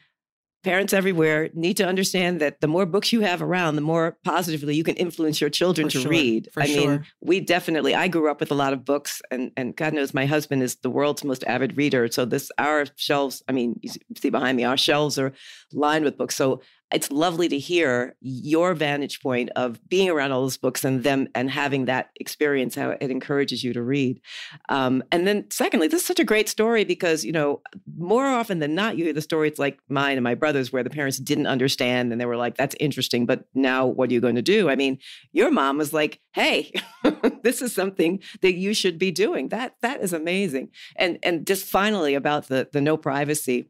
parents 0.66 0.94
everywhere 0.94 1.50
need 1.54 1.78
to 1.78 1.86
understand 1.86 2.42
that 2.42 2.60
the 2.60 2.68
more 2.68 2.88
books 2.88 3.14
you 3.14 3.22
have 3.22 3.42
around, 3.42 3.76
the 3.76 3.82
more 3.82 4.18
positively 4.24 4.76
you 4.76 4.84
can 4.84 4.96
influence 4.96 5.40
your 5.40 5.50
children 5.50 5.88
for 5.88 5.94
to 5.94 6.02
sure, 6.02 6.12
read. 6.12 6.50
I 6.58 6.66
sure. 6.66 6.90
mean, 6.90 7.06
we 7.22 7.40
definitely 7.40 7.94
I 7.94 8.08
grew 8.08 8.32
up 8.32 8.40
with 8.40 8.52
a 8.52 8.56
lot 8.56 8.74
of 8.74 8.84
books 8.84 9.22
and 9.30 9.52
and 9.56 9.76
God 9.76 9.94
knows 9.94 10.14
my 10.14 10.26
husband 10.26 10.64
is 10.64 10.78
the 10.78 10.90
world's 10.90 11.24
most 11.24 11.44
avid 11.46 11.78
reader. 11.78 12.10
So 12.12 12.26
this 12.26 12.52
our 12.58 12.88
shelves, 12.96 13.44
I 13.48 13.52
mean, 13.52 13.80
you 13.84 13.92
see 14.18 14.32
behind 14.32 14.58
me, 14.58 14.64
our 14.64 14.76
shelves 14.76 15.20
are 15.20 15.34
lined 15.72 16.04
with 16.04 16.18
books. 16.18 16.36
So 16.36 16.62
it's 16.92 17.12
lovely 17.12 17.48
to 17.50 17.58
hear 17.58 18.16
your 18.22 18.76
vantage 18.76 19.20
point 19.22 19.50
of 19.56 19.80
being 19.90 20.10
around 20.10 20.32
all 20.32 20.42
those 20.42 20.58
books 20.58 20.84
and 20.84 21.04
them 21.04 21.28
and 21.34 21.50
having 21.50 21.86
that 21.86 22.12
experience 22.18 22.76
how 22.76 22.92
it 22.92 23.10
encourages 23.10 23.64
you 23.64 23.74
to 23.74 23.82
read. 23.82 24.22
Um, 24.70 25.04
and 25.12 25.26
then 25.26 25.50
secondly 25.50 25.88
this 25.88 26.02
is 26.02 26.08
such 26.08 26.20
a 26.20 26.24
great 26.24 26.48
story 26.48 26.84
because 26.84 27.26
you 27.26 27.32
know 27.32 27.62
more 27.98 28.26
often 28.26 28.60
than 28.60 28.76
not 28.76 28.98
you 28.98 29.06
hear 29.06 29.14
the 29.14 29.22
stories 29.22 29.58
like 29.58 29.80
mine 29.90 30.18
and 30.18 30.24
my 30.24 30.36
brothers 30.36 30.72
where 30.72 30.84
the 30.84 30.90
parents 30.90 31.18
didn't 31.18 31.48
understand 31.48 32.12
and 32.12 32.22
they 32.22 32.26
were 32.26 32.38
like 32.38 32.56
that's 32.56 32.76
interesting 32.80 33.26
but 33.26 33.46
now 33.56 33.86
what 33.86 34.10
are 34.10 34.14
you 34.14 34.22
going 34.22 34.36
to 34.36 34.42
do? 34.42 34.70
I 34.70 34.76
mean 34.76 35.00
your 35.32 35.50
mom 35.50 35.78
was 35.78 35.92
like 35.92 36.22
hey 36.34 36.72
this 37.44 37.62
is 37.64 37.74
something 37.74 38.22
that 38.42 38.54
you 38.54 38.74
should 38.74 39.00
be 39.00 39.12
doing. 39.12 39.50
That 39.50 39.76
that 39.82 40.02
is 40.02 40.14
amazing. 40.14 40.70
And 40.96 41.18
and 41.24 41.48
just 41.48 41.66
finally 41.66 42.14
about 42.14 42.48
the 42.48 42.70
the 42.72 42.82
no 42.82 42.96
privacy 42.96 43.70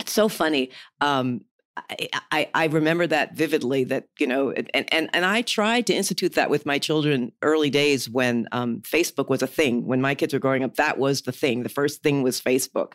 it's 0.00 0.12
so 0.12 0.28
funny 0.28 0.70
um, 1.00 1.42
I, 2.32 2.48
I 2.54 2.66
remember 2.66 3.06
that 3.06 3.34
vividly 3.34 3.84
that 3.84 4.06
you 4.18 4.26
know 4.26 4.50
and, 4.50 4.70
and 4.92 5.10
and 5.12 5.24
i 5.24 5.42
tried 5.42 5.86
to 5.86 5.94
institute 5.94 6.34
that 6.34 6.50
with 6.50 6.66
my 6.66 6.78
children 6.78 7.32
early 7.42 7.70
days 7.70 8.08
when 8.08 8.48
um, 8.52 8.80
facebook 8.80 9.28
was 9.28 9.42
a 9.42 9.46
thing. 9.46 9.86
When 9.86 10.00
my 10.00 10.14
kids 10.14 10.32
were 10.32 10.40
growing 10.40 10.64
up 10.64 10.76
that 10.76 10.98
was 10.98 11.22
the 11.22 11.32
thing. 11.32 11.62
The 11.62 11.68
first 11.68 12.02
thing 12.02 12.22
was 12.22 12.40
facebook. 12.40 12.92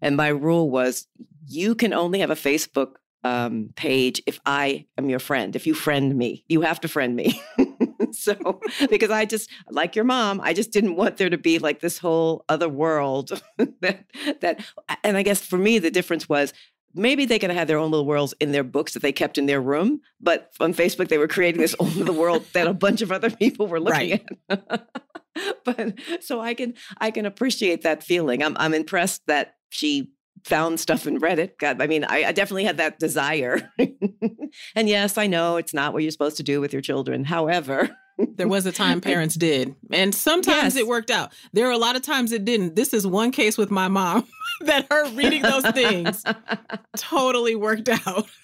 And 0.00 0.16
my 0.16 0.28
rule 0.28 0.70
was 0.70 1.06
you 1.46 1.74
can 1.74 1.92
only 1.92 2.20
have 2.20 2.30
a 2.30 2.34
facebook 2.34 2.94
um, 3.24 3.70
page 3.76 4.22
if 4.26 4.38
i 4.46 4.86
am 4.96 5.08
your 5.08 5.18
friend 5.18 5.56
if 5.56 5.66
you 5.66 5.74
friend 5.74 6.16
me. 6.16 6.44
You 6.48 6.62
have 6.62 6.80
to 6.80 6.88
friend 6.88 7.14
me. 7.16 7.40
So 8.12 8.60
because 8.90 9.10
i 9.10 9.24
just 9.24 9.50
like 9.70 9.94
your 9.94 10.04
mom 10.04 10.40
i 10.42 10.52
just 10.52 10.72
didn't 10.72 10.96
want 10.96 11.16
there 11.16 11.30
to 11.30 11.38
be 11.38 11.58
like 11.58 11.80
this 11.80 11.98
whole 11.98 12.44
other 12.48 12.68
world 12.68 13.40
that 13.80 14.04
that 14.40 14.64
and 15.04 15.16
i 15.16 15.22
guess 15.22 15.40
for 15.40 15.58
me 15.58 15.78
the 15.78 15.90
difference 15.90 16.28
was 16.28 16.52
maybe 16.96 17.24
they 17.24 17.38
could 17.38 17.50
have 17.50 17.58
had 17.58 17.68
their 17.68 17.78
own 17.78 17.90
little 17.90 18.06
worlds 18.06 18.34
in 18.40 18.52
their 18.52 18.64
books 18.64 18.94
that 18.94 19.02
they 19.02 19.12
kept 19.12 19.38
in 19.38 19.46
their 19.46 19.60
room, 19.60 20.00
but 20.20 20.50
on 20.60 20.74
Facebook 20.74 21.08
they 21.08 21.18
were 21.18 21.28
creating 21.28 21.60
this 21.60 21.76
own 21.78 22.04
the 22.04 22.12
world 22.12 22.44
that 22.54 22.66
a 22.66 22.74
bunch 22.74 23.02
of 23.02 23.12
other 23.12 23.30
people 23.42 23.66
were 23.66 23.80
looking 23.80 24.20
right. 24.48 24.58
at. 24.70 24.88
but 25.64 25.94
so 26.20 26.40
I 26.40 26.54
can 26.54 26.74
I 26.98 27.10
can 27.10 27.26
appreciate 27.26 27.82
that 27.82 28.02
feeling. 28.02 28.42
I'm 28.42 28.56
I'm 28.58 28.74
impressed 28.74 29.22
that 29.26 29.54
she 29.68 30.12
found 30.44 30.78
stuff 30.78 31.06
and 31.06 31.20
read 31.20 31.38
it. 31.38 31.58
God, 31.58 31.82
I 31.82 31.86
mean, 31.86 32.04
I, 32.04 32.24
I 32.24 32.32
definitely 32.32 32.64
had 32.64 32.76
that 32.76 32.98
desire. 32.98 33.70
and 33.78 34.88
yes, 34.88 35.18
I 35.18 35.26
know 35.26 35.56
it's 35.56 35.74
not 35.74 35.92
what 35.92 36.02
you're 36.02 36.12
supposed 36.12 36.36
to 36.36 36.42
do 36.42 36.60
with 36.60 36.72
your 36.72 36.82
children. 36.82 37.24
However, 37.24 37.96
there 38.18 38.48
was 38.48 38.66
a 38.66 38.72
time 38.72 39.00
parents 39.00 39.34
did. 39.34 39.74
And 39.90 40.14
sometimes 40.14 40.74
yes. 40.74 40.76
it 40.76 40.86
worked 40.86 41.10
out. 41.10 41.32
There 41.52 41.66
are 41.66 41.72
a 41.72 41.78
lot 41.78 41.96
of 41.96 42.02
times 42.02 42.32
it 42.32 42.44
didn't. 42.44 42.76
This 42.76 42.94
is 42.94 43.06
one 43.06 43.30
case 43.30 43.58
with 43.58 43.70
my 43.70 43.88
mom 43.88 44.26
that 44.62 44.86
her 44.90 45.08
reading 45.10 45.42
those 45.42 45.66
things 45.70 46.24
totally 46.96 47.56
worked 47.56 47.88
out. 47.88 48.26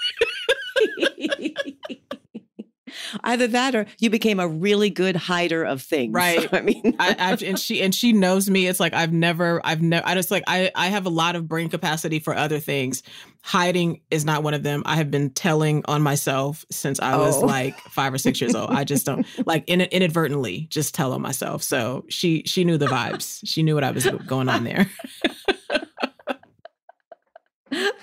Either 3.24 3.46
that 3.48 3.74
or 3.74 3.86
you 3.98 4.10
became 4.10 4.40
a 4.40 4.48
really 4.48 4.90
good 4.90 5.16
hider 5.16 5.64
of 5.64 5.82
things. 5.82 6.12
Right. 6.12 6.48
I 6.52 6.60
mean, 6.60 6.96
I, 6.98 7.16
I've, 7.18 7.42
and 7.42 7.58
she 7.58 7.82
and 7.82 7.94
she 7.94 8.12
knows 8.12 8.48
me. 8.50 8.66
It's 8.66 8.80
like 8.80 8.94
I've 8.94 9.12
never, 9.12 9.60
I've 9.64 9.82
never. 9.82 10.06
I 10.06 10.14
just 10.14 10.30
like 10.30 10.44
I 10.46 10.70
I 10.74 10.88
have 10.88 11.06
a 11.06 11.10
lot 11.10 11.36
of 11.36 11.48
brain 11.48 11.68
capacity 11.68 12.18
for 12.18 12.34
other 12.34 12.58
things. 12.58 13.02
Hiding 13.44 14.00
is 14.10 14.24
not 14.24 14.44
one 14.44 14.54
of 14.54 14.62
them. 14.62 14.82
I 14.86 14.96
have 14.96 15.10
been 15.10 15.30
telling 15.30 15.82
on 15.86 16.00
myself 16.00 16.64
since 16.70 17.00
I 17.00 17.16
was 17.16 17.42
oh. 17.42 17.46
like 17.46 17.76
five 17.80 18.14
or 18.14 18.18
six 18.18 18.40
years 18.40 18.54
old. 18.54 18.70
I 18.70 18.84
just 18.84 19.04
don't 19.04 19.26
like 19.46 19.64
in, 19.66 19.80
inadvertently 19.80 20.68
just 20.70 20.94
tell 20.94 21.12
on 21.12 21.20
myself. 21.22 21.62
So 21.62 22.04
she 22.08 22.42
she 22.46 22.64
knew 22.64 22.78
the 22.78 22.86
vibes. 22.86 23.40
She 23.44 23.62
knew 23.62 23.74
what 23.74 23.84
I 23.84 23.90
was 23.90 24.06
going 24.26 24.48
on 24.48 24.64
there. 24.64 24.88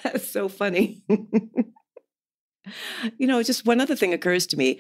That's 0.04 0.28
so 0.28 0.50
funny 0.50 1.04
you 3.18 3.28
know, 3.28 3.42
just 3.44 3.66
one 3.66 3.82
other 3.82 3.96
thing 3.96 4.14
occurs 4.14 4.46
to 4.48 4.58
me. 4.58 4.80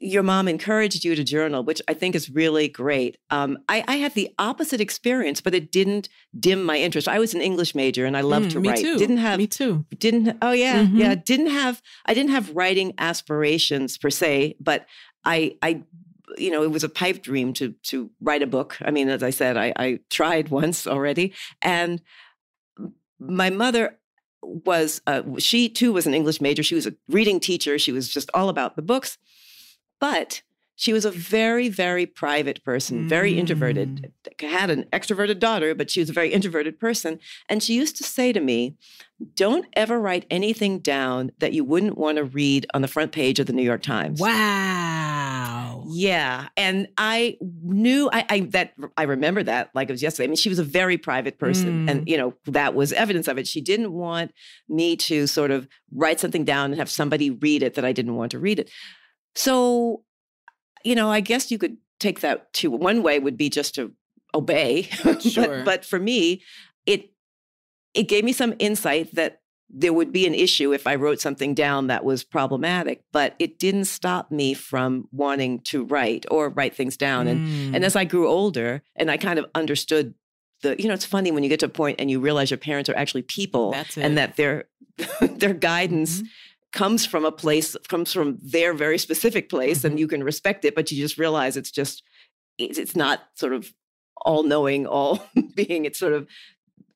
Your 0.00 0.24
mom 0.24 0.48
encouraged 0.48 1.04
you 1.04 1.14
to 1.14 1.22
journal, 1.22 1.62
which 1.62 1.80
I 1.86 1.94
think 1.94 2.16
is 2.16 2.28
really 2.28 2.66
great. 2.66 3.18
Um, 3.30 3.58
I, 3.68 3.84
I, 3.86 3.96
had 3.96 4.14
the 4.14 4.34
opposite 4.36 4.80
experience, 4.80 5.40
but 5.40 5.54
it 5.54 5.70
didn't 5.70 6.08
dim 6.38 6.64
my 6.64 6.76
interest. 6.76 7.06
I 7.06 7.20
was 7.20 7.32
an 7.32 7.40
English 7.40 7.72
major, 7.76 8.04
and 8.04 8.16
I 8.16 8.22
loved 8.22 8.46
mm, 8.46 8.52
to 8.52 8.60
write. 8.60 8.78
Too. 8.78 8.98
Didn't 8.98 9.18
have 9.18 9.38
me 9.38 9.46
too. 9.46 9.86
Didn't 9.96 10.38
oh 10.42 10.50
yeah 10.50 10.82
mm-hmm. 10.82 10.96
yeah 10.96 11.14
didn't 11.14 11.50
have 11.50 11.80
I 12.04 12.14
didn't 12.14 12.32
have 12.32 12.50
writing 12.50 12.94
aspirations 12.98 13.96
per 13.96 14.10
se, 14.10 14.56
but 14.58 14.86
I 15.24 15.56
I 15.62 15.84
you 16.36 16.50
know 16.50 16.64
it 16.64 16.70
was 16.70 16.82
a 16.82 16.88
pipe 16.88 17.22
dream 17.22 17.52
to 17.54 17.74
to 17.84 18.10
write 18.20 18.42
a 18.42 18.46
book. 18.46 18.76
I 18.82 18.90
mean, 18.90 19.08
as 19.08 19.22
I 19.22 19.30
said, 19.30 19.56
I, 19.56 19.72
I 19.76 20.00
tried 20.10 20.48
once 20.62 20.86
already, 20.86 21.32
and 21.62 22.02
my 23.18 23.50
mother 23.50 23.98
was 24.42 25.00
uh, 25.06 25.22
she 25.38 25.68
too 25.68 25.92
was 25.92 26.06
an 26.06 26.14
English 26.14 26.40
major. 26.40 26.62
She 26.62 26.74
was 26.74 26.86
a 26.86 26.94
reading 27.08 27.40
teacher. 27.40 27.78
She 27.78 27.92
was 27.92 28.08
just 28.08 28.30
all 28.34 28.48
about 28.48 28.76
the 28.76 28.82
books, 28.82 29.18
but 30.00 30.42
she 30.82 30.92
was 30.92 31.04
a 31.04 31.12
very 31.12 31.68
very 31.68 32.06
private 32.06 32.64
person, 32.64 33.08
very 33.08 33.34
mm. 33.34 33.36
introverted. 33.36 34.12
Had 34.40 34.68
an 34.68 34.84
extroverted 34.92 35.38
daughter, 35.38 35.76
but 35.76 35.92
she 35.92 36.00
was 36.00 36.10
a 36.10 36.12
very 36.12 36.32
introverted 36.32 36.80
person. 36.80 37.20
And 37.48 37.62
she 37.62 37.74
used 37.74 37.96
to 37.98 38.02
say 38.02 38.32
to 38.32 38.40
me, 38.40 38.74
"Don't 39.36 39.64
ever 39.74 40.00
write 40.00 40.26
anything 40.28 40.80
down 40.80 41.30
that 41.38 41.52
you 41.52 41.64
wouldn't 41.64 41.96
want 41.96 42.16
to 42.16 42.24
read 42.24 42.66
on 42.74 42.82
the 42.82 42.88
front 42.88 43.12
page 43.12 43.38
of 43.38 43.46
the 43.46 43.52
New 43.52 43.62
York 43.62 43.82
Times." 43.82 44.18
Wow. 44.18 45.84
Yeah. 45.88 46.48
And 46.56 46.88
I 46.98 47.38
knew 47.40 48.10
I, 48.12 48.24
I, 48.28 48.40
that 48.50 48.72
I 48.96 49.04
remember 49.04 49.44
that 49.44 49.70
like 49.76 49.88
it 49.88 49.92
was 49.92 50.02
yesterday. 50.02 50.24
I 50.24 50.26
mean, 50.28 50.36
she 50.36 50.48
was 50.48 50.58
a 50.58 50.64
very 50.64 50.98
private 50.98 51.38
person. 51.38 51.86
Mm. 51.86 51.90
And, 51.90 52.08
you 52.08 52.16
know, 52.16 52.34
that 52.46 52.74
was 52.74 52.92
evidence 52.92 53.28
of 53.28 53.38
it. 53.38 53.46
She 53.46 53.60
didn't 53.60 53.92
want 53.92 54.32
me 54.68 54.96
to 54.96 55.26
sort 55.28 55.52
of 55.52 55.68
write 55.94 56.18
something 56.18 56.44
down 56.44 56.70
and 56.70 56.76
have 56.80 56.90
somebody 56.90 57.30
read 57.30 57.62
it 57.62 57.74
that 57.74 57.84
I 57.84 57.92
didn't 57.92 58.16
want 58.16 58.32
to 58.32 58.38
read 58.38 58.58
it. 58.58 58.70
So, 59.34 60.02
you 60.84 60.94
know, 60.94 61.10
I 61.10 61.20
guess 61.20 61.50
you 61.50 61.58
could 61.58 61.76
take 62.00 62.20
that 62.20 62.52
to 62.54 62.70
one 62.70 63.02
way 63.02 63.18
would 63.18 63.36
be 63.36 63.48
just 63.48 63.74
to 63.76 63.92
obey. 64.34 64.88
Sure. 65.20 65.46
but, 65.46 65.64
but 65.64 65.84
for 65.84 65.98
me, 65.98 66.42
it 66.86 67.12
it 67.94 68.04
gave 68.04 68.24
me 68.24 68.32
some 68.32 68.54
insight 68.58 69.14
that 69.14 69.40
there 69.74 69.92
would 69.92 70.12
be 70.12 70.26
an 70.26 70.34
issue 70.34 70.72
if 70.72 70.86
I 70.86 70.96
wrote 70.96 71.20
something 71.20 71.54
down 71.54 71.86
that 71.86 72.04
was 72.04 72.24
problematic, 72.24 73.04
but 73.10 73.34
it 73.38 73.58
didn't 73.58 73.86
stop 73.86 74.30
me 74.30 74.52
from 74.52 75.08
wanting 75.12 75.60
to 75.60 75.84
write 75.84 76.26
or 76.30 76.50
write 76.50 76.74
things 76.74 76.96
down. 76.96 77.26
And 77.26 77.74
and 77.74 77.82
mm. 77.82 77.86
as 77.86 77.96
I 77.96 78.04
grew 78.04 78.28
older 78.28 78.82
and 78.96 79.10
I 79.10 79.16
kind 79.16 79.38
of 79.38 79.46
understood 79.54 80.14
the, 80.62 80.76
you 80.80 80.88
know, 80.88 80.94
it's 80.94 81.06
funny 81.06 81.30
when 81.30 81.42
you 81.42 81.48
get 81.48 81.60
to 81.60 81.66
a 81.66 81.70
point 81.70 82.00
and 82.00 82.10
you 82.10 82.20
realize 82.20 82.50
your 82.50 82.58
parents 82.58 82.88
are 82.88 82.96
actually 82.96 83.22
people 83.22 83.74
and 83.96 84.18
that 84.18 84.36
their 84.36 84.64
their 85.20 85.54
guidance 85.54 86.18
mm-hmm. 86.18 86.26
Comes 86.72 87.06
from 87.06 87.24
a 87.24 87.32
place, 87.32 87.76
comes 87.88 88.12
from 88.12 88.38
their 88.42 88.74
very 88.74 88.98
specific 88.98 89.48
place, 89.48 89.78
mm-hmm. 89.78 89.88
and 89.88 90.00
you 90.00 90.08
can 90.08 90.24
respect 90.24 90.64
it, 90.64 90.74
but 90.74 90.90
you 90.90 91.00
just 91.00 91.18
realize 91.18 91.56
it's 91.56 91.70
just 91.70 92.02
it's, 92.58 92.78
it's 92.78 92.96
not 92.96 93.20
sort 93.34 93.52
of 93.52 93.72
all 94.16 94.42
knowing, 94.42 94.86
all 94.86 95.24
being. 95.54 95.84
It's 95.84 95.98
sort 95.98 96.12
of 96.12 96.28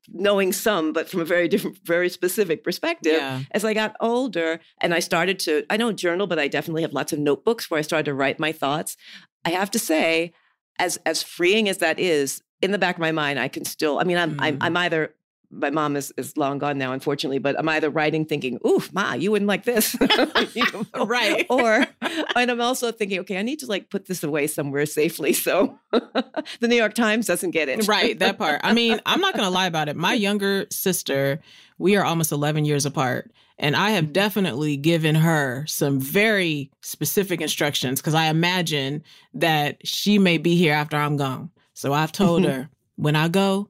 knowing 0.09 0.53
some, 0.53 0.93
but 0.93 1.09
from 1.09 1.21
a 1.21 1.25
very 1.25 1.49
different, 1.49 1.79
very 1.85 2.09
specific 2.09 2.63
perspective. 2.63 3.15
Yeah. 3.15 3.43
As 3.51 3.65
I 3.65 3.75
got 3.75 3.97
older 4.01 4.61
and 4.81 4.95
I 4.95 5.01
started 5.01 5.39
to, 5.41 5.65
I 5.69 5.77
don't 5.77 5.97
journal, 5.97 6.27
but 6.27 6.39
I 6.39 6.49
definitely 6.49 6.83
have 6.83 6.93
lots 6.93 7.13
of 7.13 7.19
notebooks 7.19 7.71
where 7.71 7.79
I 7.79 7.83
started 7.83 8.05
to 8.05 8.15
write 8.15 8.39
my 8.39 8.53
thoughts. 8.53 8.97
I 9.45 9.51
have 9.51 9.71
to 9.73 9.79
say, 9.79 10.33
as 10.79 10.99
as 11.07 11.23
freeing 11.23 11.69
as 11.69 11.79
that 11.79 11.99
is, 11.99 12.43
in 12.63 12.71
the 12.71 12.79
back 12.79 12.97
of 12.97 13.01
my 13.01 13.13
mind, 13.13 13.39
I 13.39 13.49
can 13.49 13.65
still, 13.65 13.99
I 13.99 14.05
mean, 14.05 14.19
I'm, 14.19 14.35
mm. 14.35 14.39
I'm, 14.41 14.59
I'm 14.61 14.77
either 14.77 15.15
my 15.51 15.71
mom 15.71 15.97
is, 15.97 16.13
is 16.17 16.37
long 16.37 16.59
gone 16.59 16.79
now, 16.79 16.93
unfortunately, 16.93 17.39
but 17.39 17.59
I'm 17.59 17.69
either 17.69 17.91
writing 17.91 18.25
thinking, 18.25 18.59
oof, 18.67 18.93
ma, 18.93 19.15
you 19.15 19.31
wouldn't 19.31 19.49
like 19.49 19.65
this. 19.65 19.97
right. 20.95 21.47
Or, 21.57 21.87
and 22.35 22.51
I'm 22.51 22.61
also 22.61 22.93
thinking, 22.93 23.21
okay, 23.21 23.39
I 23.39 23.43
need 23.43 23.61
to 23.61 23.67
like 23.67 23.89
put 23.89 24.07
this 24.07 24.23
away 24.23 24.47
somewhere 24.47 24.85
safely. 24.85 25.33
So 25.33 25.79
the 25.91 26.69
New 26.69 26.77
York 26.77 26.95
Times 26.95 27.27
doesn't 27.27 27.53
get 27.53 27.69
it. 27.69 27.87
right. 27.89 28.19
That 28.19 28.37
part. 28.37 28.61
I 28.65 28.73
mean, 28.73 29.01
I'm 29.07 29.21
not 29.21 29.35
going 29.35 29.45
to 29.45 29.51
lie 29.51 29.67
about 29.67 29.89
it. 29.89 29.97
My 29.97 30.13
younger 30.13 30.67
sister, 30.71 31.41
we 31.79 31.97
are 31.97 32.05
almost 32.05 32.33
11 32.33 32.65
years 32.65 32.85
apart. 32.85 33.31
And 33.59 33.75
I 33.75 33.91
have 33.91 34.05
mm-hmm. 34.05 34.13
definitely 34.13 34.77
given 34.77 35.15
her 35.15 35.65
some 35.67 35.99
very 35.99 36.71
specific 36.83 37.41
instructions 37.41 38.01
because 38.01 38.15
I 38.15 38.27
imagine 38.27 39.03
that 39.35 39.87
she 39.87 40.19
may 40.19 40.39
be 40.39 40.57
here 40.57 40.75
after 40.75 40.97
I'm 40.97 41.17
gone. 41.17 41.51
So 41.73 41.93
I've 41.93 42.13
told 42.13 42.45
her 42.45 42.69
when 42.97 43.17
I 43.17 43.29
go, 43.29 43.69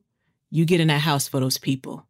you 0.51 0.65
get 0.65 0.81
in 0.81 0.89
that 0.89 1.01
house 1.01 1.29
for 1.29 1.41
those 1.41 1.59
people 1.59 2.07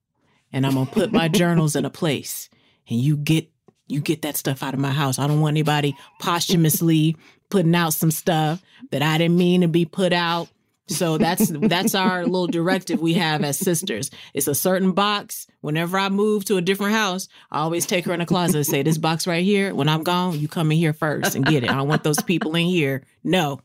and 0.52 0.66
I'm 0.66 0.74
gonna 0.74 0.86
put 0.86 1.12
my 1.12 1.28
journals 1.42 1.76
in 1.76 1.84
a 1.84 1.90
place 1.90 2.48
and 2.88 2.98
you 2.98 3.16
get 3.16 3.50
you 3.88 4.00
get 4.00 4.22
that 4.22 4.36
stuff 4.36 4.62
out 4.62 4.74
of 4.74 4.80
my 4.80 4.90
house. 4.90 5.18
I 5.18 5.26
don't 5.26 5.40
want 5.40 5.54
anybody 5.54 5.96
posthumously 6.20 7.16
putting 7.50 7.74
out 7.74 7.94
some 7.94 8.10
stuff 8.10 8.62
that 8.90 9.02
I 9.02 9.18
didn't 9.18 9.36
mean 9.36 9.60
to 9.60 9.68
be 9.68 9.84
put 9.84 10.12
out. 10.12 10.48
So 10.88 11.18
that's 11.18 11.48
that's 11.48 11.94
our 11.96 12.24
little 12.24 12.46
directive 12.46 13.00
we 13.00 13.14
have 13.14 13.42
as 13.44 13.58
sisters. 13.58 14.10
It's 14.34 14.48
a 14.48 14.54
certain 14.54 14.92
box. 14.92 15.46
Whenever 15.60 15.98
I 15.98 16.08
move 16.08 16.44
to 16.44 16.56
a 16.56 16.62
different 16.62 16.94
house, 16.94 17.28
I 17.50 17.60
always 17.60 17.86
take 17.86 18.04
her 18.04 18.12
in 18.12 18.20
a 18.20 18.26
closet 18.26 18.56
and 18.56 18.66
say, 18.66 18.82
"This 18.82 18.98
box 18.98 19.26
right 19.26 19.44
here. 19.44 19.74
When 19.74 19.88
I'm 19.88 20.04
gone, 20.04 20.38
you 20.38 20.46
come 20.46 20.70
in 20.70 20.78
here 20.78 20.92
first 20.92 21.34
and 21.34 21.44
get 21.44 21.64
it. 21.64 21.70
I 21.70 21.74
don't 21.74 21.88
want 21.88 22.04
those 22.04 22.22
people 22.22 22.54
in 22.54 22.66
here. 22.66 23.02
No, 23.24 23.60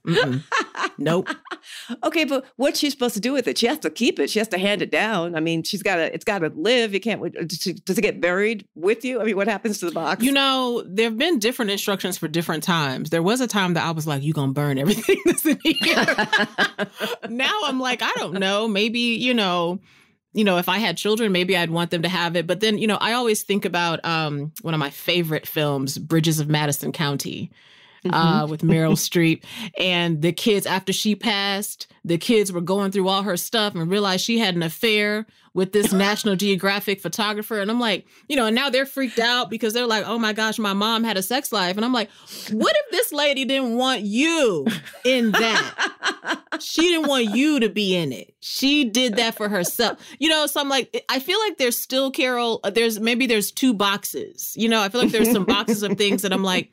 nope." 1.03 1.29
okay, 2.03 2.23
but 2.23 2.45
what's 2.55 2.79
she 2.79 2.89
supposed 2.89 3.13
to 3.15 3.19
do 3.19 3.33
with 3.33 3.47
it? 3.47 3.57
She 3.57 3.67
has 3.67 3.79
to 3.79 3.89
keep 3.89 4.19
it. 4.19 4.29
She 4.29 4.39
has 4.39 4.47
to 4.49 4.57
hand 4.57 4.81
it 4.81 4.91
down. 4.91 5.35
I 5.35 5.39
mean, 5.39 5.63
she's 5.63 5.83
got 5.83 5.95
to. 5.95 6.13
It's 6.13 6.25
got 6.25 6.39
to 6.39 6.51
live. 6.55 6.93
You 6.93 6.99
can't. 6.99 7.21
Does 7.21 7.97
it 7.97 8.01
get 8.01 8.21
buried 8.21 8.67
with 8.75 9.03
you? 9.03 9.21
I 9.21 9.23
mean, 9.23 9.35
what 9.35 9.47
happens 9.47 9.79
to 9.79 9.85
the 9.85 9.91
box? 9.91 10.23
You 10.23 10.31
know, 10.31 10.83
there 10.85 11.05
have 11.05 11.17
been 11.17 11.39
different 11.39 11.71
instructions 11.71 12.17
for 12.17 12.27
different 12.27 12.63
times. 12.63 13.09
There 13.09 13.23
was 13.23 13.41
a 13.41 13.47
time 13.47 13.73
that 13.73 13.85
I 13.85 13.91
was 13.91 14.07
like, 14.07 14.23
"You 14.23 14.33
gonna 14.33 14.53
burn 14.53 14.77
everything 14.77 15.17
that's 15.25 15.45
in 15.45 15.59
here." 15.63 16.05
now 17.29 17.59
I'm 17.65 17.79
like, 17.79 18.01
I 18.01 18.11
don't 18.15 18.33
know. 18.33 18.67
Maybe 18.67 18.99
you 18.99 19.33
know 19.33 19.79
you 20.33 20.43
know, 20.43 20.57
if 20.57 20.69
I 20.69 20.77
had 20.77 20.97
children, 20.97 21.31
maybe 21.31 21.57
I'd 21.57 21.71
want 21.71 21.91
them 21.91 22.03
to 22.03 22.09
have 22.09 22.35
it. 22.35 22.47
But 22.47 22.61
then, 22.61 22.77
you 22.77 22.87
know, 22.87 22.97
I 23.01 23.13
always 23.13 23.43
think 23.43 23.65
about 23.65 24.03
um, 24.05 24.53
one 24.61 24.73
of 24.73 24.79
my 24.79 24.89
favorite 24.89 25.45
films, 25.45 25.97
Bridges 25.97 26.39
of 26.39 26.47
Madison 26.47 26.91
County, 26.91 27.51
mm-hmm. 28.05 28.13
uh, 28.13 28.47
with 28.47 28.61
Meryl 28.61 28.93
Streep. 28.93 29.43
And 29.77 30.21
the 30.21 30.31
kids, 30.31 30.65
after 30.65 30.93
she 30.93 31.15
passed, 31.15 31.87
the 32.03 32.17
kids 32.17 32.51
were 32.51 32.61
going 32.61 32.91
through 32.91 33.07
all 33.07 33.23
her 33.23 33.37
stuff 33.37 33.75
and 33.75 33.89
realized 33.89 34.25
she 34.25 34.39
had 34.39 34.55
an 34.55 34.63
affair 34.63 35.27
with 35.53 35.71
this 35.71 35.91
National 35.93 36.35
Geographic 36.35 37.01
photographer. 37.01 37.59
And 37.59 37.69
I'm 37.69 37.79
like, 37.79 38.05
you 38.27 38.35
know, 38.35 38.47
and 38.47 38.55
now 38.55 38.69
they're 38.69 38.85
freaked 38.85 39.19
out 39.19 39.49
because 39.49 39.73
they're 39.73 39.87
like, 39.87 40.05
oh 40.07 40.17
my 40.17 40.33
gosh, 40.33 40.57
my 40.57 40.73
mom 40.73 41.03
had 41.03 41.17
a 41.17 41.23
sex 41.23 41.51
life. 41.51 41.75
And 41.75 41.85
I'm 41.85 41.93
like, 41.93 42.09
what 42.51 42.75
if 42.75 42.91
this 42.91 43.11
lady 43.11 43.45
didn't 43.45 43.77
want 43.77 44.01
you 44.01 44.65
in 45.03 45.31
that? 45.31 46.39
she 46.59 46.81
didn't 46.81 47.07
want 47.07 47.35
you 47.35 47.59
to 47.59 47.69
be 47.69 47.95
in 47.95 48.11
it. 48.11 48.33
She 48.39 48.85
did 48.85 49.17
that 49.17 49.35
for 49.35 49.49
herself. 49.49 49.99
You 50.19 50.29
know, 50.29 50.47
so 50.47 50.59
I'm 50.59 50.69
like, 50.69 51.05
I 51.09 51.19
feel 51.19 51.39
like 51.39 51.57
there's 51.57 51.77
still, 51.77 52.11
Carol, 52.11 52.61
there's 52.73 52.99
maybe 52.99 53.27
there's 53.27 53.51
two 53.51 53.73
boxes. 53.73 54.53
You 54.55 54.69
know, 54.69 54.81
I 54.81 54.89
feel 54.89 55.01
like 55.01 55.11
there's 55.11 55.31
some 55.31 55.45
boxes 55.45 55.83
of 55.83 55.97
things 55.97 56.23
that 56.23 56.33
I'm 56.33 56.43
like, 56.43 56.71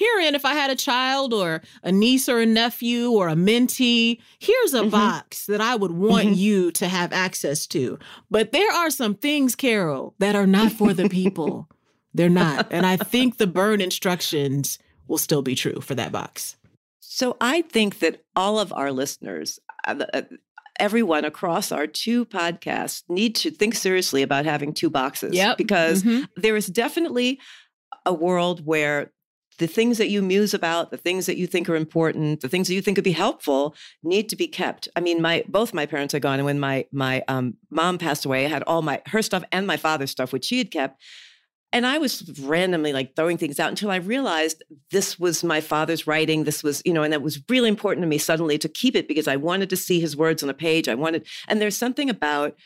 herein, 0.00 0.34
if 0.34 0.44
I 0.44 0.54
had 0.54 0.70
a 0.70 0.76
child 0.76 1.32
or 1.34 1.62
a 1.82 1.92
niece 1.92 2.28
or 2.28 2.40
a 2.40 2.46
nephew 2.46 3.10
or 3.10 3.28
a 3.28 3.34
mentee, 3.34 4.20
here's 4.38 4.74
a 4.74 4.80
mm-hmm. 4.80 4.90
box 4.90 5.46
that 5.46 5.60
I 5.60 5.76
would 5.76 5.92
want 5.92 6.24
mm-hmm. 6.24 6.34
you 6.34 6.72
to 6.72 6.88
have 6.88 7.12
access 7.12 7.66
to. 7.68 7.98
But 8.30 8.52
there 8.52 8.72
are 8.72 8.90
some 8.90 9.14
things, 9.14 9.54
Carol, 9.54 10.14
that 10.18 10.34
are 10.34 10.46
not 10.46 10.72
for 10.72 10.94
the 10.94 11.08
people. 11.08 11.68
They're 12.14 12.28
not. 12.28 12.68
And 12.72 12.86
I 12.86 12.96
think 12.96 13.36
the 13.36 13.46
burn 13.46 13.80
instructions 13.80 14.78
will 15.06 15.18
still 15.18 15.42
be 15.42 15.54
true 15.54 15.80
for 15.80 15.94
that 15.94 16.10
box. 16.10 16.56
So 16.98 17.36
I 17.40 17.62
think 17.62 18.00
that 18.00 18.24
all 18.34 18.58
of 18.58 18.72
our 18.72 18.90
listeners, 18.90 19.60
uh, 19.86 20.04
uh, 20.12 20.22
everyone 20.80 21.24
across 21.24 21.70
our 21.70 21.86
two 21.86 22.24
podcasts, 22.24 23.04
need 23.08 23.36
to 23.36 23.50
think 23.50 23.74
seriously 23.74 24.22
about 24.22 24.44
having 24.44 24.72
two 24.72 24.90
boxes. 24.90 25.34
Yep. 25.34 25.58
Because 25.58 26.02
mm-hmm. 26.02 26.24
there 26.36 26.56
is 26.56 26.66
definitely 26.66 27.38
a 28.06 28.14
world 28.14 28.64
where 28.66 29.12
the 29.60 29.66
things 29.66 29.98
that 29.98 30.08
you 30.08 30.22
muse 30.22 30.54
about, 30.54 30.90
the 30.90 30.96
things 30.96 31.26
that 31.26 31.36
you 31.36 31.46
think 31.46 31.68
are 31.68 31.76
important, 31.76 32.40
the 32.40 32.48
things 32.48 32.66
that 32.66 32.74
you 32.74 32.80
think 32.80 32.96
could 32.96 33.04
be 33.04 33.12
helpful 33.12 33.76
need 34.02 34.30
to 34.30 34.36
be 34.36 34.48
kept. 34.48 34.88
I 34.96 35.00
mean, 35.00 35.20
my 35.20 35.44
both 35.46 35.74
my 35.74 35.84
parents 35.84 36.14
are 36.14 36.18
gone, 36.18 36.38
and 36.38 36.46
when 36.46 36.58
my 36.58 36.86
my 36.90 37.22
um, 37.28 37.58
mom 37.70 37.98
passed 37.98 38.24
away, 38.24 38.46
I 38.46 38.48
had 38.48 38.62
all 38.62 38.80
my 38.80 39.02
her 39.06 39.20
stuff 39.20 39.44
and 39.52 39.66
my 39.66 39.76
father's 39.76 40.10
stuff, 40.10 40.32
which 40.32 40.46
she 40.46 40.58
had 40.58 40.70
kept. 40.70 41.00
And 41.72 41.86
I 41.86 41.98
was 41.98 42.40
randomly 42.40 42.92
like 42.92 43.14
throwing 43.14 43.36
things 43.36 43.60
out 43.60 43.68
until 43.68 43.92
I 43.92 43.96
realized 43.96 44.64
this 44.90 45.20
was 45.20 45.44
my 45.44 45.60
father's 45.60 46.04
writing. 46.04 46.42
This 46.42 46.64
was, 46.64 46.82
you 46.84 46.92
know, 46.92 47.04
and 47.04 47.12
that 47.12 47.22
was 47.22 47.38
really 47.48 47.68
important 47.68 48.02
to 48.02 48.08
me 48.08 48.18
suddenly 48.18 48.58
to 48.58 48.68
keep 48.68 48.96
it 48.96 49.06
because 49.06 49.28
I 49.28 49.36
wanted 49.36 49.70
to 49.70 49.76
see 49.76 50.00
his 50.00 50.16
words 50.16 50.42
on 50.42 50.50
a 50.50 50.54
page. 50.54 50.88
I 50.88 50.96
wanted, 50.96 51.28
and 51.46 51.60
there's 51.60 51.76
something 51.76 52.10
about 52.10 52.56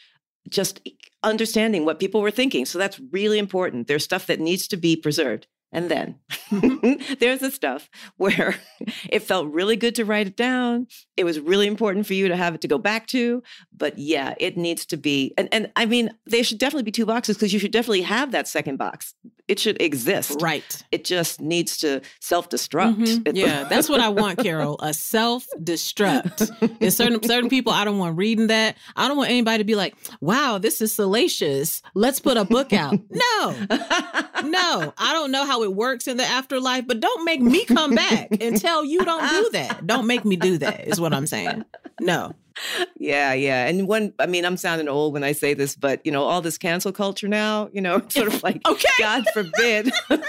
just 0.49 0.81
understanding 1.23 1.85
what 1.85 1.99
people 1.99 2.23
were 2.23 2.31
thinking. 2.31 2.65
So 2.65 2.79
that's 2.79 3.01
really 3.11 3.39
important. 3.39 3.89
There's 3.89 4.05
stuff 4.05 4.27
that 4.27 4.41
needs 4.41 4.69
to 4.69 4.77
be 4.79 4.97
preserved. 4.97 5.49
And 5.75 5.91
then 5.91 6.15
there's 7.19 7.41
the 7.41 7.51
stuff 7.51 7.91
where 8.17 8.55
it 9.11 9.21
felt 9.25 9.53
really 9.53 9.77
good 9.77 9.97
to 9.97 10.05
write 10.05 10.29
it 10.29 10.37
down. 10.37 10.87
It 11.17 11.25
was 11.25 11.41
really 11.41 11.67
important 11.67 12.07
for 12.07 12.15
you 12.15 12.29
to 12.29 12.37
have 12.37 12.55
it 12.55 12.61
to 12.61 12.69
go 12.69 12.79
back 12.79 13.09
to. 13.09 13.43
But 13.77 13.99
yeah, 13.99 14.35
it 14.39 14.57
needs 14.57 14.87
to 14.87 14.97
be. 14.97 15.35
And, 15.37 15.49
and 15.53 15.73
I 15.75 15.87
mean, 15.87 16.11
there 16.27 16.45
should 16.45 16.59
definitely 16.59 16.85
be 16.85 16.93
two 16.93 17.07
boxes 17.07 17.37
because 17.37 17.53
you 17.53 17.59
should 17.59 17.73
definitely 17.73 18.03
have 18.03 18.31
that 18.31 18.47
second 18.47 18.77
box. 18.77 19.15
It 19.47 19.59
should 19.59 19.81
exist. 19.83 20.41
Right. 20.41 20.83
It 20.91 21.05
just 21.05 21.39
needs 21.39 21.77
to 21.79 22.01
self 22.21 22.49
destruct. 22.49 22.97
Mm-hmm. 22.97 23.37
Yeah, 23.37 23.65
that's 23.69 23.91
what 23.91 24.01
I 24.01 24.09
want, 24.09 24.39
Carol. 24.39 24.79
A 24.81 24.95
self 24.95 25.47
destruct. 25.63 26.79
There's 26.79 26.97
certain 26.97 27.23
certain 27.23 27.51
people 27.51 27.71
I 27.71 27.85
don't 27.85 27.99
want 27.99 28.17
reading 28.17 28.47
that. 28.47 28.79
I 28.97 29.07
don't 29.07 29.19
want 29.19 29.29
anybody 29.29 29.59
to 29.59 29.65
be 29.65 29.75
like, 29.75 29.97
"Wow, 30.23 30.57
this 30.57 30.81
is 30.81 30.93
salacious. 30.93 31.83
Let's 31.95 32.21
put 32.21 32.39
a 32.39 32.47
book 32.47 32.73
out." 32.73 32.99
No, 33.11 33.55
no, 34.45 34.95
I 34.97 35.13
don't 35.13 35.31
know 35.31 35.45
how 35.45 35.61
it 35.65 35.75
works 35.75 36.07
in 36.07 36.17
the 36.17 36.25
afterlife, 36.25 36.87
but 36.87 37.01
don't 37.01 37.25
make 37.25 37.41
me 37.41 37.65
come 37.65 37.95
back 37.95 38.29
and 38.41 38.61
tell 38.61 38.85
you 38.85 39.05
don't 39.05 39.29
do 39.29 39.51
that. 39.53 39.87
Don't 39.87 40.07
make 40.07 40.25
me 40.25 40.37
do 40.37 40.59
that, 40.59 40.87
is 40.87 41.01
what 41.01 41.13
I'm 41.13 41.27
saying. 41.27 41.65
No. 42.01 42.35
Yeah, 42.97 43.33
yeah. 43.33 43.67
And 43.67 43.89
one, 43.89 44.13
I 44.19 44.27
mean, 44.27 44.45
I'm 44.45 44.57
sounding 44.57 44.89
old 44.89 45.13
when 45.13 45.25
I 45.25 45.33
say 45.33 45.55
this, 45.55 45.75
but 45.75 46.05
you 46.05 46.13
know, 46.13 46.23
all 46.23 46.41
this 46.41 46.59
cancel 46.59 46.93
culture 46.93 47.29
now, 47.29 47.69
you 47.73 47.81
know, 47.81 48.03
sort 48.09 48.29
of 48.29 48.43
like, 48.43 48.67
okay. 48.67 48.89
God 48.99 49.25
forbid. 49.33 49.93
I'm 50.11 50.21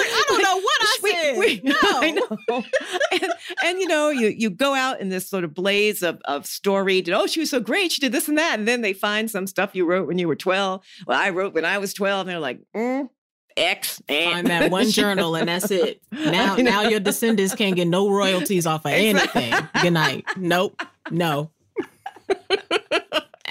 like, 0.00 0.10
I 0.10 0.24
don't 0.28 0.42
know 0.42 0.60
what 0.60 0.78
I 0.80 0.98
said. 1.00 1.38
We, 1.38 1.46
we, 1.46 1.60
no. 1.64 1.76
I 1.82 2.10
know. 2.10 2.64
and, 3.12 3.32
and, 3.64 3.78
you 3.78 3.88
know, 3.88 4.08
you 4.08 4.28
you 4.28 4.50
go 4.50 4.74
out 4.74 5.00
in 5.00 5.10
this 5.10 5.28
sort 5.28 5.44
of 5.44 5.54
blaze 5.54 6.02
of 6.02 6.20
of 6.24 6.46
story. 6.46 7.02
Did 7.02 7.14
oh, 7.14 7.26
she 7.26 7.40
was 7.40 7.50
so 7.50 7.60
great. 7.60 7.92
She 7.92 8.00
did 8.00 8.12
this 8.12 8.28
and 8.28 8.38
that. 8.38 8.58
And 8.58 8.66
then 8.66 8.80
they 8.80 8.92
find 8.92 9.30
some 9.30 9.46
stuff 9.46 9.74
you 9.74 9.84
wrote 9.84 10.06
when 10.06 10.18
you 10.18 10.28
were 10.28 10.36
12. 10.36 10.82
Well, 11.06 11.18
I 11.18 11.30
wrote 11.30 11.54
when 11.54 11.64
I 11.64 11.78
was 11.78 11.92
12. 11.94 12.20
And 12.20 12.30
they're 12.30 12.40
like, 12.40 12.60
mm, 12.74 13.08
X 13.56 14.02
and 14.08 14.32
find 14.32 14.46
that 14.48 14.70
one 14.70 14.90
journal 14.90 15.34
and 15.36 15.48
that's 15.48 15.70
it. 15.70 16.02
Now 16.10 16.56
now 16.58 16.82
your 16.82 17.00
descendants 17.00 17.54
can't 17.54 17.76
get 17.76 17.88
no 17.88 18.10
royalties 18.10 18.66
off 18.66 18.84
of 18.84 18.92
anything. 18.92 19.52
Good 19.80 19.92
night. 19.92 20.24
Nope. 20.36 20.82
No. 21.10 21.50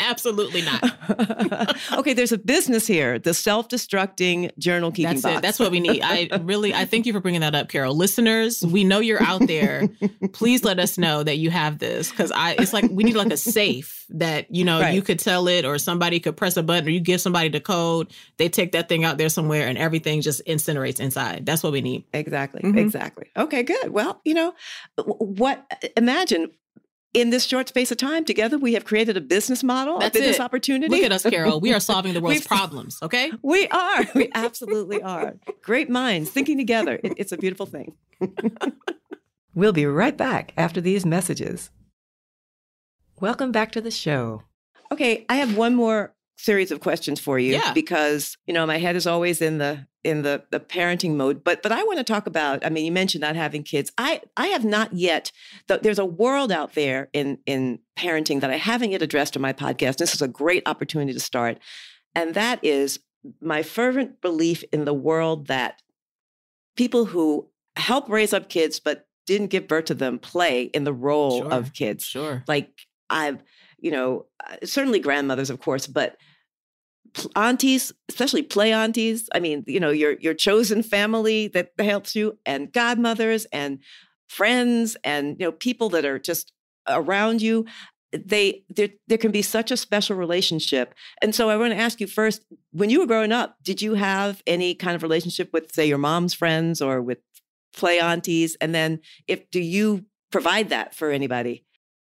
Absolutely 0.01 0.63
not. 0.63 1.77
okay, 1.93 2.13
there's 2.13 2.31
a 2.31 2.37
business 2.37 2.87
here. 2.87 3.19
The 3.19 3.33
self-destructing 3.33 4.57
journal 4.57 4.91
keeping 4.91 5.13
That's 5.13 5.21
box. 5.21 5.37
it. 5.37 5.41
That's 5.41 5.59
what 5.59 5.71
we 5.71 5.79
need. 5.79 6.01
I 6.01 6.29
really, 6.41 6.73
I 6.73 6.85
thank 6.85 7.05
you 7.05 7.13
for 7.13 7.19
bringing 7.19 7.41
that 7.41 7.53
up, 7.53 7.69
Carol. 7.69 7.95
Listeners, 7.95 8.63
we 8.65 8.83
know 8.83 8.99
you're 8.99 9.21
out 9.21 9.45
there. 9.45 9.87
Please 10.33 10.63
let 10.63 10.79
us 10.79 10.97
know 10.97 11.23
that 11.23 11.37
you 11.37 11.51
have 11.51 11.79
this 11.79 12.09
because 12.09 12.31
I. 12.31 12.55
It's 12.57 12.73
like 12.73 12.89
we 12.91 13.03
need 13.03 13.15
like 13.15 13.31
a 13.31 13.37
safe 13.37 14.05
that 14.09 14.53
you 14.53 14.65
know 14.65 14.81
right. 14.81 14.93
you 14.93 15.01
could 15.01 15.19
tell 15.19 15.47
it, 15.47 15.65
or 15.65 15.77
somebody 15.77 16.19
could 16.19 16.35
press 16.35 16.57
a 16.57 16.63
button, 16.63 16.87
or 16.87 16.91
you 16.91 16.99
give 16.99 17.21
somebody 17.21 17.49
the 17.49 17.61
code. 17.61 18.11
They 18.37 18.49
take 18.49 18.71
that 18.71 18.89
thing 18.89 19.03
out 19.03 19.17
there 19.17 19.29
somewhere, 19.29 19.67
and 19.67 19.77
everything 19.77 20.21
just 20.21 20.45
incinerates 20.45 20.99
inside. 20.99 21.45
That's 21.45 21.61
what 21.61 21.73
we 21.73 21.81
need. 21.81 22.05
Exactly. 22.13 22.61
Mm-hmm. 22.61 22.77
Exactly. 22.77 23.27
Okay. 23.37 23.63
Good. 23.63 23.91
Well, 23.91 24.19
you 24.25 24.33
know, 24.33 24.53
what? 24.97 25.63
Imagine 25.95 26.51
in 27.13 27.29
this 27.29 27.45
short 27.45 27.67
space 27.67 27.91
of 27.91 27.97
time 27.97 28.23
together, 28.23 28.57
we 28.57 28.73
have 28.73 28.85
created 28.85 29.17
a 29.17 29.21
business 29.21 29.63
model, 29.63 29.99
That's 29.99 30.15
a 30.15 30.19
business 30.19 30.37
it. 30.37 30.41
opportunity. 30.41 30.95
Look 30.95 31.03
at 31.03 31.11
us, 31.11 31.23
Carol. 31.23 31.59
We 31.59 31.73
are 31.73 31.79
solving 31.79 32.13
the 32.13 32.21
world's 32.21 32.47
problems, 32.47 32.97
okay? 33.01 33.31
We 33.41 33.67
are. 33.67 34.05
We 34.15 34.29
absolutely 34.33 35.01
are. 35.01 35.35
Great 35.61 35.89
minds 35.89 36.29
thinking 36.29 36.57
together. 36.57 36.99
It, 37.03 37.13
it's 37.17 37.31
a 37.31 37.37
beautiful 37.37 37.65
thing. 37.65 37.95
we'll 39.55 39.73
be 39.73 39.85
right 39.85 40.15
back 40.15 40.53
after 40.55 40.79
these 40.79 41.05
messages. 41.05 41.69
Welcome 43.19 43.51
back 43.51 43.71
to 43.73 43.81
the 43.81 43.91
show. 43.91 44.43
Okay, 44.91 45.25
I 45.29 45.35
have 45.35 45.55
one 45.57 45.75
more 45.75 46.13
series 46.37 46.71
of 46.71 46.79
questions 46.79 47.19
for 47.19 47.37
you 47.37 47.53
yeah. 47.53 47.71
because 47.73 48.35
you 48.47 48.53
know 48.53 48.65
my 48.65 48.77
head 48.77 48.95
is 48.95 49.05
always 49.05 49.41
in 49.41 49.59
the 49.59 49.85
in 50.03 50.23
the 50.23 50.43
the 50.49 50.59
parenting 50.59 51.15
mode 51.15 51.43
but 51.43 51.61
but 51.61 51.71
I 51.71 51.83
want 51.83 51.99
to 51.99 52.03
talk 52.03 52.25
about 52.25 52.65
I 52.65 52.69
mean 52.69 52.85
you 52.85 52.91
mentioned 52.91 53.21
not 53.21 53.35
having 53.35 53.63
kids. 53.63 53.91
I 53.97 54.21
I 54.35 54.47
have 54.47 54.65
not 54.65 54.93
yet 54.93 55.31
there's 55.67 55.99
a 55.99 56.05
world 56.05 56.51
out 56.51 56.73
there 56.73 57.09
in 57.13 57.37
in 57.45 57.79
parenting 57.97 58.41
that 58.41 58.49
I 58.49 58.57
haven't 58.57 58.91
yet 58.91 59.01
addressed 59.01 59.35
in 59.35 59.41
my 59.41 59.53
podcast. 59.53 59.97
This 59.97 60.13
is 60.13 60.21
a 60.21 60.27
great 60.27 60.63
opportunity 60.65 61.13
to 61.13 61.19
start 61.19 61.59
and 62.15 62.33
that 62.33 62.59
is 62.63 62.99
my 63.39 63.61
fervent 63.61 64.21
belief 64.21 64.63
in 64.71 64.85
the 64.85 64.93
world 64.93 65.47
that 65.47 65.81
people 66.75 67.05
who 67.05 67.47
help 67.75 68.09
raise 68.09 68.33
up 68.33 68.49
kids 68.49 68.79
but 68.79 69.07
didn't 69.27 69.47
give 69.47 69.67
birth 69.67 69.85
to 69.85 69.93
them 69.93 70.17
play 70.17 70.63
in 70.63 70.83
the 70.83 70.93
role 70.93 71.43
sure. 71.43 71.53
of 71.53 71.73
kids. 71.73 72.03
sure. 72.03 72.43
Like 72.47 72.71
I've 73.09 73.43
you 73.79 73.91
know 73.91 74.25
uh, 74.45 74.57
certainly 74.63 74.99
grandmothers 74.99 75.49
of 75.49 75.59
course 75.59 75.87
but 75.87 76.17
aunties, 77.35 77.93
especially 78.09 78.43
play 78.43 78.71
aunties. 78.71 79.29
I 79.33 79.39
mean, 79.39 79.63
you 79.67 79.79
know, 79.79 79.89
your 79.89 80.13
your 80.19 80.33
chosen 80.33 80.83
family 80.83 81.47
that 81.49 81.71
helps 81.79 82.15
you, 82.15 82.37
and 82.45 82.71
godmothers 82.71 83.45
and 83.51 83.79
friends, 84.27 84.97
and 85.03 85.37
you 85.39 85.45
know, 85.45 85.51
people 85.51 85.89
that 85.89 86.05
are 86.05 86.19
just 86.19 86.53
around 86.87 87.41
you. 87.41 87.65
They 88.13 88.65
there 88.69 88.89
there 89.07 89.17
can 89.17 89.31
be 89.31 89.41
such 89.41 89.71
a 89.71 89.77
special 89.77 90.17
relationship. 90.17 90.93
And 91.21 91.33
so 91.33 91.49
I 91.49 91.55
want 91.55 91.71
to 91.71 91.79
ask 91.79 92.01
you 92.01 92.07
first, 92.07 92.43
when 92.71 92.89
you 92.89 92.99
were 92.99 93.07
growing 93.07 93.31
up, 93.31 93.55
did 93.63 93.81
you 93.81 93.93
have 93.93 94.43
any 94.45 94.75
kind 94.75 94.95
of 94.95 95.03
relationship 95.03 95.49
with, 95.53 95.71
say, 95.73 95.85
your 95.85 95.97
mom's 95.97 96.33
friends 96.33 96.81
or 96.81 97.01
with 97.01 97.19
play 97.73 98.01
aunties? 98.01 98.57
And 98.59 98.75
then 98.75 98.99
if 99.27 99.49
do 99.49 99.61
you 99.61 100.05
provide 100.29 100.69
that 100.69 100.93
for 100.93 101.09
anybody? 101.09 101.63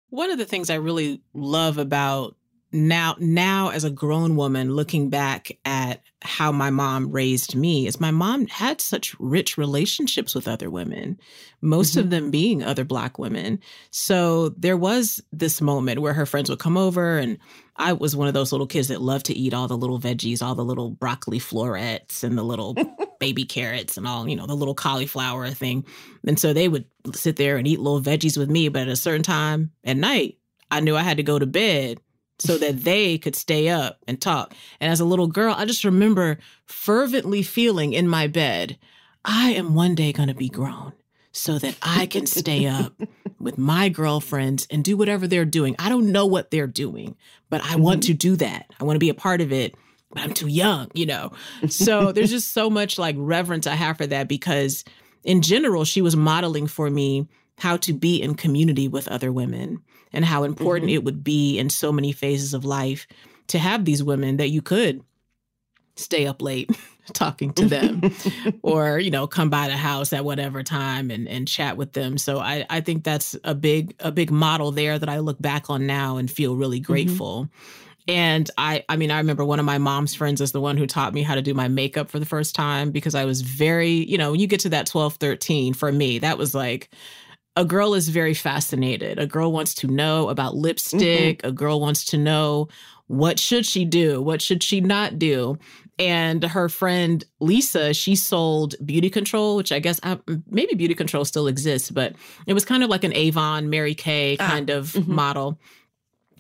One 0.10 0.30
of 0.30 0.38
the 0.38 0.46
things 0.46 0.70
I 0.70 0.76
really 0.76 1.22
love 1.34 1.78
about 1.78 2.36
now 2.74 3.16
now 3.20 3.70
as 3.70 3.84
a 3.84 3.90
grown 3.90 4.36
woman 4.36 4.74
looking 4.74 5.10
back 5.10 5.52
at 5.64 6.02
how 6.24 6.52
my 6.52 6.70
mom 6.70 7.12
raised 7.12 7.56
me 7.56 7.86
is 7.86 8.00
my 8.00 8.12
mom 8.12 8.48
had 8.48 8.82
such 8.82 9.16
rich 9.20 9.58
relationships 9.58 10.34
with 10.34 10.48
other 10.48 10.70
women 10.70 11.20
most 11.62 11.92
mm-hmm. 11.92 12.00
of 12.02 12.10
them 12.10 12.32
being 12.32 12.64
other 12.64 12.84
black 12.84 13.18
women. 13.18 13.60
So 13.92 14.50
there 14.50 14.78
was 14.78 15.22
this 15.32 15.62
moment 15.62 16.02
where 16.02 16.14
her 16.14 16.26
friends 16.26 16.50
would 16.50 16.60
come 16.60 16.78
over 16.78 17.18
and 17.18 17.38
i 17.76 17.92
was 17.92 18.16
one 18.16 18.28
of 18.28 18.36
those 18.36 18.52
little 18.52 18.68
kids 18.68 18.90
that 18.90 19.02
loved 19.02 19.26
to 19.26 19.34
eat 19.34 19.52
all 19.52 19.68
the 19.68 19.76
little 19.76 20.00
veggies 20.00 20.44
all 20.44 20.54
the 20.54 20.64
little 20.64 20.92
broccoli 20.92 21.40
florets 21.40 22.24
and 22.24 22.38
the 22.38 22.44
little 22.44 22.76
baby 23.20 23.46
carrots 23.46 23.98
and 23.98 24.06
all 24.06 24.28
you 24.28 24.36
know 24.36 24.46
the 24.46 24.54
little 24.56 24.76
cauliflower 24.76 25.50
thing. 25.50 25.86
And 26.28 26.40
so 26.40 26.54
they 26.54 26.68
would 26.68 26.86
sit 27.14 27.38
there 27.38 27.58
and 27.58 27.68
eat 27.68 27.80
little 27.80 28.02
veggies 28.02 28.38
with 28.38 28.50
me 28.50 28.68
but 28.68 28.84
at 28.84 28.88
a 28.90 28.96
certain 28.96 29.24
time 29.24 29.72
at 29.84 29.98
night 29.98 30.38
i 30.70 30.80
knew 30.80 30.96
i 30.96 31.02
had 31.02 31.18
to 31.18 31.24
go 31.24 31.40
to 31.40 31.46
bed 31.46 32.00
so 32.40 32.58
that 32.58 32.84
they 32.84 33.18
could 33.18 33.36
stay 33.36 33.70
up 33.70 34.00
and 34.08 34.20
talk. 34.20 34.54
And 34.80 34.92
as 34.92 35.00
a 35.00 35.06
little 35.06 35.28
girl, 35.28 35.56
I 35.58 35.66
just 35.66 35.84
remember 35.84 36.40
fervently 36.66 37.44
feeling 37.44 37.94
in 37.94 38.08
my 38.08 38.28
bed, 38.28 38.78
I 39.24 39.52
am 39.52 39.76
one 39.76 39.96
day 39.96 40.12
going 40.12 40.30
to 40.30 40.36
be 40.36 40.50
grown 40.50 40.94
so 41.32 41.58
that 41.60 41.78
I 41.82 42.06
can 42.06 42.26
stay 42.26 42.66
up 42.68 42.94
with 43.40 43.58
my 43.58 43.90
girlfriends 43.90 44.68
and 44.70 44.84
do 44.84 44.98
whatever 44.98 45.28
they're 45.28 45.46
doing. 45.46 45.76
I 45.80 45.90
don't 45.90 46.12
know 46.12 46.26
what 46.26 46.52
they're 46.52 46.68
doing, 46.68 47.16
but 47.50 47.62
I 47.62 47.74
mm-hmm. 47.74 47.82
want 47.82 48.04
to 48.04 48.14
do 48.14 48.36
that. 48.38 48.68
I 48.80 48.84
want 48.84 48.96
to 48.96 49.00
be 49.00 49.10
a 49.10 49.16
part 49.16 49.42
of 49.42 49.52
it, 49.52 49.76
but 50.12 50.22
I'm 50.22 50.34
too 50.34 50.48
young, 50.48 50.90
you 50.94 51.06
know? 51.06 51.32
So 51.70 52.12
there's 52.14 52.30
just 52.30 52.54
so 52.54 52.70
much 52.70 52.98
like 52.98 53.16
reverence 53.18 53.68
I 53.68 53.76
have 53.76 53.98
for 53.98 54.08
that 54.08 54.28
because 54.28 54.84
in 55.24 55.42
general, 55.42 55.86
she 55.86 56.02
was 56.02 56.16
modeling 56.16 56.68
for 56.68 56.90
me 56.90 57.28
how 57.58 57.78
to 57.78 57.94
be 57.94 58.22
in 58.22 58.36
community 58.36 58.88
with 58.88 59.08
other 59.08 59.32
women 59.32 59.82
and 60.14 60.24
how 60.24 60.44
important 60.44 60.90
mm-hmm. 60.90 60.96
it 60.96 61.04
would 61.04 61.24
be 61.24 61.58
in 61.58 61.70
so 61.70 61.92
many 61.92 62.12
phases 62.12 62.54
of 62.54 62.64
life 62.64 63.08
to 63.48 63.60
have 63.60 63.86
these 63.86 64.04
women 64.04 64.38
that 64.38 64.50
you 64.50 64.62
could 64.62 65.04
stay 65.96 66.26
up 66.26 66.42
late 66.42 66.70
talking 67.14 67.52
to 67.54 67.66
them 67.66 68.02
or 68.62 68.98
you 68.98 69.12
know 69.12 69.28
come 69.28 69.50
by 69.50 69.68
the 69.68 69.76
house 69.76 70.14
at 70.14 70.24
whatever 70.24 70.64
time 70.64 71.12
and 71.12 71.28
and 71.28 71.48
chat 71.48 71.76
with 71.76 71.92
them 71.94 72.18
so 72.18 72.40
i 72.40 72.66
i 72.70 72.80
think 72.80 73.04
that's 73.04 73.36
a 73.44 73.54
big 73.54 73.94
a 74.00 74.12
big 74.12 74.32
model 74.32 74.72
there 74.72 74.98
that 74.98 75.10
i 75.10 75.20
look 75.20 75.40
back 75.42 75.70
on 75.70 75.86
now 75.86 76.18
and 76.18 76.32
feel 76.32 76.56
really 76.56 76.80
mm-hmm. 76.80 76.92
grateful 76.92 77.44
mm-hmm. 77.44 78.04
and 78.08 78.50
i 78.58 78.84
i 78.88 78.96
mean 78.96 79.12
i 79.12 79.18
remember 79.18 79.44
one 79.44 79.60
of 79.60 79.66
my 79.66 79.78
mom's 79.78 80.16
friends 80.16 80.40
is 80.40 80.54
the 80.54 80.62
one 80.62 80.78
who 80.78 80.88
taught 80.88 81.14
me 81.14 81.22
how 81.22 81.36
to 81.36 81.42
do 81.42 81.54
my 81.54 81.68
makeup 81.68 82.10
for 82.10 82.20
the 82.20 82.26
first 82.26 82.56
time 82.56 82.90
because 82.90 83.16
i 83.16 83.26
was 83.26 83.42
very 83.42 83.92
you 83.92 84.18
know 84.18 84.32
when 84.32 84.40
you 84.40 84.48
get 84.48 84.62
to 84.62 84.70
that 84.70 84.88
12 84.88 85.16
13 85.16 85.74
for 85.74 85.92
me 85.92 86.20
that 86.20 86.38
was 86.38 86.56
like 86.56 86.90
a 87.56 87.66
girl 87.66 87.94
is 87.94 88.10
very 88.10 88.34
fascinated. 88.34 89.20
A 89.20 89.28
girl 89.28 89.52
wants 89.52 89.74
to 89.76 89.88
know 89.88 90.30
about 90.30 90.56
lipstick. 90.56 91.40
Mm-hmm. 91.40 91.48
A 91.48 91.52
girl 91.52 91.80
wants 91.80 92.06
to 92.06 92.18
know 92.18 92.68
what 93.08 93.40
should 93.40 93.66
she 93.66 93.86
do? 93.86 94.22
What 94.22 94.42
should 94.42 94.64
she 94.64 94.82
not 94.82 95.20
do? 95.20 95.58
And 96.00 96.44
her 96.44 96.70
friend 96.70 97.24
Lisa, 97.40 97.94
she 97.94 98.16
sold 98.16 98.74
BeautiControl, 98.84 99.56
which 99.56 99.72
I 99.72 99.78
guess 99.78 100.00
uh, 100.02 100.16
maybe 100.50 100.74
BeautiControl 100.76 101.28
still 101.28 101.48
exists, 101.48 101.92
but 101.92 102.16
it 102.48 102.54
was 102.54 102.66
kind 102.66 102.84
of 102.84 102.90
like 102.90 103.04
an 103.04 103.14
Avon, 103.14 103.70
Mary 103.70 103.94
Kay 103.94 104.36
ah, 104.40 104.48
kind 104.48 104.72
ah, 104.72 104.78
of 104.78 104.94
mm-hmm. 104.94 105.14
model. 105.14 105.60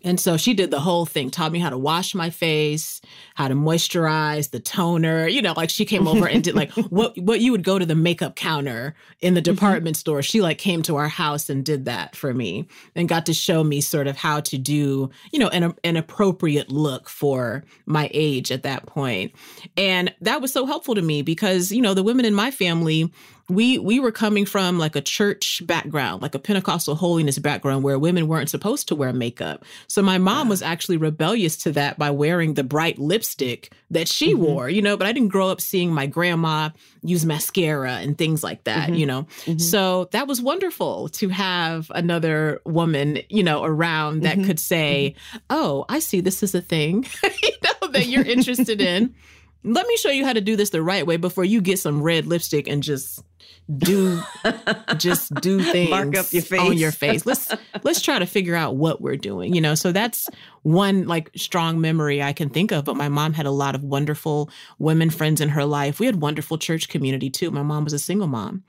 And 0.03 0.19
so 0.19 0.35
she 0.37 0.53
did 0.53 0.69
the 0.69 0.79
whole 0.79 1.05
thing, 1.05 1.31
taught 1.31 1.51
me 1.51 1.59
how 1.59 1.69
to 1.69 1.77
wash 1.77 2.13
my 2.13 2.29
face, 2.29 3.01
how 3.35 3.47
to 3.47 3.55
moisturize, 3.55 4.51
the 4.51 4.59
toner, 4.59 5.27
you 5.27 5.41
know, 5.41 5.53
like 5.55 5.69
she 5.69 5.85
came 5.85 6.07
over 6.07 6.27
and 6.27 6.43
did 6.43 6.55
like 6.55 6.71
what 6.89 7.17
what 7.17 7.39
you 7.39 7.51
would 7.51 7.63
go 7.63 7.79
to 7.79 7.85
the 7.85 7.95
makeup 7.95 8.35
counter 8.35 8.95
in 9.21 9.33
the 9.33 9.41
mm-hmm. 9.41 9.53
department 9.53 9.95
mm-hmm. 9.95 9.99
store. 9.99 10.21
She 10.21 10.41
like 10.41 10.57
came 10.57 10.81
to 10.83 10.97
our 10.97 11.07
house 11.07 11.49
and 11.49 11.63
did 11.63 11.85
that 11.85 12.15
for 12.15 12.33
me 12.33 12.67
and 12.95 13.07
got 13.07 13.25
to 13.27 13.33
show 13.33 13.63
me 13.63 13.79
sort 13.81 14.07
of 14.07 14.17
how 14.17 14.41
to 14.41 14.57
do, 14.57 15.09
you 15.31 15.39
know, 15.39 15.49
an 15.49 15.73
an 15.83 15.95
appropriate 15.95 16.69
look 16.69 17.07
for 17.07 17.63
my 17.85 18.09
age 18.13 18.51
at 18.51 18.63
that 18.63 18.85
point. 18.85 19.33
And 19.77 20.13
that 20.21 20.41
was 20.41 20.51
so 20.51 20.65
helpful 20.65 20.95
to 20.95 21.01
me 21.01 21.21
because, 21.21 21.71
you 21.71 21.81
know, 21.81 21.93
the 21.93 22.03
women 22.03 22.25
in 22.25 22.33
my 22.33 22.51
family 22.51 23.11
we 23.49 23.77
we 23.77 23.99
were 23.99 24.11
coming 24.11 24.45
from 24.45 24.79
like 24.79 24.95
a 24.95 25.01
church 25.01 25.61
background, 25.65 26.21
like 26.21 26.33
a 26.33 26.39
Pentecostal 26.39 26.95
holiness 26.95 27.37
background 27.39 27.83
where 27.83 27.99
women 27.99 28.27
weren't 28.27 28.49
supposed 28.49 28.87
to 28.87 28.95
wear 28.95 29.11
makeup. 29.11 29.65
So 29.87 30.01
my 30.01 30.17
mom 30.17 30.47
was 30.47 30.61
actually 30.61 30.97
rebellious 30.97 31.57
to 31.57 31.71
that 31.73 31.99
by 31.99 32.11
wearing 32.11 32.53
the 32.53 32.63
bright 32.63 32.97
lipstick 32.97 33.73
that 33.91 34.07
she 34.07 34.33
mm-hmm. 34.33 34.43
wore, 34.43 34.69
you 34.69 34.81
know, 34.81 34.95
but 34.95 35.07
I 35.07 35.11
didn't 35.11 35.29
grow 35.29 35.49
up 35.49 35.59
seeing 35.59 35.93
my 35.93 36.05
grandma 36.05 36.69
use 37.01 37.25
mascara 37.25 37.95
and 37.95 38.17
things 38.17 38.43
like 38.43 38.63
that, 38.63 38.87
mm-hmm. 38.87 38.95
you 38.95 39.05
know. 39.05 39.23
Mm-hmm. 39.45 39.59
So 39.59 40.05
that 40.11 40.27
was 40.27 40.41
wonderful 40.41 41.09
to 41.09 41.29
have 41.29 41.91
another 41.93 42.61
woman, 42.65 43.19
you 43.29 43.43
know, 43.43 43.63
around 43.63 44.23
that 44.23 44.37
mm-hmm. 44.37 44.47
could 44.47 44.59
say, 44.59 45.15
mm-hmm. 45.17 45.37
"Oh, 45.49 45.85
I 45.89 45.99
see 45.99 46.21
this 46.21 46.43
is 46.43 46.55
a 46.55 46.61
thing." 46.61 47.05
you 47.43 47.51
know 47.61 47.89
that 47.89 48.07
you're 48.07 48.25
interested 48.25 48.79
in. 48.79 49.13
Let 49.65 49.87
me 49.87 49.95
show 49.95 50.09
you 50.09 50.25
how 50.25 50.33
to 50.33 50.41
do 50.41 50.57
this 50.57 50.71
the 50.71 50.83
right 50.83 51.07
way 51.07 51.15
before 51.15 51.45
you 51.45 51.61
get 51.61 51.79
some 51.79 52.01
red 52.01 52.25
lipstick 52.27 52.67
and 52.67 52.83
just 52.83 53.23
do 53.77 54.21
just 54.97 55.33
do 55.35 55.61
things 55.61 55.89
Mark 55.89 56.17
up 56.17 56.31
your 56.33 56.41
face. 56.41 56.59
on 56.59 56.77
your 56.77 56.91
face. 56.91 57.25
Let's 57.25 57.53
let's 57.83 58.01
try 58.01 58.19
to 58.19 58.25
figure 58.25 58.55
out 58.55 58.75
what 58.75 59.01
we're 59.01 59.15
doing. 59.15 59.53
You 59.53 59.61
know, 59.61 59.75
so 59.75 59.91
that's 59.91 60.29
one 60.63 61.07
like 61.07 61.31
strong 61.35 61.79
memory 61.79 62.21
I 62.21 62.33
can 62.33 62.49
think 62.49 62.71
of. 62.71 62.85
But 62.85 62.97
my 62.97 63.09
mom 63.09 63.33
had 63.33 63.45
a 63.45 63.51
lot 63.51 63.75
of 63.75 63.83
wonderful 63.83 64.49
women 64.79 65.09
friends 65.09 65.39
in 65.39 65.49
her 65.49 65.65
life. 65.65 65.99
We 65.99 66.05
had 66.05 66.21
wonderful 66.21 66.57
church 66.57 66.89
community 66.89 67.29
too. 67.29 67.51
My 67.51 67.63
mom 67.63 67.85
was 67.85 67.93
a 67.93 67.99
single 67.99 68.27
mom, 68.27 68.63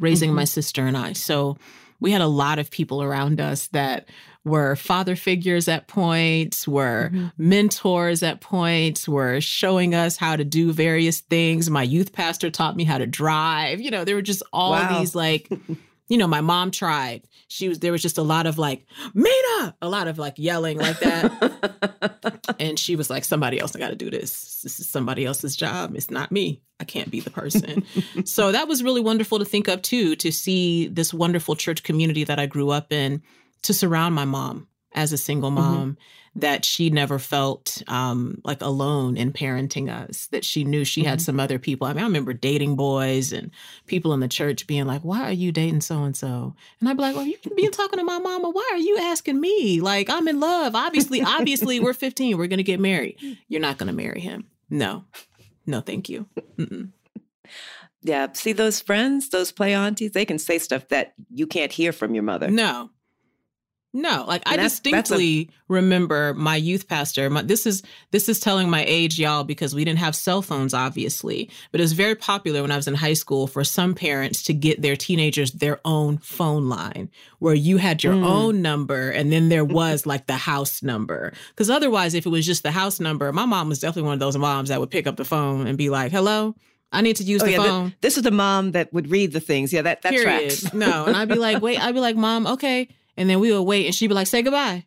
raising 0.00 0.30
mm-hmm. 0.30 0.36
my 0.36 0.44
sister 0.44 0.86
and 0.86 0.96
I. 0.96 1.12
So 1.12 1.58
we 2.00 2.12
had 2.12 2.20
a 2.20 2.26
lot 2.26 2.58
of 2.58 2.70
people 2.70 3.02
around 3.02 3.40
us 3.40 3.68
that 3.68 4.08
were 4.44 4.76
father 4.76 5.14
figures 5.14 5.68
at 5.68 5.88
points, 5.88 6.66
were 6.66 7.10
mm-hmm. 7.12 7.28
mentors 7.36 8.22
at 8.22 8.40
points, 8.40 9.08
were 9.08 9.40
showing 9.40 9.94
us 9.94 10.16
how 10.16 10.36
to 10.36 10.44
do 10.44 10.72
various 10.72 11.20
things. 11.20 11.70
My 11.70 11.82
youth 11.82 12.12
pastor 12.12 12.50
taught 12.50 12.76
me 12.76 12.84
how 12.84 12.98
to 12.98 13.06
drive. 13.06 13.80
You 13.80 13.90
know, 13.90 14.04
there 14.04 14.14
were 14.14 14.22
just 14.22 14.42
all 14.52 14.72
wow. 14.72 14.98
these 14.98 15.14
like, 15.14 15.50
you 16.08 16.16
know, 16.16 16.26
my 16.26 16.40
mom 16.40 16.70
tried. 16.70 17.26
She 17.48 17.68
was 17.68 17.80
there 17.80 17.92
was 17.92 18.02
just 18.02 18.18
a 18.18 18.22
lot 18.22 18.46
of 18.46 18.58
like, 18.58 18.86
Mina, 19.14 19.76
a 19.80 19.88
lot 19.88 20.08
of 20.08 20.18
like 20.18 20.34
yelling 20.38 20.78
like 20.78 20.98
that. 21.00 22.56
and 22.60 22.78
she 22.78 22.96
was 22.96 23.10
like, 23.10 23.24
somebody 23.24 23.60
else 23.60 23.74
I 23.74 23.78
got 23.78 23.88
to 23.88 23.96
do 23.96 24.10
this. 24.10 24.60
This 24.62 24.80
is 24.80 24.88
somebody 24.88 25.24
else's 25.24 25.56
job. 25.56 25.94
It's 25.94 26.10
not 26.10 26.32
me. 26.32 26.62
I 26.80 26.84
can't 26.84 27.10
be 27.10 27.20
the 27.20 27.30
person. 27.30 27.84
so 28.24 28.52
that 28.52 28.68
was 28.68 28.82
really 28.82 29.00
wonderful 29.00 29.38
to 29.38 29.44
think 29.44 29.68
of 29.68 29.82
too, 29.82 30.16
to 30.16 30.30
see 30.30 30.88
this 30.88 31.12
wonderful 31.12 31.56
church 31.56 31.82
community 31.82 32.24
that 32.24 32.38
I 32.38 32.46
grew 32.46 32.70
up 32.70 32.92
in 32.92 33.22
to 33.62 33.74
surround 33.74 34.14
my 34.14 34.24
mom 34.24 34.67
as 34.92 35.12
a 35.12 35.18
single 35.18 35.50
mm-hmm. 35.50 35.60
mom 35.60 35.90
mm-hmm. 35.92 36.40
that 36.40 36.64
she 36.64 36.90
never 36.90 37.18
felt 37.18 37.82
um, 37.88 38.40
like 38.44 38.62
alone 38.62 39.16
in 39.16 39.32
parenting 39.32 39.90
us 39.90 40.26
that 40.28 40.44
she 40.44 40.64
knew 40.64 40.84
she 40.84 41.02
mm-hmm. 41.02 41.10
had 41.10 41.20
some 41.20 41.38
other 41.38 41.58
people. 41.58 41.86
I 41.86 41.92
mean 41.92 42.02
i 42.02 42.06
remember 42.06 42.32
dating 42.32 42.76
boys 42.76 43.32
and 43.32 43.50
people 43.86 44.12
in 44.12 44.20
the 44.20 44.28
church 44.28 44.66
being 44.66 44.86
like 44.86 45.02
why 45.02 45.22
are 45.22 45.32
you 45.32 45.52
dating 45.52 45.80
so 45.80 46.02
and 46.04 46.16
so 46.16 46.54
and 46.80 46.88
i'd 46.88 46.96
be 46.96 47.02
like 47.02 47.16
well 47.16 47.26
you 47.26 47.38
can 47.38 47.54
be 47.54 47.68
talking 47.68 47.98
to 47.98 48.04
my 48.04 48.18
mama. 48.18 48.50
Why 48.50 48.68
are 48.72 48.78
you 48.78 48.98
asking 48.98 49.40
me? 49.40 49.80
Like 49.80 50.08
i'm 50.10 50.28
in 50.28 50.40
love. 50.40 50.74
Obviously 50.74 51.22
obviously 51.22 51.80
we're 51.80 51.92
15 51.94 52.38
we're 52.38 52.46
gonna 52.46 52.62
get 52.62 52.80
married. 52.80 53.18
You're 53.48 53.60
not 53.60 53.78
gonna 53.78 53.92
marry 53.92 54.20
him. 54.20 54.46
No. 54.70 55.04
No 55.66 55.80
thank 55.80 56.08
you. 56.08 56.26
Mm-mm. 56.56 56.90
yeah 58.02 58.28
see 58.32 58.52
those 58.52 58.80
friends 58.80 59.28
those 59.30 59.52
play 59.52 59.74
aunties 59.74 60.12
they 60.12 60.24
can 60.24 60.38
say 60.38 60.58
stuff 60.58 60.88
that 60.88 61.14
you 61.30 61.46
can't 61.46 61.72
hear 61.72 61.92
from 61.92 62.14
your 62.14 62.22
mother. 62.22 62.50
No 62.50 62.90
no, 63.94 64.24
like 64.28 64.42
and 64.44 64.60
I 64.60 64.62
that's, 64.62 64.74
distinctly 64.80 65.44
that's 65.44 65.56
a- 65.56 65.62
remember 65.68 66.34
my 66.34 66.56
youth 66.56 66.88
pastor. 66.88 67.30
My, 67.30 67.40
this 67.40 67.66
is 67.66 67.82
this 68.10 68.28
is 68.28 68.38
telling 68.38 68.68
my 68.68 68.84
age, 68.86 69.18
y'all, 69.18 69.44
because 69.44 69.74
we 69.74 69.82
didn't 69.82 70.00
have 70.00 70.14
cell 70.14 70.42
phones, 70.42 70.74
obviously. 70.74 71.50
But 71.72 71.80
it 71.80 71.84
was 71.84 71.94
very 71.94 72.14
popular 72.14 72.60
when 72.60 72.70
I 72.70 72.76
was 72.76 72.86
in 72.86 72.94
high 72.94 73.14
school 73.14 73.46
for 73.46 73.64
some 73.64 73.94
parents 73.94 74.42
to 74.44 74.52
get 74.52 74.82
their 74.82 74.94
teenagers 74.94 75.52
their 75.52 75.80
own 75.86 76.18
phone 76.18 76.68
line, 76.68 77.08
where 77.38 77.54
you 77.54 77.78
had 77.78 78.04
your 78.04 78.14
mm. 78.14 78.26
own 78.26 78.60
number, 78.60 79.10
and 79.10 79.32
then 79.32 79.48
there 79.48 79.64
was 79.64 80.04
like 80.04 80.26
the 80.26 80.36
house 80.36 80.82
number. 80.82 81.32
Because 81.50 81.70
otherwise, 81.70 82.12
if 82.12 82.26
it 82.26 82.30
was 82.30 82.44
just 82.44 82.62
the 82.62 82.70
house 82.70 83.00
number, 83.00 83.32
my 83.32 83.46
mom 83.46 83.70
was 83.70 83.78
definitely 83.78 84.02
one 84.02 84.14
of 84.14 84.20
those 84.20 84.36
moms 84.36 84.68
that 84.68 84.80
would 84.80 84.90
pick 84.90 85.06
up 85.06 85.16
the 85.16 85.24
phone 85.24 85.66
and 85.66 85.78
be 85.78 85.88
like, 85.88 86.12
"Hello." 86.12 86.54
I 86.90 87.02
need 87.02 87.16
to 87.16 87.24
use 87.24 87.42
oh, 87.42 87.44
the 87.44 87.52
yeah, 87.52 87.58
phone. 87.58 87.94
this 88.00 88.16
is 88.16 88.22
the 88.22 88.30
mom 88.30 88.72
that 88.72 88.90
would 88.94 89.10
read 89.10 89.32
the 89.32 89.40
things. 89.40 89.72
Yeah, 89.72 89.82
that 89.82 90.02
that 90.02 90.12
Period. 90.12 90.50
tracks. 90.50 90.72
no, 90.72 91.04
and 91.04 91.16
I'd 91.16 91.28
be 91.28 91.34
like, 91.34 91.60
wait, 91.62 91.78
I'd 91.78 91.92
be 91.92 92.00
like, 92.00 92.16
mom, 92.16 92.46
okay, 92.46 92.88
and 93.18 93.28
then 93.28 93.40
we 93.40 93.52
would 93.52 93.62
wait 93.62 93.84
and 93.84 93.94
she'd 93.94 94.06
be 94.06 94.14
like, 94.14 94.28
say 94.28 94.42
goodbye. 94.42 94.86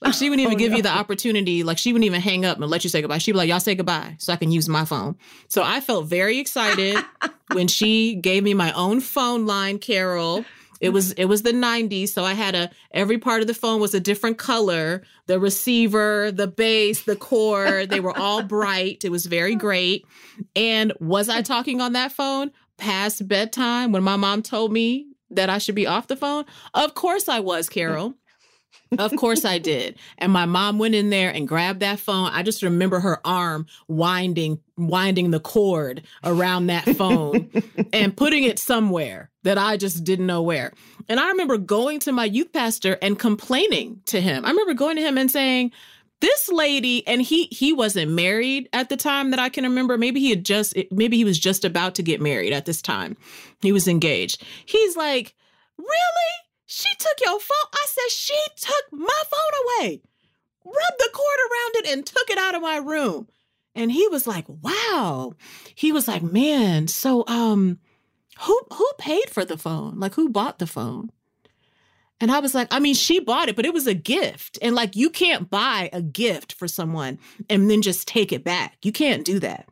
Like 0.00 0.14
she 0.14 0.30
wouldn't 0.30 0.46
even 0.46 0.54
oh, 0.56 0.58
give 0.58 0.70
no. 0.70 0.76
you 0.76 0.82
the 0.82 0.90
opportunity. 0.90 1.62
Like 1.64 1.78
she 1.78 1.92
wouldn't 1.92 2.06
even 2.06 2.20
hang 2.20 2.44
up 2.44 2.58
and 2.58 2.70
let 2.70 2.84
you 2.84 2.90
say 2.90 3.00
goodbye. 3.00 3.18
She'd 3.18 3.32
be 3.32 3.38
like, 3.38 3.48
y'all 3.48 3.60
say 3.60 3.74
goodbye 3.74 4.16
so 4.18 4.32
I 4.32 4.36
can 4.36 4.52
use 4.52 4.68
my 4.68 4.84
phone. 4.84 5.16
So 5.48 5.62
I 5.62 5.80
felt 5.80 6.06
very 6.06 6.38
excited 6.38 6.96
when 7.52 7.66
she 7.66 8.14
gave 8.14 8.44
me 8.44 8.54
my 8.54 8.72
own 8.72 9.00
phone 9.00 9.46
line, 9.46 9.78
Carol. 9.78 10.44
It 10.80 10.90
was 10.90 11.12
it 11.12 11.26
was 11.26 11.42
the 11.42 11.52
90s, 11.52 12.08
so 12.08 12.24
I 12.24 12.32
had 12.32 12.54
a 12.54 12.70
every 12.92 13.18
part 13.18 13.42
of 13.42 13.46
the 13.46 13.54
phone 13.54 13.82
was 13.82 13.92
a 13.92 14.00
different 14.00 14.38
color. 14.38 15.02
The 15.26 15.38
receiver, 15.38 16.32
the 16.32 16.46
base, 16.46 17.02
the 17.02 17.16
core, 17.16 17.84
they 17.84 18.00
were 18.00 18.16
all 18.16 18.42
bright. 18.56 19.04
It 19.04 19.10
was 19.10 19.26
very 19.26 19.54
great. 19.54 20.06
And 20.56 20.94
was 20.98 21.28
I 21.28 21.42
talking 21.42 21.82
on 21.82 21.92
that 21.92 22.12
phone 22.12 22.50
past 22.78 23.28
bedtime 23.28 23.92
when 23.92 24.02
my 24.02 24.16
mom 24.16 24.40
told 24.40 24.72
me 24.72 25.09
that 25.30 25.50
I 25.50 25.58
should 25.58 25.74
be 25.74 25.86
off 25.86 26.08
the 26.08 26.16
phone? 26.16 26.44
Of 26.74 26.94
course 26.94 27.28
I 27.28 27.40
was, 27.40 27.68
Carol. 27.68 28.14
of 28.98 29.14
course 29.16 29.44
I 29.44 29.58
did. 29.58 29.96
And 30.18 30.32
my 30.32 30.46
mom 30.46 30.78
went 30.78 30.94
in 30.94 31.10
there 31.10 31.30
and 31.30 31.46
grabbed 31.46 31.80
that 31.80 32.00
phone. 32.00 32.30
I 32.32 32.42
just 32.42 32.62
remember 32.62 33.00
her 33.00 33.20
arm 33.24 33.66
winding 33.88 34.60
winding 34.76 35.30
the 35.30 35.40
cord 35.40 36.02
around 36.24 36.68
that 36.68 36.84
phone 36.96 37.50
and 37.92 38.16
putting 38.16 38.44
it 38.44 38.58
somewhere 38.58 39.30
that 39.42 39.58
I 39.58 39.76
just 39.76 40.04
didn't 40.04 40.26
know 40.26 40.42
where. 40.42 40.72
And 41.08 41.20
I 41.20 41.28
remember 41.28 41.58
going 41.58 42.00
to 42.00 42.12
my 42.12 42.24
youth 42.24 42.52
pastor 42.52 42.98
and 43.02 43.18
complaining 43.18 44.00
to 44.06 44.20
him. 44.20 44.44
I 44.44 44.50
remember 44.50 44.74
going 44.74 44.96
to 44.96 45.02
him 45.02 45.18
and 45.18 45.30
saying, 45.30 45.72
this 46.20 46.48
lady 46.48 47.06
and 47.06 47.22
he 47.22 47.46
he 47.46 47.72
wasn't 47.72 48.12
married 48.12 48.68
at 48.72 48.88
the 48.88 48.96
time 48.96 49.30
that 49.30 49.40
I 49.40 49.48
can 49.48 49.64
remember. 49.64 49.98
Maybe 49.98 50.20
he 50.20 50.30
had 50.30 50.44
just 50.44 50.76
maybe 50.90 51.16
he 51.16 51.24
was 51.24 51.38
just 51.38 51.64
about 51.64 51.94
to 51.96 52.02
get 52.02 52.20
married 52.20 52.52
at 52.52 52.66
this 52.66 52.82
time. 52.82 53.16
He 53.60 53.72
was 53.72 53.88
engaged. 53.88 54.42
He's 54.66 54.96
like, 54.96 55.34
"Really? 55.78 56.32
She 56.66 56.88
took 56.98 57.18
your 57.24 57.40
phone?" 57.40 57.70
I 57.74 57.86
said, 57.86 58.10
"She 58.10 58.38
took 58.56 58.84
my 58.92 59.22
phone 59.30 59.84
away. 59.84 60.02
Rubbed 60.64 60.98
the 60.98 61.10
cord 61.12 61.38
around 61.50 61.76
it 61.76 61.92
and 61.92 62.06
took 62.06 62.30
it 62.30 62.38
out 62.38 62.54
of 62.54 62.62
my 62.62 62.76
room." 62.76 63.26
And 63.74 63.92
he 63.92 64.08
was 64.08 64.26
like, 64.26 64.46
wow. 64.48 65.34
He 65.74 65.92
was 65.92 66.08
like, 66.08 66.22
man, 66.22 66.88
so 66.88 67.24
um, 67.28 67.78
who 68.40 68.60
who 68.72 68.90
paid 68.98 69.30
for 69.30 69.44
the 69.44 69.56
phone? 69.56 69.98
Like 69.98 70.14
who 70.14 70.28
bought 70.28 70.58
the 70.58 70.66
phone? 70.66 71.10
And 72.20 72.30
I 72.30 72.38
was 72.40 72.54
like, 72.54 72.68
I 72.70 72.80
mean, 72.80 72.94
she 72.94 73.18
bought 73.18 73.48
it, 73.48 73.56
but 73.56 73.64
it 73.64 73.72
was 73.72 73.86
a 73.86 73.94
gift. 73.94 74.58
And 74.60 74.74
like 74.74 74.94
you 74.94 75.08
can't 75.10 75.48
buy 75.48 75.88
a 75.92 76.02
gift 76.02 76.52
for 76.52 76.68
someone 76.68 77.18
and 77.48 77.70
then 77.70 77.82
just 77.82 78.06
take 78.06 78.32
it 78.32 78.44
back. 78.44 78.76
You 78.82 78.92
can't 78.92 79.24
do 79.24 79.38
that. 79.40 79.68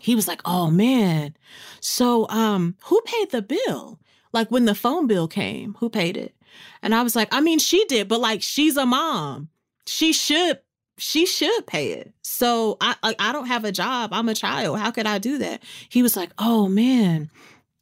He 0.00 0.14
was 0.14 0.28
like, 0.28 0.40
"Oh 0.44 0.70
man. 0.70 1.34
So 1.80 2.28
um 2.28 2.76
who 2.84 3.00
paid 3.04 3.30
the 3.30 3.42
bill? 3.42 3.98
Like 4.32 4.50
when 4.50 4.64
the 4.64 4.74
phone 4.74 5.06
bill 5.06 5.28
came, 5.28 5.74
who 5.80 5.90
paid 5.90 6.16
it?" 6.16 6.34
And 6.82 6.94
I 6.94 7.02
was 7.02 7.16
like, 7.16 7.28
"I 7.32 7.40
mean, 7.40 7.58
she 7.58 7.84
did, 7.86 8.08
but 8.08 8.20
like 8.20 8.42
she's 8.42 8.76
a 8.76 8.86
mom. 8.86 9.48
She 9.86 10.12
should 10.12 10.60
she 10.98 11.26
should 11.26 11.66
pay 11.66 11.92
it. 11.92 12.12
So 12.22 12.76
I 12.80 12.94
I 13.02 13.32
don't 13.32 13.46
have 13.46 13.64
a 13.64 13.72
job. 13.72 14.10
I'm 14.12 14.28
a 14.28 14.34
child. 14.34 14.78
How 14.78 14.90
could 14.90 15.06
I 15.06 15.18
do 15.18 15.38
that? 15.38 15.62
He 15.88 16.02
was 16.02 16.16
like, 16.16 16.30
"Oh 16.38 16.68
man." 16.68 17.30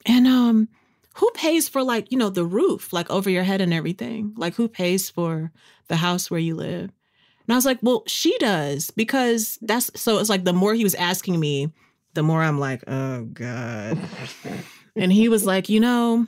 And 0.07 0.27
um 0.27 0.69
who 1.17 1.31
pays 1.33 1.69
for 1.69 1.83
like, 1.83 2.13
you 2.13 2.19
know, 2.19 2.31
the 2.31 2.45
roof 2.45 2.93
like 2.93 3.11
over 3.11 3.31
your 3.31 3.43
head 3.43 3.61
and 3.61 3.73
everything? 3.73 4.35
Like 4.37 4.55
who 4.55 4.69
pays 4.69 5.09
for 5.09 5.51
the 5.89 5.97
house 5.97 6.31
where 6.31 6.41
you 6.41 6.55
live? 6.55 6.91
And 7.47 7.53
I 7.53 7.55
was 7.55 7.65
like, 7.65 7.79
"Well, 7.81 8.03
she 8.07 8.37
does 8.39 8.91
because 8.91 9.59
that's 9.63 9.91
so 9.99 10.19
it's 10.19 10.29
like 10.29 10.45
the 10.45 10.53
more 10.53 10.75
he 10.75 10.85
was 10.85 10.95
asking 10.97 11.39
me, 11.39 11.73
the 12.15 12.23
more 12.23 12.43
I'm 12.43 12.59
like, 12.59 12.83
"Oh 12.87 13.25
god." 13.25 13.99
and 14.97 15.13
he 15.13 15.29
was 15.29 15.47
like, 15.47 15.69
"You 15.69 15.81
know, 15.81 16.27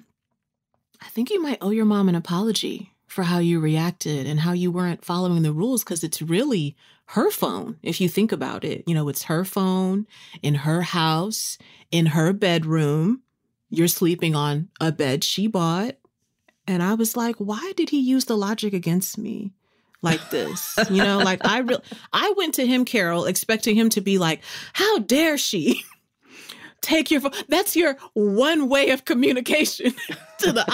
I 1.02 1.08
think 1.08 1.30
you 1.30 1.42
might 1.42 1.58
owe 1.60 1.70
your 1.70 1.84
mom 1.84 2.08
an 2.08 2.14
apology 2.14 2.92
for 3.06 3.24
how 3.24 3.38
you 3.38 3.58
reacted 3.58 4.26
and 4.26 4.40
how 4.40 4.52
you 4.52 4.70
weren't 4.70 5.04
following 5.04 5.42
the 5.42 5.52
rules 5.52 5.82
because 5.82 6.04
it's 6.04 6.22
really 6.22 6.76
her 7.06 7.30
phone 7.30 7.78
if 7.82 8.00
you 8.02 8.08
think 8.08 8.32
about 8.32 8.64
it 8.64 8.84
you 8.86 8.94
know 8.94 9.08
it's 9.08 9.22
her 9.24 9.42
phone 9.42 10.06
in 10.42 10.54
her 10.54 10.82
house 10.82 11.56
in 11.90 12.04
her 12.04 12.34
bedroom 12.34 13.22
you're 13.70 13.88
sleeping 13.88 14.34
on 14.34 14.68
a 14.80 14.92
bed 14.92 15.22
she 15.24 15.46
bought 15.46 15.96
and 16.66 16.82
i 16.82 16.94
was 16.94 17.16
like 17.16 17.36
why 17.36 17.72
did 17.76 17.90
he 17.90 18.00
use 18.00 18.26
the 18.26 18.36
logic 18.36 18.72
against 18.72 19.18
me 19.18 19.52
like 20.02 20.30
this 20.30 20.78
you 20.90 21.02
know 21.02 21.18
like 21.18 21.44
i 21.44 21.58
re- 21.58 21.78
i 22.12 22.32
went 22.36 22.54
to 22.54 22.66
him 22.66 22.84
carol 22.84 23.24
expecting 23.24 23.74
him 23.74 23.88
to 23.88 24.00
be 24.00 24.18
like 24.18 24.40
how 24.72 24.98
dare 24.98 25.36
she 25.36 25.82
take 26.80 27.10
your 27.10 27.20
phone. 27.20 27.32
That's 27.48 27.76
your 27.76 27.96
one 28.14 28.68
way 28.68 28.90
of 28.90 29.04
communication 29.04 29.94
to 30.38 30.52
the 30.52 30.64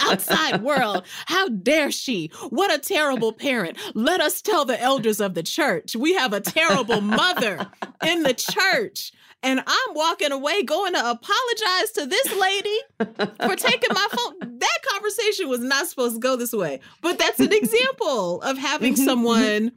outside 0.00 0.62
world. 0.62 1.04
How 1.26 1.48
dare 1.48 1.90
she? 1.90 2.30
What 2.50 2.72
a 2.72 2.78
terrible 2.78 3.32
parent. 3.32 3.78
Let 3.94 4.20
us 4.20 4.40
tell 4.42 4.64
the 4.64 4.80
elders 4.80 5.20
of 5.20 5.34
the 5.34 5.42
church. 5.42 5.94
We 5.96 6.14
have 6.14 6.32
a 6.32 6.40
terrible 6.40 7.00
mother 7.00 7.66
in 8.06 8.22
the 8.22 8.34
church. 8.34 9.12
And 9.42 9.60
I'm 9.66 9.94
walking 9.94 10.32
away 10.32 10.62
going 10.62 10.92
to 10.94 11.10
apologize 11.10 11.92
to 11.94 12.06
this 12.06 12.34
lady 12.36 12.78
for 12.98 13.56
taking 13.56 13.90
my 13.92 14.06
phone. 14.12 14.34
That 14.60 14.78
conversation 14.92 15.48
was 15.48 15.60
not 15.60 15.86
supposed 15.86 16.16
to 16.16 16.20
go 16.20 16.36
this 16.36 16.52
way. 16.52 16.80
But 17.00 17.18
that's 17.18 17.40
an 17.40 17.52
example 17.52 18.42
of 18.42 18.58
having 18.58 18.92
mm-hmm, 18.92 19.00
mm-hmm. 19.00 19.08
someone 19.08 19.72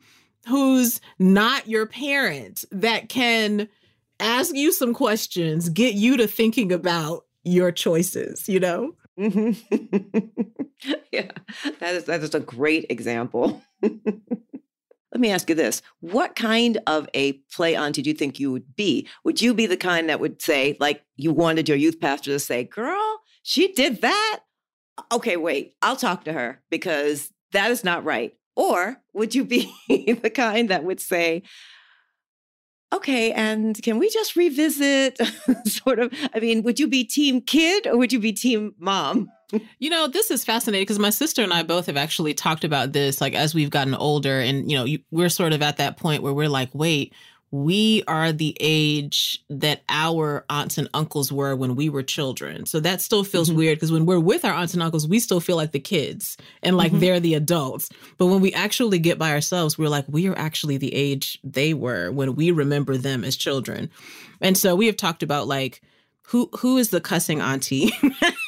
who's 0.47 0.99
not 1.19 1.67
your 1.69 1.85
parent 1.85 2.65
that 2.71 3.07
can 3.07 3.69
ask 4.19 4.53
you 4.53 4.73
some 4.73 4.93
questions, 4.93 5.69
get 5.69 5.93
you 5.93 6.17
to 6.17 6.27
thinking 6.27 6.73
about 6.73 7.25
your 7.43 7.71
choices, 7.71 8.49
you 8.49 8.59
know? 8.59 8.93
yeah, 9.17 9.31
that 11.79 11.93
is 11.93 12.05
that 12.05 12.23
is 12.23 12.33
a 12.33 12.39
great 12.39 12.87
example. 12.89 13.61
Let 15.13 15.21
me 15.21 15.29
ask 15.29 15.47
you 15.47 15.53
this. 15.53 15.83
What 15.99 16.35
kind 16.35 16.79
of 16.87 17.07
a 17.13 17.33
play 17.53 17.75
on 17.75 17.91
do 17.91 18.01
you 18.01 18.15
think 18.15 18.39
you 18.39 18.51
would 18.51 18.75
be? 18.75 19.07
Would 19.23 19.43
you 19.43 19.53
be 19.53 19.67
the 19.67 19.77
kind 19.77 20.09
that 20.09 20.19
would 20.19 20.41
say, 20.41 20.75
like 20.79 21.03
you 21.15 21.31
wanted 21.31 21.69
your 21.69 21.77
youth 21.77 22.01
pastor 22.01 22.31
to 22.31 22.39
say, 22.39 22.63
girl, 22.63 23.21
she 23.43 23.71
did 23.73 24.01
that? 24.01 24.39
Okay, 25.11 25.37
wait, 25.37 25.75
I'll 25.83 25.95
talk 25.95 26.23
to 26.23 26.33
her 26.33 26.61
because 26.71 27.31
that 27.51 27.69
is 27.69 27.83
not 27.83 28.03
right. 28.03 28.33
Or 28.55 28.97
would 29.13 29.35
you 29.35 29.45
be 29.45 29.71
the 29.87 30.31
kind 30.33 30.69
that 30.69 30.83
would 30.83 30.99
say, 30.99 31.43
okay, 32.91 33.31
and 33.33 33.79
can 33.83 33.99
we 33.99 34.09
just 34.09 34.35
revisit 34.35 35.19
sort 35.65 35.99
of? 35.99 36.11
I 36.33 36.39
mean, 36.39 36.63
would 36.63 36.79
you 36.79 36.87
be 36.87 37.03
team 37.03 37.41
kid 37.41 37.85
or 37.85 37.97
would 37.97 38.11
you 38.13 38.19
be 38.19 38.33
team 38.33 38.73
mom? 38.79 39.29
You 39.79 39.89
know, 39.89 40.07
this 40.07 40.31
is 40.31 40.43
fascinating 40.43 40.83
because 40.83 40.99
my 40.99 41.09
sister 41.09 41.43
and 41.43 41.53
I 41.53 41.63
both 41.63 41.85
have 41.85 41.97
actually 41.97 42.33
talked 42.33 42.63
about 42.63 42.93
this, 42.93 43.21
like 43.21 43.35
as 43.35 43.53
we've 43.53 43.69
gotten 43.69 43.93
older, 43.93 44.39
and 44.39 44.69
you 44.69 44.77
know, 44.77 44.97
we're 45.11 45.29
sort 45.29 45.53
of 45.53 45.61
at 45.61 45.77
that 45.77 45.97
point 45.97 46.23
where 46.23 46.33
we're 46.33 46.49
like, 46.49 46.69
wait, 46.73 47.13
we 47.53 48.03
are 48.07 48.31
the 48.31 48.57
age 48.59 49.43
that 49.47 49.83
our 49.87 50.43
aunts 50.49 50.79
and 50.79 50.89
uncles 50.95 51.31
were 51.31 51.55
when 51.55 51.75
we 51.75 51.87
were 51.87 52.01
children. 52.01 52.65
So 52.65 52.79
that 52.79 52.99
still 52.99 53.23
feels 53.23 53.49
mm-hmm. 53.49 53.59
weird 53.59 53.77
because 53.77 53.91
when 53.91 54.07
we're 54.07 54.19
with 54.19 54.43
our 54.43 54.53
aunts 54.53 54.73
and 54.73 54.81
uncles, 54.81 55.07
we 55.07 55.19
still 55.19 55.39
feel 55.39 55.55
like 55.55 55.71
the 55.71 55.79
kids 55.79 56.35
and 56.63 56.75
like 56.75 56.91
mm-hmm. 56.91 57.01
they're 57.01 57.19
the 57.19 57.35
adults. 57.35 57.89
But 58.17 58.25
when 58.25 58.41
we 58.41 58.53
actually 58.53 58.97
get 58.97 59.19
by 59.19 59.31
ourselves, 59.33 59.77
we're 59.77 59.87
like, 59.87 60.05
we 60.07 60.27
are 60.27 60.35
actually 60.35 60.77
the 60.77 60.95
age 60.95 61.37
they 61.43 61.75
were 61.75 62.11
when 62.11 62.33
we 62.33 62.49
remember 62.49 62.97
them 62.97 63.23
as 63.23 63.35
children. 63.35 63.91
And 64.41 64.57
so 64.57 64.75
we 64.75 64.87
have 64.87 64.97
talked 64.97 65.21
about 65.21 65.47
like, 65.47 65.79
who 66.23 66.49
who 66.57 66.77
is 66.77 66.89
the 66.89 67.01
cussing 67.01 67.39
auntie? 67.39 67.91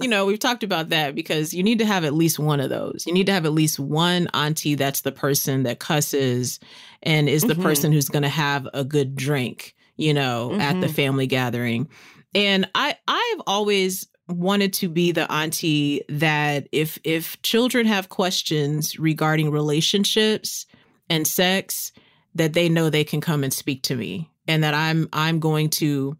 you 0.00 0.08
know, 0.08 0.26
we've 0.26 0.38
talked 0.38 0.62
about 0.62 0.90
that 0.90 1.14
because 1.14 1.54
you 1.54 1.62
need 1.62 1.78
to 1.78 1.86
have 1.86 2.04
at 2.04 2.14
least 2.14 2.38
one 2.38 2.60
of 2.60 2.70
those. 2.70 3.04
You 3.06 3.12
need 3.12 3.26
to 3.26 3.32
have 3.32 3.46
at 3.46 3.52
least 3.52 3.78
one 3.78 4.28
auntie 4.34 4.74
that's 4.74 5.02
the 5.02 5.12
person 5.12 5.64
that 5.64 5.78
cusses 5.78 6.58
and 7.02 7.28
is 7.28 7.42
the 7.42 7.54
mm-hmm. 7.54 7.62
person 7.62 7.92
who's 7.92 8.08
going 8.08 8.22
to 8.22 8.28
have 8.28 8.68
a 8.74 8.84
good 8.84 9.16
drink, 9.16 9.74
you 9.96 10.14
know, 10.14 10.50
mm-hmm. 10.52 10.60
at 10.60 10.80
the 10.80 10.86
mm-hmm. 10.86 10.96
family 10.96 11.26
gathering. 11.26 11.88
And 12.34 12.68
I 12.74 12.96
I've 13.06 13.42
always 13.46 14.06
wanted 14.28 14.72
to 14.74 14.88
be 14.88 15.12
the 15.12 15.30
auntie 15.30 16.02
that 16.08 16.68
if 16.72 16.98
if 17.04 17.40
children 17.42 17.86
have 17.86 18.08
questions 18.08 18.98
regarding 18.98 19.50
relationships 19.50 20.66
and 21.08 21.26
sex 21.26 21.92
that 22.34 22.52
they 22.52 22.68
know 22.68 22.90
they 22.90 23.04
can 23.04 23.20
come 23.20 23.44
and 23.44 23.52
speak 23.52 23.82
to 23.82 23.96
me 23.96 24.30
and 24.48 24.64
that 24.64 24.74
I'm 24.74 25.08
I'm 25.12 25.40
going 25.40 25.70
to 25.70 26.16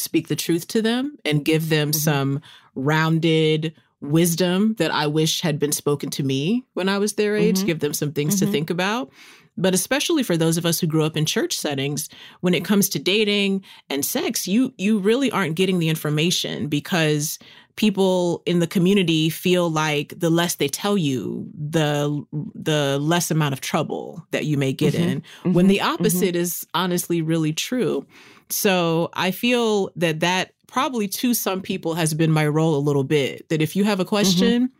speak 0.00 0.28
the 0.28 0.36
truth 0.36 0.66
to 0.68 0.82
them 0.82 1.16
and 1.24 1.44
give 1.44 1.68
them 1.68 1.90
mm-hmm. 1.90 1.98
some 1.98 2.40
rounded 2.74 3.74
wisdom 4.00 4.74
that 4.78 4.92
I 4.92 5.06
wish 5.06 5.42
had 5.42 5.58
been 5.58 5.72
spoken 5.72 6.10
to 6.10 6.22
me 6.22 6.64
when 6.72 6.88
I 6.88 6.98
was 6.98 7.14
their 7.14 7.36
age, 7.36 7.58
mm-hmm. 7.58 7.66
give 7.66 7.80
them 7.80 7.92
some 7.92 8.12
things 8.12 8.36
mm-hmm. 8.36 8.46
to 8.46 8.52
think 8.52 8.70
about. 8.70 9.10
But 9.56 9.74
especially 9.74 10.22
for 10.22 10.36
those 10.36 10.56
of 10.56 10.64
us 10.64 10.80
who 10.80 10.86
grew 10.86 11.04
up 11.04 11.16
in 11.16 11.26
church 11.26 11.56
settings, 11.56 12.08
when 12.40 12.54
it 12.54 12.64
comes 12.64 12.88
to 12.90 12.98
dating 12.98 13.62
and 13.90 14.04
sex, 14.04 14.48
you 14.48 14.72
you 14.78 14.98
really 14.98 15.30
aren't 15.30 15.56
getting 15.56 15.78
the 15.78 15.90
information 15.90 16.68
because 16.68 17.38
people 17.76 18.42
in 18.46 18.60
the 18.60 18.66
community 18.66 19.28
feel 19.28 19.70
like 19.70 20.18
the 20.18 20.30
less 20.30 20.54
they 20.54 20.68
tell 20.68 20.96
you, 20.96 21.46
the 21.52 22.24
the 22.54 22.98
less 23.00 23.30
amount 23.30 23.52
of 23.52 23.60
trouble 23.60 24.24
that 24.30 24.46
you 24.46 24.56
may 24.56 24.72
get 24.72 24.94
mm-hmm. 24.94 25.22
in. 25.44 25.52
When 25.52 25.66
the 25.66 25.78
mm-hmm. 25.78 25.94
opposite 25.94 26.34
mm-hmm. 26.34 26.42
is 26.42 26.66
honestly 26.72 27.20
really 27.20 27.52
true. 27.52 28.06
So 28.50 29.10
I 29.12 29.30
feel 29.30 29.90
that 29.96 30.20
that 30.20 30.52
probably 30.66 31.08
to 31.08 31.34
some 31.34 31.60
people 31.60 31.94
has 31.94 32.14
been 32.14 32.30
my 32.30 32.46
role 32.46 32.76
a 32.76 32.78
little 32.78 33.04
bit. 33.04 33.48
That 33.48 33.62
if 33.62 33.76
you 33.76 33.84
have 33.84 34.00
a 34.00 34.04
question, 34.04 34.68
mm-hmm. 34.68 34.74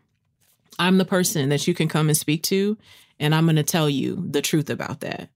I'm 0.79 0.99
the 0.99 1.05
person 1.05 1.49
that 1.51 1.67
you 1.67 1.75
can 1.75 1.89
come 1.89 2.09
and 2.09 2.17
speak 2.17 2.43
to, 2.45 2.79
and 3.19 3.35
I'm 3.35 3.45
going 3.45 3.57
to 3.57 3.63
tell 3.63 3.89
you 3.89 4.25
the 4.31 4.43
truth 4.43 4.71
about 4.71 5.01
that. 5.01 5.29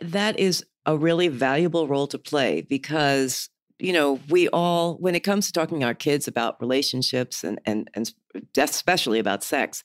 That 0.00 0.38
is 0.38 0.64
a 0.86 0.96
really 0.96 1.28
valuable 1.28 1.86
role 1.86 2.06
to 2.08 2.18
play 2.18 2.62
because 2.62 3.48
you 3.78 3.92
know 3.92 4.20
we 4.28 4.48
all 4.48 4.96
when 4.96 5.14
it 5.14 5.20
comes 5.20 5.46
to 5.46 5.52
talking 5.52 5.80
to 5.80 5.86
our 5.86 5.94
kids 5.94 6.28
about 6.28 6.60
relationships 6.60 7.44
and 7.44 7.60
and 7.64 7.90
and 7.94 8.12
especially 8.56 9.18
about 9.18 9.44
sex 9.44 9.84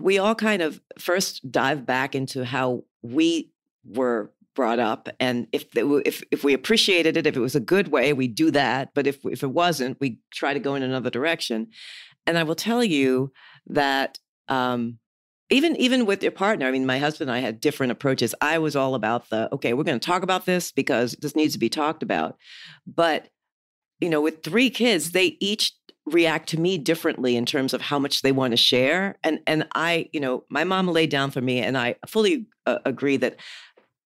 we 0.00 0.18
all 0.18 0.34
kind 0.34 0.62
of 0.62 0.80
first 0.98 1.50
dive 1.50 1.86
back 1.86 2.14
into 2.14 2.44
how 2.44 2.84
we 3.02 3.50
were 3.84 4.30
brought 4.54 4.78
up 4.78 5.08
and 5.20 5.46
if 5.52 5.66
if 5.74 6.22
if 6.30 6.42
we 6.42 6.52
appreciated 6.54 7.16
it 7.16 7.26
if 7.26 7.36
it 7.36 7.40
was 7.40 7.54
a 7.54 7.60
good 7.60 7.88
way 7.88 8.12
we 8.12 8.26
do 8.26 8.50
that 8.50 8.90
but 8.94 9.06
if 9.06 9.24
if 9.24 9.42
it 9.42 9.50
wasn't 9.50 9.96
we 10.00 10.18
try 10.32 10.52
to 10.52 10.60
go 10.60 10.74
in 10.74 10.82
another 10.82 11.10
direction. 11.10 11.68
And 12.26 12.36
i 12.36 12.42
will 12.42 12.54
tell 12.54 12.82
you 12.82 13.32
that 13.66 14.18
um, 14.48 14.98
even 15.48 15.76
even 15.76 16.04
with 16.04 16.22
your 16.22 16.32
partner 16.32 16.66
i 16.66 16.70
mean 16.70 16.84
my 16.84 16.98
husband 16.98 17.30
and 17.30 17.36
i 17.36 17.40
had 17.40 17.60
different 17.60 17.92
approaches. 17.92 18.34
I 18.40 18.58
was 18.58 18.74
all 18.74 18.94
about 18.94 19.30
the 19.30 19.52
okay 19.54 19.72
we're 19.72 19.84
going 19.84 20.00
to 20.00 20.06
talk 20.06 20.22
about 20.22 20.46
this 20.46 20.72
because 20.72 21.12
this 21.20 21.36
needs 21.36 21.52
to 21.54 21.58
be 21.58 21.68
talked 21.68 22.02
about. 22.02 22.36
But 22.86 23.28
you 24.00 24.10
know 24.10 24.20
with 24.20 24.42
three 24.42 24.70
kids 24.70 25.12
they 25.12 25.36
each 25.40 25.72
react 26.06 26.48
to 26.48 26.58
me 26.58 26.76
differently 26.76 27.36
in 27.36 27.46
terms 27.46 27.72
of 27.72 27.82
how 27.82 27.98
much 27.98 28.22
they 28.22 28.32
want 28.32 28.52
to 28.52 28.56
share. 28.56 29.16
And 29.22 29.40
and 29.46 29.66
i 29.74 30.08
you 30.12 30.20
know 30.20 30.44
my 30.50 30.64
mom 30.64 30.88
laid 30.88 31.10
down 31.10 31.30
for 31.30 31.40
me 31.40 31.60
and 31.60 31.78
i 31.78 31.94
fully 32.06 32.46
uh, 32.66 32.78
agree 32.84 33.16
that 33.18 33.36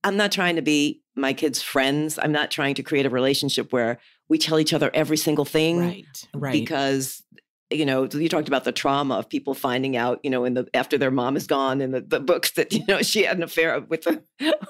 I'm 0.04 0.16
not 0.16 0.30
trying 0.30 0.56
to 0.56 0.62
be 0.62 1.02
my 1.16 1.32
kids' 1.32 1.62
friends. 1.62 2.18
I'm 2.20 2.32
not 2.32 2.50
trying 2.50 2.74
to 2.76 2.82
create 2.82 3.06
a 3.06 3.10
relationship 3.10 3.72
where 3.72 3.98
we 4.28 4.38
tell 4.38 4.58
each 4.58 4.72
other 4.72 4.90
every 4.94 5.16
single 5.16 5.44
thing. 5.44 5.78
Right. 5.78 6.28
Right. 6.34 6.52
Because 6.52 7.22
you 7.70 7.86
know, 7.86 8.04
you 8.04 8.28
talked 8.28 8.46
about 8.46 8.64
the 8.64 8.72
trauma 8.72 9.14
of 9.16 9.28
people 9.28 9.54
finding 9.54 9.96
out, 9.96 10.20
you 10.22 10.30
know, 10.30 10.44
in 10.44 10.54
the 10.54 10.68
after 10.74 10.98
their 10.98 11.10
mom 11.10 11.36
is 11.36 11.46
gone 11.46 11.80
in 11.80 11.90
the, 11.90 12.00
the 12.00 12.20
books 12.20 12.52
that 12.52 12.72
you 12.72 12.84
know 12.86 13.02
she 13.02 13.24
had 13.24 13.36
an 13.36 13.42
affair 13.42 13.80
with 13.80 14.06
a 14.06 14.22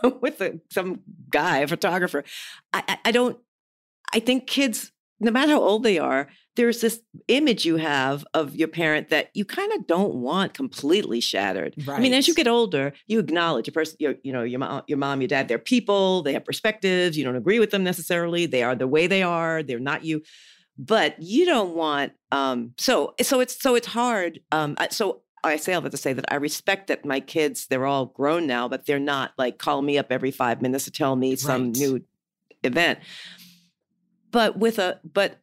with 0.20 0.40
a, 0.40 0.60
some 0.70 1.00
guy, 1.30 1.58
a 1.58 1.68
photographer. 1.68 2.24
I, 2.72 2.98
I 3.04 3.10
don't. 3.10 3.38
I 4.12 4.20
think 4.20 4.46
kids, 4.46 4.92
no 5.20 5.30
matter 5.30 5.52
how 5.52 5.60
old 5.60 5.82
they 5.82 5.98
are, 5.98 6.28
there's 6.56 6.80
this 6.80 7.00
image 7.28 7.64
you 7.64 7.76
have 7.76 8.24
of 8.34 8.54
your 8.54 8.68
parent 8.68 9.08
that 9.08 9.30
you 9.34 9.44
kind 9.44 9.72
of 9.72 9.86
don't 9.86 10.14
want 10.14 10.54
completely 10.54 11.20
shattered. 11.20 11.74
Right. 11.86 11.98
I 11.98 12.00
mean, 12.00 12.14
as 12.14 12.28
you 12.28 12.34
get 12.34 12.46
older, 12.46 12.92
you 13.06 13.18
acknowledge 13.18 13.66
your 13.66 13.72
person, 13.72 13.96
your, 13.98 14.14
you 14.22 14.32
know, 14.32 14.42
your 14.42 14.60
mom, 14.60 14.82
your 14.86 14.98
mom, 14.98 15.20
your 15.20 15.28
dad, 15.28 15.48
they're 15.48 15.58
people, 15.58 16.22
they 16.22 16.32
have 16.32 16.44
perspectives. 16.44 17.16
You 17.16 17.24
don't 17.24 17.36
agree 17.36 17.58
with 17.58 17.70
them 17.70 17.84
necessarily. 17.84 18.46
They 18.46 18.62
are 18.62 18.74
the 18.74 18.88
way 18.88 19.06
they 19.06 19.22
are. 19.22 19.62
They're 19.62 19.78
not 19.78 20.04
you, 20.04 20.22
but 20.78 21.20
you 21.20 21.44
don't 21.44 21.74
want. 21.74 22.12
Um, 22.30 22.72
so, 22.78 23.14
so 23.22 23.40
it's 23.40 23.60
so 23.60 23.74
it's 23.74 23.88
hard. 23.88 24.40
Um, 24.52 24.76
so 24.90 25.22
I 25.42 25.56
say 25.56 25.74
all 25.74 25.80
that 25.82 25.90
to 25.90 25.96
say 25.96 26.12
that 26.12 26.24
I 26.28 26.36
respect 26.36 26.86
that 26.88 27.04
my 27.04 27.20
kids, 27.20 27.66
they're 27.66 27.86
all 27.86 28.06
grown 28.06 28.46
now, 28.46 28.68
but 28.68 28.86
they're 28.86 28.98
not 28.98 29.32
like 29.38 29.58
calling 29.58 29.86
me 29.86 29.98
up 29.98 30.06
every 30.10 30.30
five 30.30 30.62
minutes 30.62 30.84
to 30.84 30.90
tell 30.90 31.16
me 31.16 31.30
right. 31.30 31.38
some 31.38 31.72
new 31.72 32.02
event. 32.62 32.98
But 34.34 34.58
with 34.58 34.78
a, 34.78 35.00
but 35.04 35.40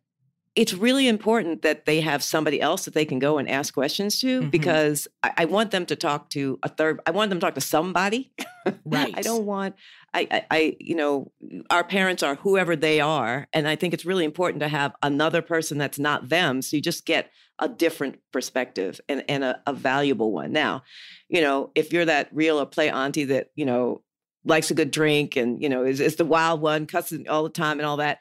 it's 0.54 0.74
really 0.74 1.08
important 1.08 1.62
that 1.62 1.86
they 1.86 2.02
have 2.02 2.22
somebody 2.22 2.60
else 2.60 2.84
that 2.84 2.94
they 2.94 3.06
can 3.06 3.20
go 3.20 3.38
and 3.38 3.50
ask 3.50 3.74
questions 3.74 4.20
to 4.20 4.42
mm-hmm. 4.42 4.50
because 4.50 5.08
I, 5.24 5.32
I, 5.38 5.46
want 5.46 5.72
them 5.72 5.86
to 5.86 5.96
talk 5.96 6.30
to 6.32 6.60
a 6.62 6.68
third 6.68 7.00
i 7.08 7.12
want 7.12 7.30
them 7.30 7.40
to 7.40 7.46
talk 7.46 7.56
to 7.56 7.62
somebody. 7.62 8.34
Right. 8.86 9.18
i 9.18 9.22
don't 9.22 9.46
want 9.46 9.76
I, 10.14 10.28
I, 10.30 10.46
I 10.52 10.78
you 10.80 10.94
know 10.94 11.32
our 11.72 11.84
parents 11.84 12.22
are 12.22 12.36
whoever 12.36 12.76
they 12.76 13.00
are 13.00 13.48
and 13.54 13.68
i 13.68 13.76
think 13.76 13.92
it's 13.92 14.06
really 14.06 14.24
important 14.24 14.60
to 14.60 14.68
have 14.68 14.94
another 15.02 15.42
person 15.42 15.80
that's 15.80 15.98
not 15.98 16.30
them 16.30 16.62
so 16.62 16.76
you 16.76 16.82
just 16.82 17.08
get 17.08 17.32
a 17.62 17.70
different 17.70 18.20
perspective 18.34 19.00
and, 19.08 19.24
and 19.30 19.44
a, 19.44 19.62
a 19.68 19.74
valuable 19.74 20.32
one. 20.32 20.52
Now 20.52 20.84
you 21.30 21.42
know 21.42 21.72
if 21.76 21.94
you're 21.94 22.06
that 22.06 22.28
real 22.34 22.60
or 22.60 22.66
play 22.66 22.90
auntie 22.90 23.24
that 23.26 23.52
you 23.56 23.66
know 23.66 24.02
likes 24.44 24.72
a 24.72 24.74
good 24.74 24.92
drink 24.92 25.36
and 25.36 25.62
you 25.62 25.70
know 25.70 25.86
is, 25.86 26.00
is 26.00 26.16
the 26.16 26.26
wild 26.26 26.62
one 26.62 26.88
cussing 26.88 27.30
all 27.30 27.44
the 27.44 27.50
time 27.50 27.80
and 27.80 27.86
all 27.86 27.98
that 27.98 28.20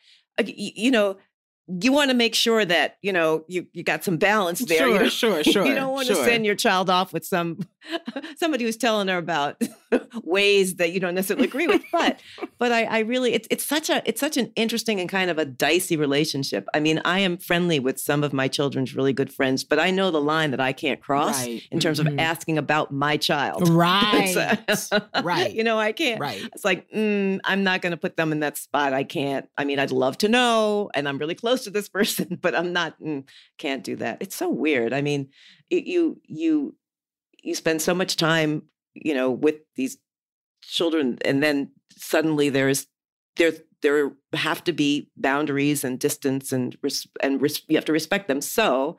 you 0.48 0.90
know 0.90 1.16
you 1.80 1.92
want 1.92 2.10
to 2.10 2.16
make 2.16 2.34
sure 2.34 2.64
that 2.64 2.96
you 3.02 3.12
know 3.12 3.44
you 3.48 3.66
you 3.72 3.82
got 3.82 4.02
some 4.04 4.16
balance 4.16 4.60
there. 4.64 4.78
Sure, 4.78 4.88
you 4.92 4.98
know? 4.98 5.08
sure, 5.08 5.44
sure. 5.44 5.66
you 5.66 5.74
don't 5.74 5.92
want 5.92 6.06
sure. 6.06 6.16
to 6.16 6.24
send 6.24 6.44
your 6.44 6.54
child 6.54 6.90
off 6.90 7.12
with 7.12 7.24
some 7.24 7.58
somebody 8.36 8.64
who's 8.64 8.76
telling 8.76 9.08
her 9.08 9.18
about 9.18 9.60
ways 10.22 10.76
that 10.76 10.92
you 10.92 11.00
don't 11.00 11.14
necessarily 11.14 11.46
agree 11.46 11.66
with. 11.66 11.82
But 11.92 12.20
but 12.58 12.72
I, 12.72 12.84
I 12.84 12.98
really 13.00 13.32
it's 13.32 13.48
it's 13.50 13.64
such 13.64 13.90
a 13.90 14.02
it's 14.08 14.20
such 14.20 14.36
an 14.36 14.52
interesting 14.56 15.00
and 15.00 15.08
kind 15.08 15.30
of 15.30 15.38
a 15.38 15.44
dicey 15.44 15.96
relationship. 15.96 16.66
I 16.74 16.80
mean, 16.80 17.00
I 17.04 17.20
am 17.20 17.36
friendly 17.36 17.78
with 17.78 17.98
some 17.98 18.22
of 18.22 18.32
my 18.32 18.48
children's 18.48 18.94
really 18.94 19.12
good 19.12 19.32
friends, 19.32 19.64
but 19.64 19.78
I 19.78 19.90
know 19.90 20.10
the 20.10 20.20
line 20.20 20.50
that 20.50 20.60
I 20.60 20.72
can't 20.72 21.00
cross 21.00 21.40
right. 21.40 21.62
in 21.70 21.80
terms 21.80 21.98
mm-hmm. 21.98 22.14
of 22.14 22.18
asking 22.18 22.58
about 22.58 22.92
my 22.92 23.16
child. 23.16 23.68
Right, 23.68 24.58
right. 25.22 25.52
You 25.52 25.64
know, 25.64 25.78
I 25.78 25.92
can't. 25.92 26.20
Right. 26.20 26.42
It's 26.54 26.64
like 26.64 26.90
mm, 26.90 27.40
I'm 27.44 27.64
not 27.64 27.82
going 27.82 27.92
to 27.92 27.96
put 27.96 28.16
them 28.16 28.32
in 28.32 28.40
that 28.40 28.56
spot. 28.56 28.92
I 28.92 29.04
can't. 29.04 29.48
I 29.56 29.64
mean, 29.64 29.78
I'd 29.78 29.92
love 29.92 30.18
to 30.18 30.28
know, 30.28 30.90
and 30.94 31.08
I'm 31.08 31.18
really 31.18 31.34
close 31.34 31.64
to 31.64 31.70
this 31.70 31.88
person, 31.88 32.38
but 32.40 32.54
I'm 32.54 32.72
not. 32.72 33.00
Mm, 33.00 33.24
can't 33.58 33.84
do 33.84 33.96
that. 33.96 34.18
It's 34.20 34.36
so 34.36 34.48
weird. 34.48 34.92
I 34.92 35.02
mean, 35.02 35.28
it, 35.70 35.84
you 35.84 36.20
you 36.26 36.74
you 37.42 37.54
spend 37.54 37.82
so 37.82 37.94
much 37.94 38.16
time, 38.16 38.62
you 38.94 39.14
know, 39.14 39.30
with 39.30 39.56
these 39.76 39.98
children, 40.62 41.18
and 41.24 41.42
then 41.42 41.72
suddenly 41.96 42.48
there's 42.48 42.86
there 43.36 43.52
there 43.82 44.12
have 44.34 44.62
to 44.64 44.72
be 44.72 45.10
boundaries 45.16 45.84
and 45.84 45.98
distance 45.98 46.52
and 46.52 46.76
and 47.22 47.42
res- 47.42 47.62
you 47.68 47.76
have 47.76 47.84
to 47.86 47.92
respect 47.92 48.28
them. 48.28 48.40
So 48.40 48.98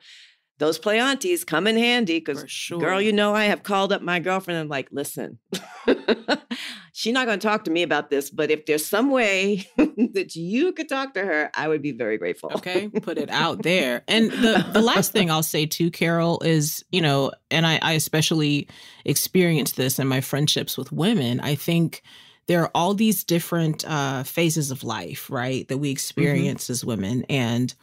those 0.58 0.78
play 0.78 1.00
aunties 1.00 1.44
come 1.44 1.66
in 1.66 1.76
handy 1.76 2.18
because 2.18 2.44
sure. 2.48 2.78
girl, 2.78 3.00
you 3.00 3.12
know, 3.12 3.34
I 3.34 3.44
have 3.44 3.62
called 3.62 3.92
up 3.92 4.02
my 4.02 4.20
girlfriend 4.20 4.58
and 4.58 4.66
I'm 4.66 4.68
like, 4.68 4.88
listen, 4.92 5.38
she's 6.92 7.12
not 7.12 7.26
going 7.26 7.40
to 7.40 7.46
talk 7.46 7.64
to 7.64 7.70
me 7.70 7.82
about 7.82 8.10
this, 8.10 8.30
but 8.30 8.50
if 8.50 8.66
there's 8.66 8.86
some 8.86 9.10
way 9.10 9.66
that 9.76 10.36
you 10.36 10.72
could 10.72 10.88
talk 10.88 11.14
to 11.14 11.24
her, 11.24 11.50
I 11.54 11.68
would 11.68 11.82
be 11.82 11.92
very 11.92 12.18
grateful. 12.18 12.52
okay, 12.54 12.88
put 12.88 13.18
it 13.18 13.30
out 13.30 13.62
there. 13.62 14.02
And 14.12 14.30
the 14.30 14.66
the 14.72 14.82
last 14.82 15.12
thing 15.12 15.30
I'll 15.30 15.42
say 15.42 15.64
too, 15.64 15.90
Carol, 15.90 16.40
is 16.42 16.84
you 16.92 17.00
know, 17.00 17.32
and 17.50 17.66
I, 17.66 17.78
I 17.80 17.92
especially 17.92 18.68
experienced 19.04 19.76
this 19.76 19.98
in 19.98 20.06
my 20.06 20.20
friendships 20.20 20.76
with 20.76 20.92
women. 20.92 21.40
I 21.40 21.54
think 21.54 22.02
there 22.46 22.62
are 22.62 22.70
all 22.74 22.94
these 22.94 23.24
different 23.24 23.84
uh, 23.86 24.22
phases 24.24 24.70
of 24.70 24.84
life, 24.84 25.30
right, 25.30 25.66
that 25.68 25.78
we 25.78 25.88
mm-hmm. 25.88 25.92
experience 25.92 26.64
mm-hmm. 26.64 26.72
as 26.72 26.84
women, 26.84 27.24
and 27.28 27.74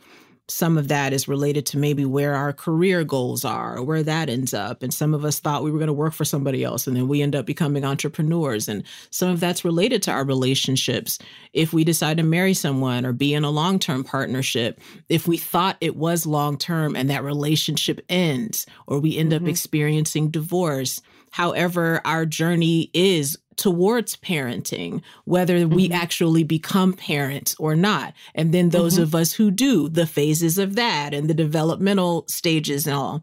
some 0.49 0.77
of 0.77 0.87
that 0.87 1.13
is 1.13 1.27
related 1.27 1.65
to 1.67 1.77
maybe 1.77 2.05
where 2.05 2.35
our 2.35 2.51
career 2.51 3.03
goals 3.03 3.45
are 3.45 3.77
or 3.77 3.83
where 3.83 4.03
that 4.03 4.29
ends 4.29 4.53
up. 4.53 4.81
And 4.81 4.93
some 4.93 5.13
of 5.13 5.23
us 5.23 5.39
thought 5.39 5.63
we 5.63 5.71
were 5.71 5.77
going 5.77 5.87
to 5.87 5.93
work 5.93 6.13
for 6.13 6.25
somebody 6.25 6.63
else 6.63 6.87
and 6.87 6.95
then 6.95 7.07
we 7.07 7.21
end 7.21 7.35
up 7.35 7.45
becoming 7.45 7.85
entrepreneurs. 7.85 8.67
And 8.67 8.83
some 9.11 9.29
of 9.29 9.39
that's 9.39 9.63
related 9.63 10.01
to 10.03 10.11
our 10.11 10.25
relationships. 10.25 11.19
If 11.53 11.71
we 11.71 11.83
decide 11.83 12.17
to 12.17 12.23
marry 12.23 12.53
someone 12.53 13.05
or 13.05 13.13
be 13.13 13.33
in 13.33 13.43
a 13.43 13.51
long 13.51 13.79
term 13.79 14.03
partnership, 14.03 14.79
if 15.07 15.27
we 15.27 15.37
thought 15.37 15.77
it 15.81 15.95
was 15.95 16.25
long 16.25 16.57
term 16.57 16.95
and 16.95 17.09
that 17.09 17.23
relationship 17.23 18.01
ends 18.09 18.65
or 18.87 18.99
we 18.99 19.17
end 19.17 19.31
mm-hmm. 19.31 19.45
up 19.45 19.49
experiencing 19.49 20.29
divorce, 20.29 21.01
however, 21.31 22.01
our 22.05 22.25
journey 22.25 22.89
is 22.93 23.37
towards 23.59 24.15
parenting, 24.15 25.01
whether 25.25 25.59
mm-hmm. 25.59 25.75
we 25.75 25.91
actually 25.91 26.43
become 26.45 26.93
parents 26.93 27.55
or 27.59 27.75
not. 27.75 28.13
And 28.33 28.53
then 28.53 28.69
those 28.69 28.93
mm-hmm. 28.93 29.03
of 29.03 29.13
us 29.13 29.33
who 29.33 29.51
do, 29.51 29.89
the 29.89 30.07
phases 30.07 30.57
of 30.57 30.75
that 30.75 31.13
and 31.13 31.29
the 31.29 31.33
developmental 31.33 32.25
stages 32.27 32.87
and 32.87 32.95
all. 32.95 33.21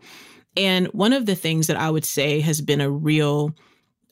And 0.55 0.89
one 0.89 1.15
of 1.15 1.25
the 1.25 1.35
things 1.35 1.69
that 1.69 1.79
I 1.79 1.89
would 1.91 2.05
say 2.05 2.41
has 2.41 2.61
been 2.61 2.83
a 2.83 2.91
real 2.91 3.55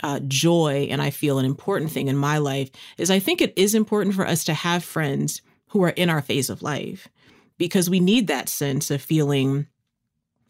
uh, 0.03 0.20
joy 0.27 0.89
and 0.91 1.03
I 1.03 1.11
feel 1.11 1.39
an 1.39 1.45
important 1.45 1.91
thing 1.91 2.09
in 2.09 2.16
my 2.16 2.39
life 2.39 2.70
is 2.97 3.11
I 3.11 3.18
think 3.18 3.43
it 3.43 3.53
is 3.57 3.75
important 3.75 4.14
for 4.14 4.27
us 4.27 4.45
to 4.45 4.55
have 4.55 4.83
friends 4.83 5.43
who 5.68 5.83
are 5.85 5.91
in 5.91 6.09
our 6.09 6.22
phase 6.22 6.49
of 6.49 6.62
life 6.62 7.07
because 7.59 7.91
we 7.91 8.01
need 8.01 8.29
that 8.29 8.49
sense 8.49 8.91
of 8.91 9.03
feeling 9.03 9.66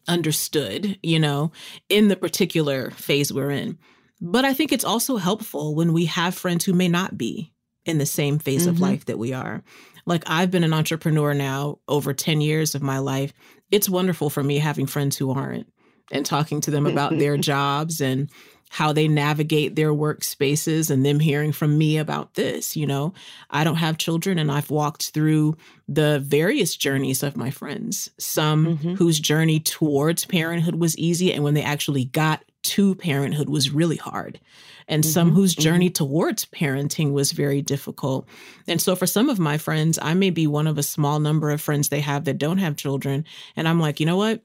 understood, 0.07 0.99
you 1.03 1.18
know, 1.18 1.51
in 1.89 2.09
the 2.09 2.16
particular 2.16 2.91
phase 2.93 3.33
we're 3.33 3.51
in. 3.51 3.77
But 4.20 4.44
I 4.44 4.54
think 4.54 4.72
it's 4.72 4.84
also 4.84 5.16
helpful 5.16 5.74
when 5.74 5.92
we 5.92 6.06
have 6.06 6.34
friends 6.34 6.64
who 6.64 6.72
may 6.72 6.88
not 6.88 7.18
be 7.18 7.52
in 7.84 7.98
the 7.98 8.06
same 8.06 8.38
phase 8.38 8.62
mm-hmm. 8.62 8.70
of 8.70 8.80
life 8.80 9.04
that 9.06 9.18
we 9.18 9.32
are. 9.32 9.62
Like 10.06 10.24
I've 10.26 10.50
been 10.50 10.64
an 10.64 10.72
entrepreneur 10.72 11.34
now 11.34 11.78
over 11.88 12.12
10 12.12 12.40
years 12.40 12.74
of 12.74 12.82
my 12.82 12.98
life. 12.98 13.32
It's 13.70 13.88
wonderful 13.88 14.30
for 14.30 14.42
me 14.42 14.58
having 14.58 14.86
friends 14.86 15.16
who 15.16 15.30
aren't 15.30 15.66
and 16.12 16.24
talking 16.24 16.60
to 16.62 16.70
them 16.70 16.86
about 16.86 17.18
their 17.18 17.36
jobs 17.38 18.00
and 18.00 18.30
how 18.70 18.92
they 18.92 19.06
navigate 19.06 19.76
their 19.76 19.92
workspaces 19.92 20.90
and 20.90 21.06
them 21.06 21.20
hearing 21.20 21.52
from 21.52 21.78
me 21.78 21.96
about 21.96 22.34
this. 22.34 22.76
You 22.76 22.86
know, 22.86 23.14
I 23.50 23.62
don't 23.62 23.76
have 23.76 23.98
children 23.98 24.38
and 24.38 24.50
I've 24.50 24.70
walked 24.70 25.10
through 25.10 25.56
the 25.86 26.18
various 26.20 26.76
journeys 26.76 27.22
of 27.22 27.36
my 27.36 27.50
friends, 27.50 28.10
some 28.18 28.66
mm-hmm. 28.66 28.94
whose 28.94 29.20
journey 29.20 29.60
towards 29.60 30.24
parenthood 30.24 30.74
was 30.76 30.98
easy. 30.98 31.32
And 31.32 31.44
when 31.44 31.54
they 31.54 31.62
actually 31.62 32.06
got 32.06 32.42
to 32.64 32.94
parenthood 32.94 33.48
was 33.48 33.70
really 33.70 33.96
hard 33.96 34.40
and 34.88 35.02
mm-hmm, 35.02 35.10
some 35.10 35.30
whose 35.30 35.54
journey 35.54 35.88
mm-hmm. 35.88 36.04
towards 36.04 36.44
parenting 36.46 37.12
was 37.12 37.32
very 37.32 37.62
difficult. 37.62 38.26
And 38.66 38.80
so 38.80 38.96
for 38.96 39.06
some 39.06 39.28
of 39.28 39.38
my 39.38 39.58
friends, 39.58 39.98
I 40.00 40.14
may 40.14 40.30
be 40.30 40.46
one 40.46 40.66
of 40.66 40.78
a 40.78 40.82
small 40.82 41.20
number 41.20 41.50
of 41.50 41.60
friends 41.60 41.88
they 41.88 42.00
have 42.00 42.24
that 42.24 42.38
don't 42.38 42.58
have 42.58 42.76
children. 42.76 43.24
And 43.56 43.68
I'm 43.68 43.80
like, 43.80 44.00
you 44.00 44.06
know 44.06 44.16
what? 44.16 44.42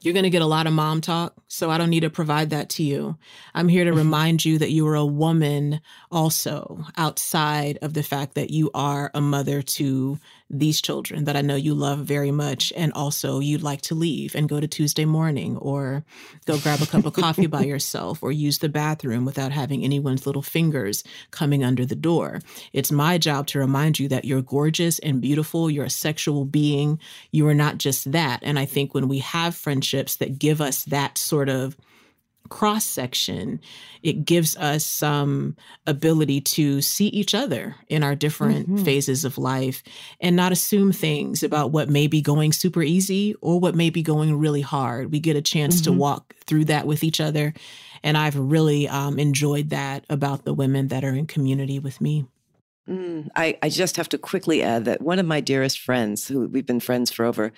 You're 0.00 0.12
going 0.12 0.24
to 0.24 0.30
get 0.30 0.42
a 0.42 0.46
lot 0.46 0.66
of 0.66 0.74
mom 0.74 1.00
talk, 1.00 1.34
so 1.48 1.70
I 1.70 1.78
don't 1.78 1.88
need 1.88 2.00
to 2.00 2.10
provide 2.10 2.50
that 2.50 2.68
to 2.70 2.82
you. 2.82 3.16
I'm 3.54 3.68
here 3.68 3.84
to 3.84 3.90
mm-hmm. 3.90 3.98
remind 3.98 4.44
you 4.44 4.58
that 4.58 4.70
you 4.70 4.86
are 4.86 4.96
a 4.96 5.06
woman 5.06 5.80
also 6.10 6.84
outside 6.98 7.78
of 7.80 7.94
the 7.94 8.02
fact 8.02 8.34
that 8.34 8.50
you 8.50 8.70
are 8.74 9.10
a 9.14 9.22
mother 9.22 9.62
to 9.62 10.18
these 10.50 10.80
children 10.80 11.24
that 11.24 11.36
I 11.36 11.40
know 11.40 11.56
you 11.56 11.74
love 11.74 12.00
very 12.00 12.30
much, 12.30 12.72
and 12.76 12.92
also 12.92 13.40
you'd 13.40 13.62
like 13.62 13.80
to 13.82 13.94
leave 13.94 14.34
and 14.34 14.48
go 14.48 14.60
to 14.60 14.68
Tuesday 14.68 15.04
morning 15.04 15.56
or 15.56 16.04
go 16.44 16.58
grab 16.58 16.80
a 16.82 16.86
cup 16.86 17.06
of 17.06 17.14
coffee 17.14 17.46
by 17.46 17.62
yourself 17.64 18.22
or 18.22 18.30
use 18.30 18.58
the 18.58 18.68
bathroom 18.68 19.24
without 19.24 19.52
having 19.52 19.82
anyone's 19.82 20.26
little 20.26 20.42
fingers 20.42 21.02
coming 21.30 21.64
under 21.64 21.86
the 21.86 21.96
door. 21.96 22.40
It's 22.72 22.92
my 22.92 23.18
job 23.18 23.46
to 23.48 23.58
remind 23.58 23.98
you 23.98 24.08
that 24.08 24.24
you're 24.24 24.42
gorgeous 24.42 24.98
and 24.98 25.20
beautiful. 25.20 25.70
You're 25.70 25.86
a 25.86 25.90
sexual 25.90 26.44
being. 26.44 27.00
You 27.32 27.48
are 27.48 27.54
not 27.54 27.78
just 27.78 28.12
that. 28.12 28.40
And 28.42 28.58
I 28.58 28.66
think 28.66 28.94
when 28.94 29.08
we 29.08 29.18
have 29.18 29.54
friendships 29.54 30.16
that 30.16 30.38
give 30.38 30.60
us 30.60 30.84
that 30.84 31.18
sort 31.18 31.48
of 31.48 31.76
cross 32.48 32.84
section, 32.84 33.60
it 34.02 34.24
gives 34.24 34.56
us 34.56 34.84
some 34.84 35.56
ability 35.86 36.40
to 36.40 36.80
see 36.82 37.06
each 37.08 37.34
other 37.34 37.76
in 37.88 38.02
our 38.02 38.14
different 38.14 38.68
mm-hmm. 38.68 38.84
phases 38.84 39.24
of 39.24 39.38
life 39.38 39.82
and 40.20 40.36
not 40.36 40.52
assume 40.52 40.92
things 40.92 41.42
about 41.42 41.70
what 41.70 41.88
may 41.88 42.06
be 42.06 42.20
going 42.20 42.52
super 42.52 42.82
easy 42.82 43.34
or 43.40 43.58
what 43.58 43.74
may 43.74 43.90
be 43.90 44.02
going 44.02 44.38
really 44.38 44.60
hard. 44.60 45.10
We 45.10 45.20
get 45.20 45.36
a 45.36 45.42
chance 45.42 45.76
mm-hmm. 45.76 45.92
to 45.92 45.98
walk 45.98 46.34
through 46.46 46.66
that 46.66 46.86
with 46.86 47.02
each 47.02 47.20
other. 47.20 47.54
And 48.02 48.18
I've 48.18 48.36
really 48.36 48.86
um, 48.88 49.18
enjoyed 49.18 49.70
that 49.70 50.04
about 50.10 50.44
the 50.44 50.54
women 50.54 50.88
that 50.88 51.04
are 51.04 51.14
in 51.14 51.26
community 51.26 51.78
with 51.78 52.00
me. 52.00 52.26
Mm, 52.88 53.30
I, 53.34 53.58
I 53.62 53.70
just 53.70 53.96
have 53.96 54.10
to 54.10 54.18
quickly 54.18 54.62
add 54.62 54.84
that 54.84 55.00
one 55.00 55.18
of 55.18 55.24
my 55.24 55.40
dearest 55.40 55.80
friends, 55.80 56.28
who 56.28 56.46
we've 56.48 56.66
been 56.66 56.80
friends 56.80 57.10
for 57.10 57.24
over 57.24 57.52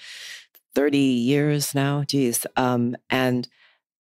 30 0.76 0.98
years 0.98 1.74
now. 1.74 2.04
Geez. 2.04 2.46
Um, 2.56 2.96
and 3.10 3.48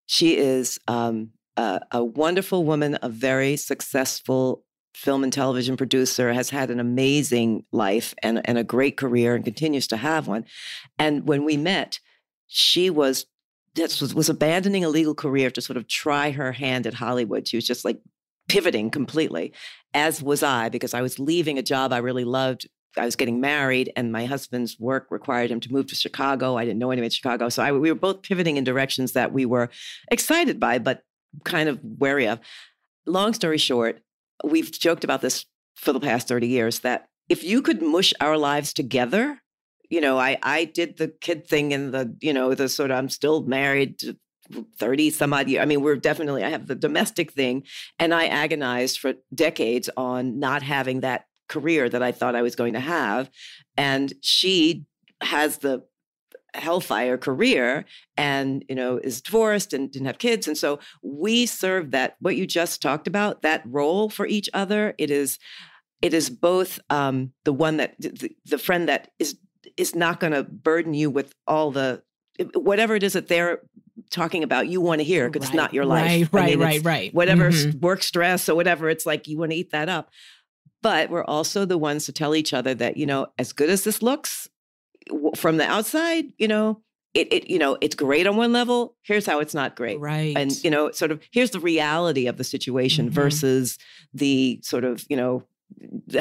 she 0.07 0.37
is 0.37 0.79
um, 0.89 1.31
a, 1.57 1.81
a 1.91 2.05
wonderful 2.05 2.65
woman, 2.65 2.99
a 3.03 3.09
very 3.09 3.57
successful 3.57 4.65
film 4.95 5.25
and 5.25 5.33
television 5.33 5.77
producer, 5.77 6.33
has 6.33 6.51
had 6.51 6.71
an 6.71 6.81
amazing 6.81 7.65
life 7.73 8.15
and, 8.23 8.41
and 8.45 8.59
a 8.59 8.65
great 8.65 8.97
career 8.97 9.35
and 9.35 9.45
continues 9.45 9.87
to 9.89 9.97
have 9.97 10.27
one. 10.29 10.45
And 10.99 11.27
when 11.27 11.45
we 11.45 11.57
met, 11.57 12.01
she 12.47 12.91
was 12.91 13.27
was, 13.77 14.15
was 14.15 14.29
abandoning 14.29 14.85
a 14.85 14.89
legal 14.89 15.17
career 15.17 15.51
to 15.51 15.61
sort 15.61 15.77
of 15.77 15.89
try 15.89 16.31
her 16.31 16.53
hand 16.53 16.87
at 16.87 16.95
Hollywood. 16.95 17.49
She 17.49 17.57
was 17.57 17.67
just 17.67 17.85
like 17.85 18.01
pivoting 18.49 18.91
completely, 18.91 19.53
as 19.93 20.23
was 20.23 20.43
I, 20.43 20.69
because 20.69 20.95
I 20.95 21.03
was 21.03 21.19
leaving 21.19 21.59
a 21.59 21.63
job 21.63 21.93
I 21.93 21.99
really 21.99 22.25
loved. 22.25 22.69
I 22.97 23.05
was 23.05 23.17
getting 23.17 23.41
married, 23.41 23.93
and 23.97 24.13
my 24.13 24.27
husband's 24.27 24.79
work 24.79 25.07
required 25.11 25.51
him 25.51 25.61
to 25.61 25.73
move 25.73 25.87
to 25.89 25.95
Chicago. 25.95 26.57
I 26.57 26.65
didn't 26.65 26.79
know 26.79 26.91
anyone 26.91 27.07
in 27.07 27.11
Chicago. 27.11 27.49
So 27.49 27.63
I, 27.63 27.73
we 27.73 27.91
were 27.91 27.99
both 27.99 28.23
pivoting 28.23 28.57
in 28.57 28.65
directions 28.65 29.13
that 29.13 29.33
we 29.33 29.47
were 29.47 29.71
excited 30.11 30.61
by, 30.61 30.79
but 30.79 31.03
kind 31.45 31.69
of 31.69 31.81
wary 31.83 32.29
of. 32.29 32.41
Long 33.07 33.35
story 33.35 33.59
short, 33.59 34.01
we've 34.45 34.71
joked 34.71 35.05
about 35.05 35.21
this 35.21 35.47
for 35.75 35.93
the 35.93 36.01
past 36.01 36.29
30 36.29 36.47
years 36.47 36.81
that 36.81 37.09
if 37.29 37.43
you 37.43 37.63
could 37.63 37.83
mush 37.83 38.13
our 38.21 38.39
lives 38.39 38.73
together, 38.73 39.41
you 39.91 40.01
know, 40.01 40.19
I 40.19 40.39
I 40.43 40.65
did 40.65 40.97
the 40.97 41.09
kid 41.09 41.47
thing 41.47 41.73
and 41.73 41.93
the, 41.93 42.17
you 42.21 42.33
know, 42.33 42.55
the 42.55 42.69
sort 42.69 42.91
of 42.91 42.99
I'm 42.99 43.09
still 43.09 43.43
married 43.43 44.01
30 44.79 45.11
some 45.11 45.33
odd 45.33 45.49
years. 45.49 45.63
I 45.63 45.67
mean, 45.67 45.83
we're 45.83 45.97
definitely 45.97 46.45
I 46.45 46.51
have 46.51 46.67
the 46.67 46.75
domestic 46.75 47.33
thing 47.33 47.65
and 47.99 48.15
I 48.15 48.27
agonized 48.27 48.99
for 48.99 49.15
decades 49.35 49.91
on 49.97 50.39
not 50.39 50.63
having 50.63 51.01
that 51.01 51.27
career 51.49 51.89
that 51.89 52.03
I 52.03 52.13
thought 52.13 52.37
I 52.37 52.43
was 52.43 52.57
going 52.57 52.75
to 52.75 52.81
have. 52.81 53.31
And 53.77 54.13
she 54.21 54.85
has 55.21 55.59
the 55.59 55.85
hellfire 56.55 57.19
career 57.19 57.85
and 58.17 58.65
you 58.69 58.77
know 58.77 58.97
is 58.99 59.21
divorced 59.21 59.73
and 59.73 59.91
didn't 59.91 60.07
have 60.07 60.19
kids 60.19 60.47
and 60.47 60.57
so 60.57 60.79
we 61.03 61.47
serve 61.47 61.91
that 61.91 62.15
what 62.21 62.37
you 62.37 62.47
just 62.47 62.81
talked 62.81 63.09
about 63.09 63.43
that 63.43 63.61
role 63.67 64.09
for 64.09 64.25
each 64.25 64.49
other 64.55 64.95
it 64.97 65.11
is 65.11 65.41
it 66.01 66.15
is 66.15 66.29
both 66.29 66.79
um, 66.91 67.33
the 67.45 67.53
one 67.53 67.79
that 67.79 67.95
the, 67.99 68.31
the 68.45 68.59
friend 68.59 68.89
that 68.89 69.11
is 69.19 69.37
is 69.77 69.95
not 69.95 70.21
going 70.21 70.33
to 70.33 70.45
burden 70.45 70.95
you 70.95 71.11
with 71.11 71.35
all 71.47 71.71
the 71.71 72.03
whatever 72.55 72.95
it 72.95 73.03
is 73.03 73.15
that 73.15 73.29
they're 73.29 73.61
talking 74.11 74.43
about 74.43 74.69
you 74.69 74.81
want 74.81 75.01
to 75.01 75.05
hear 75.05 75.29
because 75.29 75.47
right, 75.47 75.55
it's 75.55 75.57
not 75.57 75.75
your 75.75 75.85
life 75.85 76.29
right 76.33 76.43
right 76.43 76.45
I 76.45 76.51
mean, 76.51 76.61
right 76.61 76.85
right 76.85 77.15
whatever 77.15 77.51
mm-hmm. 77.51 77.81
work 77.81 78.03
stress 78.03 78.49
or 78.49 78.55
whatever 78.55 78.89
it's 78.89 79.07
like 79.07 79.27
you 79.27 79.39
want 79.39 79.53
to 79.53 79.57
eat 79.57 79.71
that 79.71 79.89
up 79.89 80.11
but 80.85 81.09
we're 81.09 81.24
also 81.24 81.64
the 81.64 81.78
ones 81.78 82.05
to 82.05 82.12
tell 82.12 82.37
each 82.37 82.53
other 82.53 82.74
that 82.74 82.99
you 82.99 83.07
know 83.07 83.26
as 83.39 83.55
good 83.55 83.70
as 83.70 83.85
this 83.85 84.03
looks 84.03 84.49
from 85.35 85.57
the 85.57 85.64
outside 85.64 86.26
you 86.37 86.47
know 86.47 86.82
it, 87.14 87.32
it 87.32 87.51
you 87.51 87.59
know 87.59 87.78
it's 87.80 87.95
great 87.95 88.26
on 88.26 88.37
one 88.37 88.53
level 88.53 88.97
here's 89.03 89.24
how 89.24 89.41
it's 89.41 89.55
not 89.55 89.76
great. 89.76 89.99
Right. 89.99 90.37
and 90.37 90.53
you 90.62 90.70
know 90.70 90.91
sort 90.91 91.11
of 91.11 91.20
here's 91.32 91.53
the 91.53 91.61
reality 91.61 92.26
of 92.26 92.37
the 92.37 92.45
situation 92.45 93.07
mm-hmm. 93.07 93.14
versus 93.14 93.78
the 94.12 94.61
sort 94.62 94.85
of 94.85 95.05
you 95.09 95.16
know 95.16 95.45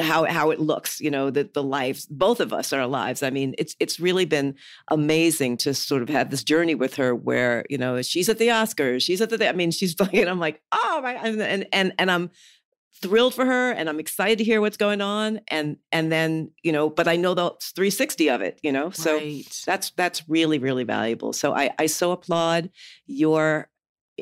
how 0.00 0.24
how 0.24 0.50
it 0.50 0.60
looks 0.60 1.00
you 1.00 1.10
know 1.10 1.30
that 1.30 1.52
the 1.54 1.62
lives 1.62 2.06
both 2.06 2.40
of 2.40 2.52
us 2.52 2.72
our 2.72 2.86
lives. 2.86 3.22
I 3.22 3.30
mean 3.30 3.54
it's 3.58 3.76
it's 3.80 4.00
really 4.00 4.24
been 4.24 4.54
amazing 4.88 5.58
to 5.58 5.74
sort 5.74 6.02
of 6.02 6.08
have 6.08 6.30
this 6.30 6.42
journey 6.42 6.74
with 6.74 6.94
her 6.96 7.14
where 7.14 7.64
you 7.68 7.76
know 7.76 8.00
she's 8.02 8.28
at 8.28 8.38
the 8.38 8.48
oscars 8.48 9.02
she's 9.02 9.20
at 9.20 9.30
the 9.30 9.48
i 9.48 9.52
mean 9.52 9.70
she's 9.70 9.98
like 10.00 10.14
and 10.14 10.28
i'm 10.28 10.40
like 10.40 10.62
oh 10.72 11.00
my 11.02 11.14
and 11.14 11.66
and 11.72 11.92
and 11.98 12.10
i'm 12.10 12.30
thrilled 13.04 13.34
for 13.34 13.44
her 13.44 13.70
and 13.72 13.88
i'm 13.88 14.00
excited 14.00 14.38
to 14.38 14.44
hear 14.44 14.60
what's 14.60 14.76
going 14.76 15.00
on 15.00 15.40
and 15.48 15.76
and 15.92 16.10
then 16.10 16.50
you 16.62 16.72
know 16.72 16.88
but 16.88 17.06
i 17.06 17.16
know 17.16 17.34
the 17.34 17.50
360 17.74 18.28
of 18.30 18.40
it 18.40 18.58
you 18.62 18.72
know 18.72 18.90
so 18.90 19.16
right. 19.16 19.62
that's 19.66 19.90
that's 19.90 20.28
really 20.28 20.58
really 20.58 20.84
valuable 20.84 21.32
so 21.32 21.54
i 21.54 21.70
i 21.78 21.86
so 21.86 22.12
applaud 22.12 22.70
your 23.06 23.68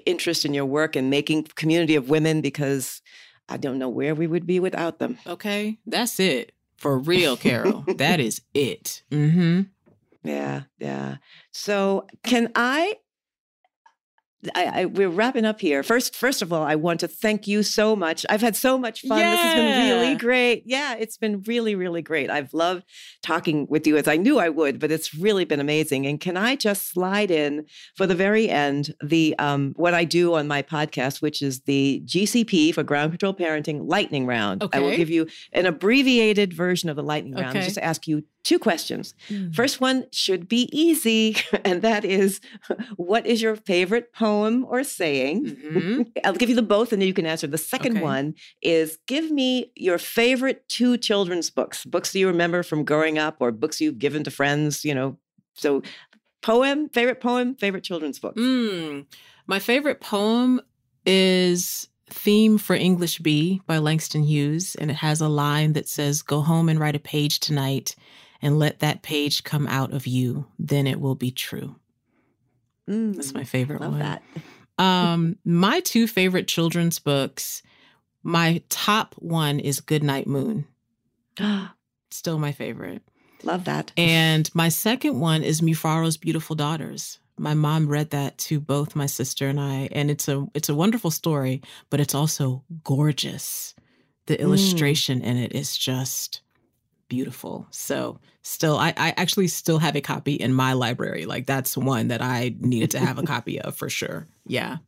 interest 0.06 0.44
in 0.44 0.54
your 0.54 0.66
work 0.66 0.96
and 0.96 1.10
making 1.10 1.44
community 1.54 1.94
of 1.94 2.08
women 2.08 2.40
because 2.40 3.02
I 3.48 3.56
don't 3.56 3.78
know 3.78 3.88
where 3.88 4.14
we 4.14 4.26
would 4.26 4.46
be 4.46 4.60
without 4.60 4.98
them. 4.98 5.18
Okay, 5.26 5.78
that's 5.86 6.18
it. 6.18 6.52
For 6.76 6.98
real, 6.98 7.36
Carol. 7.36 7.84
that 7.96 8.20
is 8.20 8.40
it. 8.54 9.02
Mm-hmm. 9.10 9.62
Yeah, 10.24 10.62
yeah. 10.78 11.16
So, 11.50 12.06
can 12.22 12.50
I 12.54 12.96
I, 14.54 14.64
I, 14.64 14.84
we're 14.86 15.08
wrapping 15.08 15.44
up 15.44 15.60
here. 15.60 15.82
First, 15.82 16.16
first 16.16 16.42
of 16.42 16.52
all, 16.52 16.62
I 16.62 16.74
want 16.74 17.00
to 17.00 17.08
thank 17.08 17.46
you 17.46 17.62
so 17.62 17.94
much. 17.94 18.26
I've 18.28 18.40
had 18.40 18.56
so 18.56 18.76
much 18.76 19.02
fun. 19.02 19.18
Yeah. 19.18 19.30
This 19.30 19.40
has 19.40 19.54
been 19.54 19.90
really 19.90 20.14
great. 20.16 20.64
Yeah, 20.66 20.96
it's 20.96 21.16
been 21.16 21.42
really, 21.42 21.74
really 21.74 22.02
great. 22.02 22.28
I've 22.28 22.52
loved 22.52 22.84
talking 23.22 23.66
with 23.68 23.86
you 23.86 23.96
as 23.96 24.08
I 24.08 24.16
knew 24.16 24.38
I 24.38 24.48
would, 24.48 24.80
but 24.80 24.90
it's 24.90 25.14
really 25.14 25.44
been 25.44 25.60
amazing. 25.60 26.06
And 26.06 26.20
can 26.20 26.36
I 26.36 26.56
just 26.56 26.90
slide 26.90 27.30
in 27.30 27.66
for 27.96 28.06
the 28.06 28.14
very 28.14 28.48
end 28.48 28.94
the 29.02 29.36
um, 29.38 29.74
what 29.76 29.94
I 29.94 30.04
do 30.04 30.34
on 30.34 30.48
my 30.48 30.62
podcast, 30.62 31.22
which 31.22 31.40
is 31.40 31.60
the 31.62 32.02
GCP 32.04 32.74
for 32.74 32.82
Ground 32.82 33.12
Control 33.12 33.34
Parenting 33.34 33.88
Lightning 33.88 34.26
Round. 34.26 34.62
Okay. 34.62 34.78
I 34.78 34.80
will 34.80 34.96
give 34.96 35.10
you 35.10 35.26
an 35.52 35.66
abbreviated 35.66 36.52
version 36.52 36.88
of 36.88 36.96
the 36.96 37.02
Lightning 37.02 37.34
Round. 37.34 37.56
Okay. 37.56 37.64
Just 37.64 37.78
ask 37.78 38.06
you 38.08 38.24
two 38.44 38.58
questions. 38.58 39.14
Mm. 39.28 39.54
First 39.54 39.80
one 39.80 40.06
should 40.12 40.48
be 40.48 40.68
easy, 40.72 41.36
and 41.64 41.82
that 41.82 42.04
is 42.04 42.40
what 42.96 43.26
is 43.26 43.40
your 43.40 43.56
favorite 43.56 44.12
poem 44.12 44.64
or 44.68 44.84
saying? 44.84 45.46
Mm-hmm. 45.46 46.02
I'll 46.24 46.34
give 46.34 46.48
you 46.48 46.56
the 46.56 46.62
both, 46.62 46.92
and 46.92 47.00
then 47.00 47.08
you 47.08 47.14
can 47.14 47.26
answer. 47.26 47.46
The 47.46 47.58
second 47.58 47.98
okay. 47.98 48.02
one 48.02 48.34
is 48.62 48.98
give 49.06 49.30
me 49.30 49.72
your 49.76 49.98
favorite 49.98 50.68
two 50.68 50.96
children's 50.96 51.50
books, 51.50 51.84
books 51.84 52.12
that 52.12 52.18
you 52.18 52.26
remember 52.26 52.62
from 52.62 52.84
growing 52.84 53.18
up 53.18 53.36
or 53.40 53.52
books 53.52 53.80
you've 53.80 53.98
given 53.98 54.24
to 54.24 54.30
friends, 54.30 54.84
you 54.84 54.94
know. 54.94 55.18
So, 55.54 55.82
poem, 56.42 56.88
favorite 56.88 57.20
poem, 57.20 57.54
favorite 57.54 57.84
children's 57.84 58.18
book. 58.18 58.36
Mm. 58.36 59.06
My 59.46 59.58
favorite 59.58 60.00
poem 60.00 60.60
is 61.04 61.88
Theme 62.08 62.58
for 62.58 62.74
English 62.74 63.18
B 63.18 63.60
by 63.66 63.78
Langston 63.78 64.22
Hughes, 64.22 64.74
and 64.76 64.90
it 64.90 64.96
has 64.96 65.20
a 65.20 65.28
line 65.28 65.72
that 65.74 65.88
says, 65.88 66.22
Go 66.22 66.40
home 66.40 66.68
and 66.68 66.78
write 66.78 66.96
a 66.96 67.00
page 67.00 67.40
tonight 67.40 67.94
and 68.42 68.58
let 68.58 68.80
that 68.80 69.02
page 69.02 69.44
come 69.44 69.66
out 69.68 69.92
of 69.92 70.06
you, 70.06 70.46
then 70.58 70.86
it 70.86 71.00
will 71.00 71.14
be 71.14 71.30
true. 71.30 71.76
Mm, 72.90 73.14
That's 73.14 73.32
my 73.32 73.44
favorite 73.44 73.80
love 73.80 73.92
one. 73.92 74.00
that. 74.00 74.22
um, 74.78 75.36
my 75.44 75.80
two 75.80 76.06
favorite 76.06 76.48
children's 76.48 76.98
books, 76.98 77.62
my 78.22 78.62
top 78.68 79.14
one 79.18 79.60
is 79.60 79.80
Goodnight 79.80 80.26
Moon. 80.26 80.66
Still 82.10 82.38
my 82.38 82.52
favorite. 82.52 83.02
Love 83.44 83.64
that. 83.64 83.92
And 83.96 84.50
my 84.54 84.68
second 84.68 85.18
one 85.18 85.42
is 85.42 85.60
Mufaro's 85.60 86.16
Beautiful 86.16 86.54
Daughters. 86.56 87.18
My 87.38 87.54
mom 87.54 87.88
read 87.88 88.10
that 88.10 88.38
to 88.38 88.60
both 88.60 88.94
my 88.94 89.06
sister 89.06 89.48
and 89.48 89.58
I, 89.58 89.88
and 89.92 90.10
it's 90.10 90.28
a 90.28 90.46
it's 90.54 90.68
a 90.68 90.74
wonderful 90.74 91.10
story, 91.10 91.62
but 91.90 91.98
it's 91.98 92.14
also 92.14 92.62
gorgeous. 92.84 93.74
The 94.26 94.36
mm. 94.36 94.40
illustration 94.40 95.20
mm. 95.20 95.24
in 95.24 95.36
it 95.38 95.54
is 95.54 95.76
just 95.76 96.42
beautiful. 97.12 97.66
So 97.70 98.18
still 98.40 98.78
I, 98.78 98.94
I 98.96 99.12
actually 99.18 99.48
still 99.48 99.78
have 99.78 99.94
a 99.96 100.00
copy 100.00 100.32
in 100.32 100.54
my 100.54 100.72
library. 100.72 101.26
Like 101.26 101.44
that's 101.44 101.76
one 101.76 102.08
that 102.08 102.22
I 102.22 102.54
needed 102.58 102.90
to 102.92 102.98
have 102.98 103.18
a 103.18 103.22
copy 103.34 103.60
of 103.60 103.76
for 103.76 103.90
sure. 103.90 104.26
Yeah. 104.46 104.78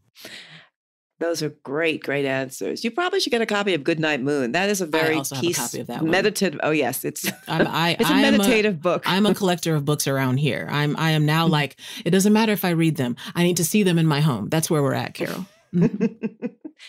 Those 1.20 1.42
are 1.42 1.50
great, 1.64 2.02
great 2.02 2.24
answers. 2.24 2.82
You 2.82 2.90
probably 2.90 3.20
should 3.20 3.30
get 3.30 3.42
a 3.42 3.46
copy 3.46 3.74
of 3.74 3.84
Goodnight 3.84 4.22
Moon. 4.22 4.52
That 4.52 4.70
is 4.70 4.80
a 4.80 4.86
very 4.86 5.20
peace, 5.38 5.74
a 5.74 6.02
meditative. 6.02 6.60
Oh 6.62 6.70
yes, 6.70 7.04
it's 7.04 7.30
I'm, 7.48 7.66
I, 7.66 7.90
it's 8.00 8.08
a 8.08 8.14
meditative 8.14 8.76
a, 8.76 8.78
book. 8.78 9.02
I'm 9.04 9.26
a 9.26 9.34
collector 9.34 9.74
of 9.74 9.84
books 9.84 10.08
around 10.08 10.38
here. 10.38 10.66
I'm 10.70 10.96
I 10.96 11.10
am 11.10 11.26
now 11.26 11.46
like 11.46 11.76
it 12.06 12.10
doesn't 12.10 12.32
matter 12.32 12.52
if 12.52 12.64
I 12.64 12.70
read 12.70 12.96
them. 12.96 13.16
I 13.34 13.42
need 13.42 13.58
to 13.58 13.64
see 13.64 13.82
them 13.82 13.98
in 13.98 14.06
my 14.06 14.20
home. 14.20 14.48
That's 14.48 14.70
where 14.70 14.82
we're 14.82 14.94
at, 14.94 15.12
Carol. 15.12 15.44
Mm-hmm. 15.74 16.46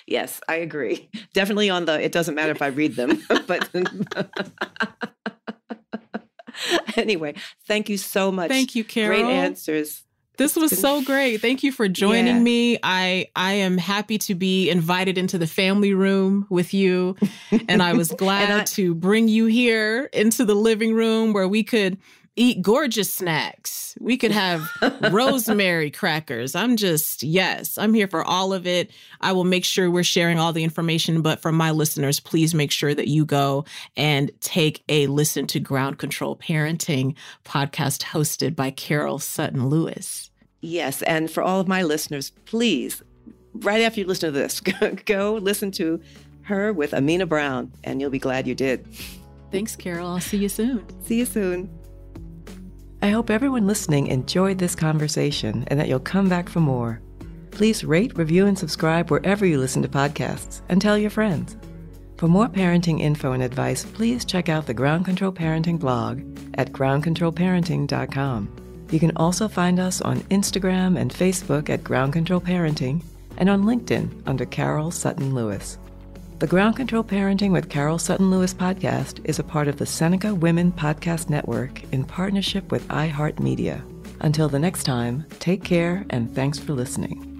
Yes, 0.07 0.41
I 0.47 0.55
agree. 0.55 1.09
Definitely 1.33 1.69
on 1.69 1.85
the. 1.85 2.01
It 2.01 2.11
doesn't 2.11 2.35
matter 2.35 2.51
if 2.51 2.61
I 2.61 2.67
read 2.67 2.95
them, 2.95 3.23
but. 3.47 3.69
anyway, 6.95 7.35
thank 7.67 7.89
you 7.89 7.97
so 7.97 8.31
much. 8.31 8.49
Thank 8.49 8.75
you, 8.75 8.83
Carol. 8.83 9.21
Great 9.21 9.31
answers. 9.31 10.03
This 10.37 10.55
was 10.57 10.77
so 10.77 11.01
great. 11.01 11.37
Thank 11.39 11.63
you 11.63 11.71
for 11.71 11.87
joining 11.87 12.35
yeah. 12.35 12.41
me. 12.41 12.77
I 12.83 13.27
I 13.37 13.53
am 13.53 13.77
happy 13.77 14.17
to 14.19 14.35
be 14.35 14.69
invited 14.69 15.17
into 15.17 15.37
the 15.37 15.47
family 15.47 15.93
room 15.93 16.45
with 16.49 16.73
you 16.73 17.15
and 17.69 17.81
I 17.81 17.93
was 17.93 18.11
glad 18.11 18.51
I, 18.51 18.63
to 18.65 18.93
bring 18.93 19.29
you 19.29 19.45
here 19.45 20.09
into 20.11 20.43
the 20.43 20.55
living 20.55 20.93
room 20.93 21.31
where 21.31 21.47
we 21.47 21.63
could 21.63 21.97
eat 22.35 22.61
gorgeous 22.61 23.13
snacks. 23.13 23.95
We 23.99 24.17
could 24.17 24.31
have 24.31 24.69
rosemary 25.11 25.89
crackers. 25.89 26.55
I'm 26.55 26.75
just, 26.75 27.23
yes, 27.23 27.77
I'm 27.77 27.93
here 27.93 28.07
for 28.07 28.23
all 28.23 28.53
of 28.53 28.67
it. 28.67 28.91
I 29.21 29.31
will 29.31 29.43
make 29.43 29.63
sure 29.63 29.89
we're 29.89 30.03
sharing 30.03 30.37
all 30.37 30.51
the 30.51 30.63
information. 30.63 31.21
But 31.21 31.41
for 31.41 31.51
my 31.51 31.71
listeners, 31.71 32.19
please 32.19 32.53
make 32.53 32.71
sure 32.71 32.93
that 32.93 33.07
you 33.07 33.25
go 33.25 33.65
and 33.95 34.31
take 34.41 34.83
a 34.89 35.07
listen 35.07 35.47
to 35.47 35.59
Ground 35.59 35.97
Control 35.97 36.35
Parenting 36.35 37.15
podcast 37.45 38.03
hosted 38.03 38.55
by 38.55 38.71
Carol 38.71 39.19
Sutton 39.19 39.69
Lewis. 39.69 40.29
Yes. 40.61 41.01
And 41.03 41.31
for 41.31 41.41
all 41.41 41.59
of 41.59 41.67
my 41.67 41.83
listeners, 41.83 42.31
please, 42.45 43.01
right 43.53 43.81
after 43.81 44.01
you 44.01 44.07
listen 44.07 44.33
to 44.33 44.39
this, 44.39 44.59
go 45.05 45.35
listen 45.35 45.71
to 45.71 46.01
her 46.43 46.73
with 46.73 46.93
Amina 46.93 47.25
Brown, 47.25 47.71
and 47.83 47.99
you'll 47.99 48.11
be 48.11 48.19
glad 48.19 48.45
you 48.45 48.55
did. 48.55 48.85
Thanks, 49.51 49.75
Carol. 49.75 50.07
I'll 50.07 50.19
see 50.19 50.37
you 50.37 50.49
soon. 50.49 50.85
See 51.03 51.17
you 51.17 51.25
soon. 51.25 51.69
I 53.05 53.11
hope 53.11 53.29
everyone 53.29 53.67
listening 53.67 54.07
enjoyed 54.07 54.57
this 54.57 54.73
conversation 54.73 55.63
and 55.67 55.79
that 55.79 55.87
you'll 55.87 55.99
come 55.99 56.27
back 56.27 56.49
for 56.49 56.59
more. 56.59 56.99
Please 57.51 57.83
rate, 57.83 58.17
review, 58.17 58.47
and 58.47 58.57
subscribe 58.57 59.11
wherever 59.11 59.45
you 59.45 59.59
listen 59.59 59.83
to 59.83 59.87
podcasts 59.87 60.61
and 60.69 60.81
tell 60.81 60.97
your 60.97 61.11
friends. 61.11 61.55
For 62.17 62.27
more 62.27 62.47
parenting 62.47 63.01
info 63.01 63.33
and 63.33 63.43
advice, 63.43 63.85
please 63.85 64.25
check 64.25 64.49
out 64.49 64.65
the 64.65 64.73
Ground 64.73 65.05
Control 65.05 65.31
Parenting 65.31 65.77
blog 65.77 66.21
at 66.55 66.71
groundcontrolparenting.com. 66.71 68.87
You 68.89 68.99
can 68.99 69.15
also 69.17 69.47
find 69.47 69.79
us 69.79 70.01
on 70.01 70.21
Instagram 70.31 70.99
and 70.99 71.13
Facebook 71.13 71.69
at 71.69 71.83
Ground 71.83 72.11
Control 72.11 72.41
Parenting 72.41 73.03
and 73.37 73.51
on 73.51 73.65
LinkedIn 73.65 74.23
under 74.25 74.47
Carol 74.47 74.89
Sutton 74.89 75.35
Lewis. 75.35 75.77
The 76.37 76.47
Ground 76.47 76.75
Control 76.75 77.01
Parenting 77.01 77.51
with 77.51 77.69
Carol 77.69 77.97
Sutton 77.97 78.29
Lewis 78.29 78.53
podcast 78.53 79.21
is 79.23 79.39
a 79.39 79.43
part 79.43 79.69
of 79.69 79.77
the 79.77 79.85
Seneca 79.85 80.35
Women 80.35 80.73
Podcast 80.73 81.29
Network 81.29 81.81
in 81.93 82.03
partnership 82.03 82.73
with 82.73 82.85
iHeartMedia. 82.89 83.81
Until 84.19 84.49
the 84.49 84.59
next 84.59 84.83
time, 84.83 85.25
take 85.39 85.63
care 85.63 86.05
and 86.09 86.35
thanks 86.35 86.59
for 86.59 86.73
listening. 86.73 87.34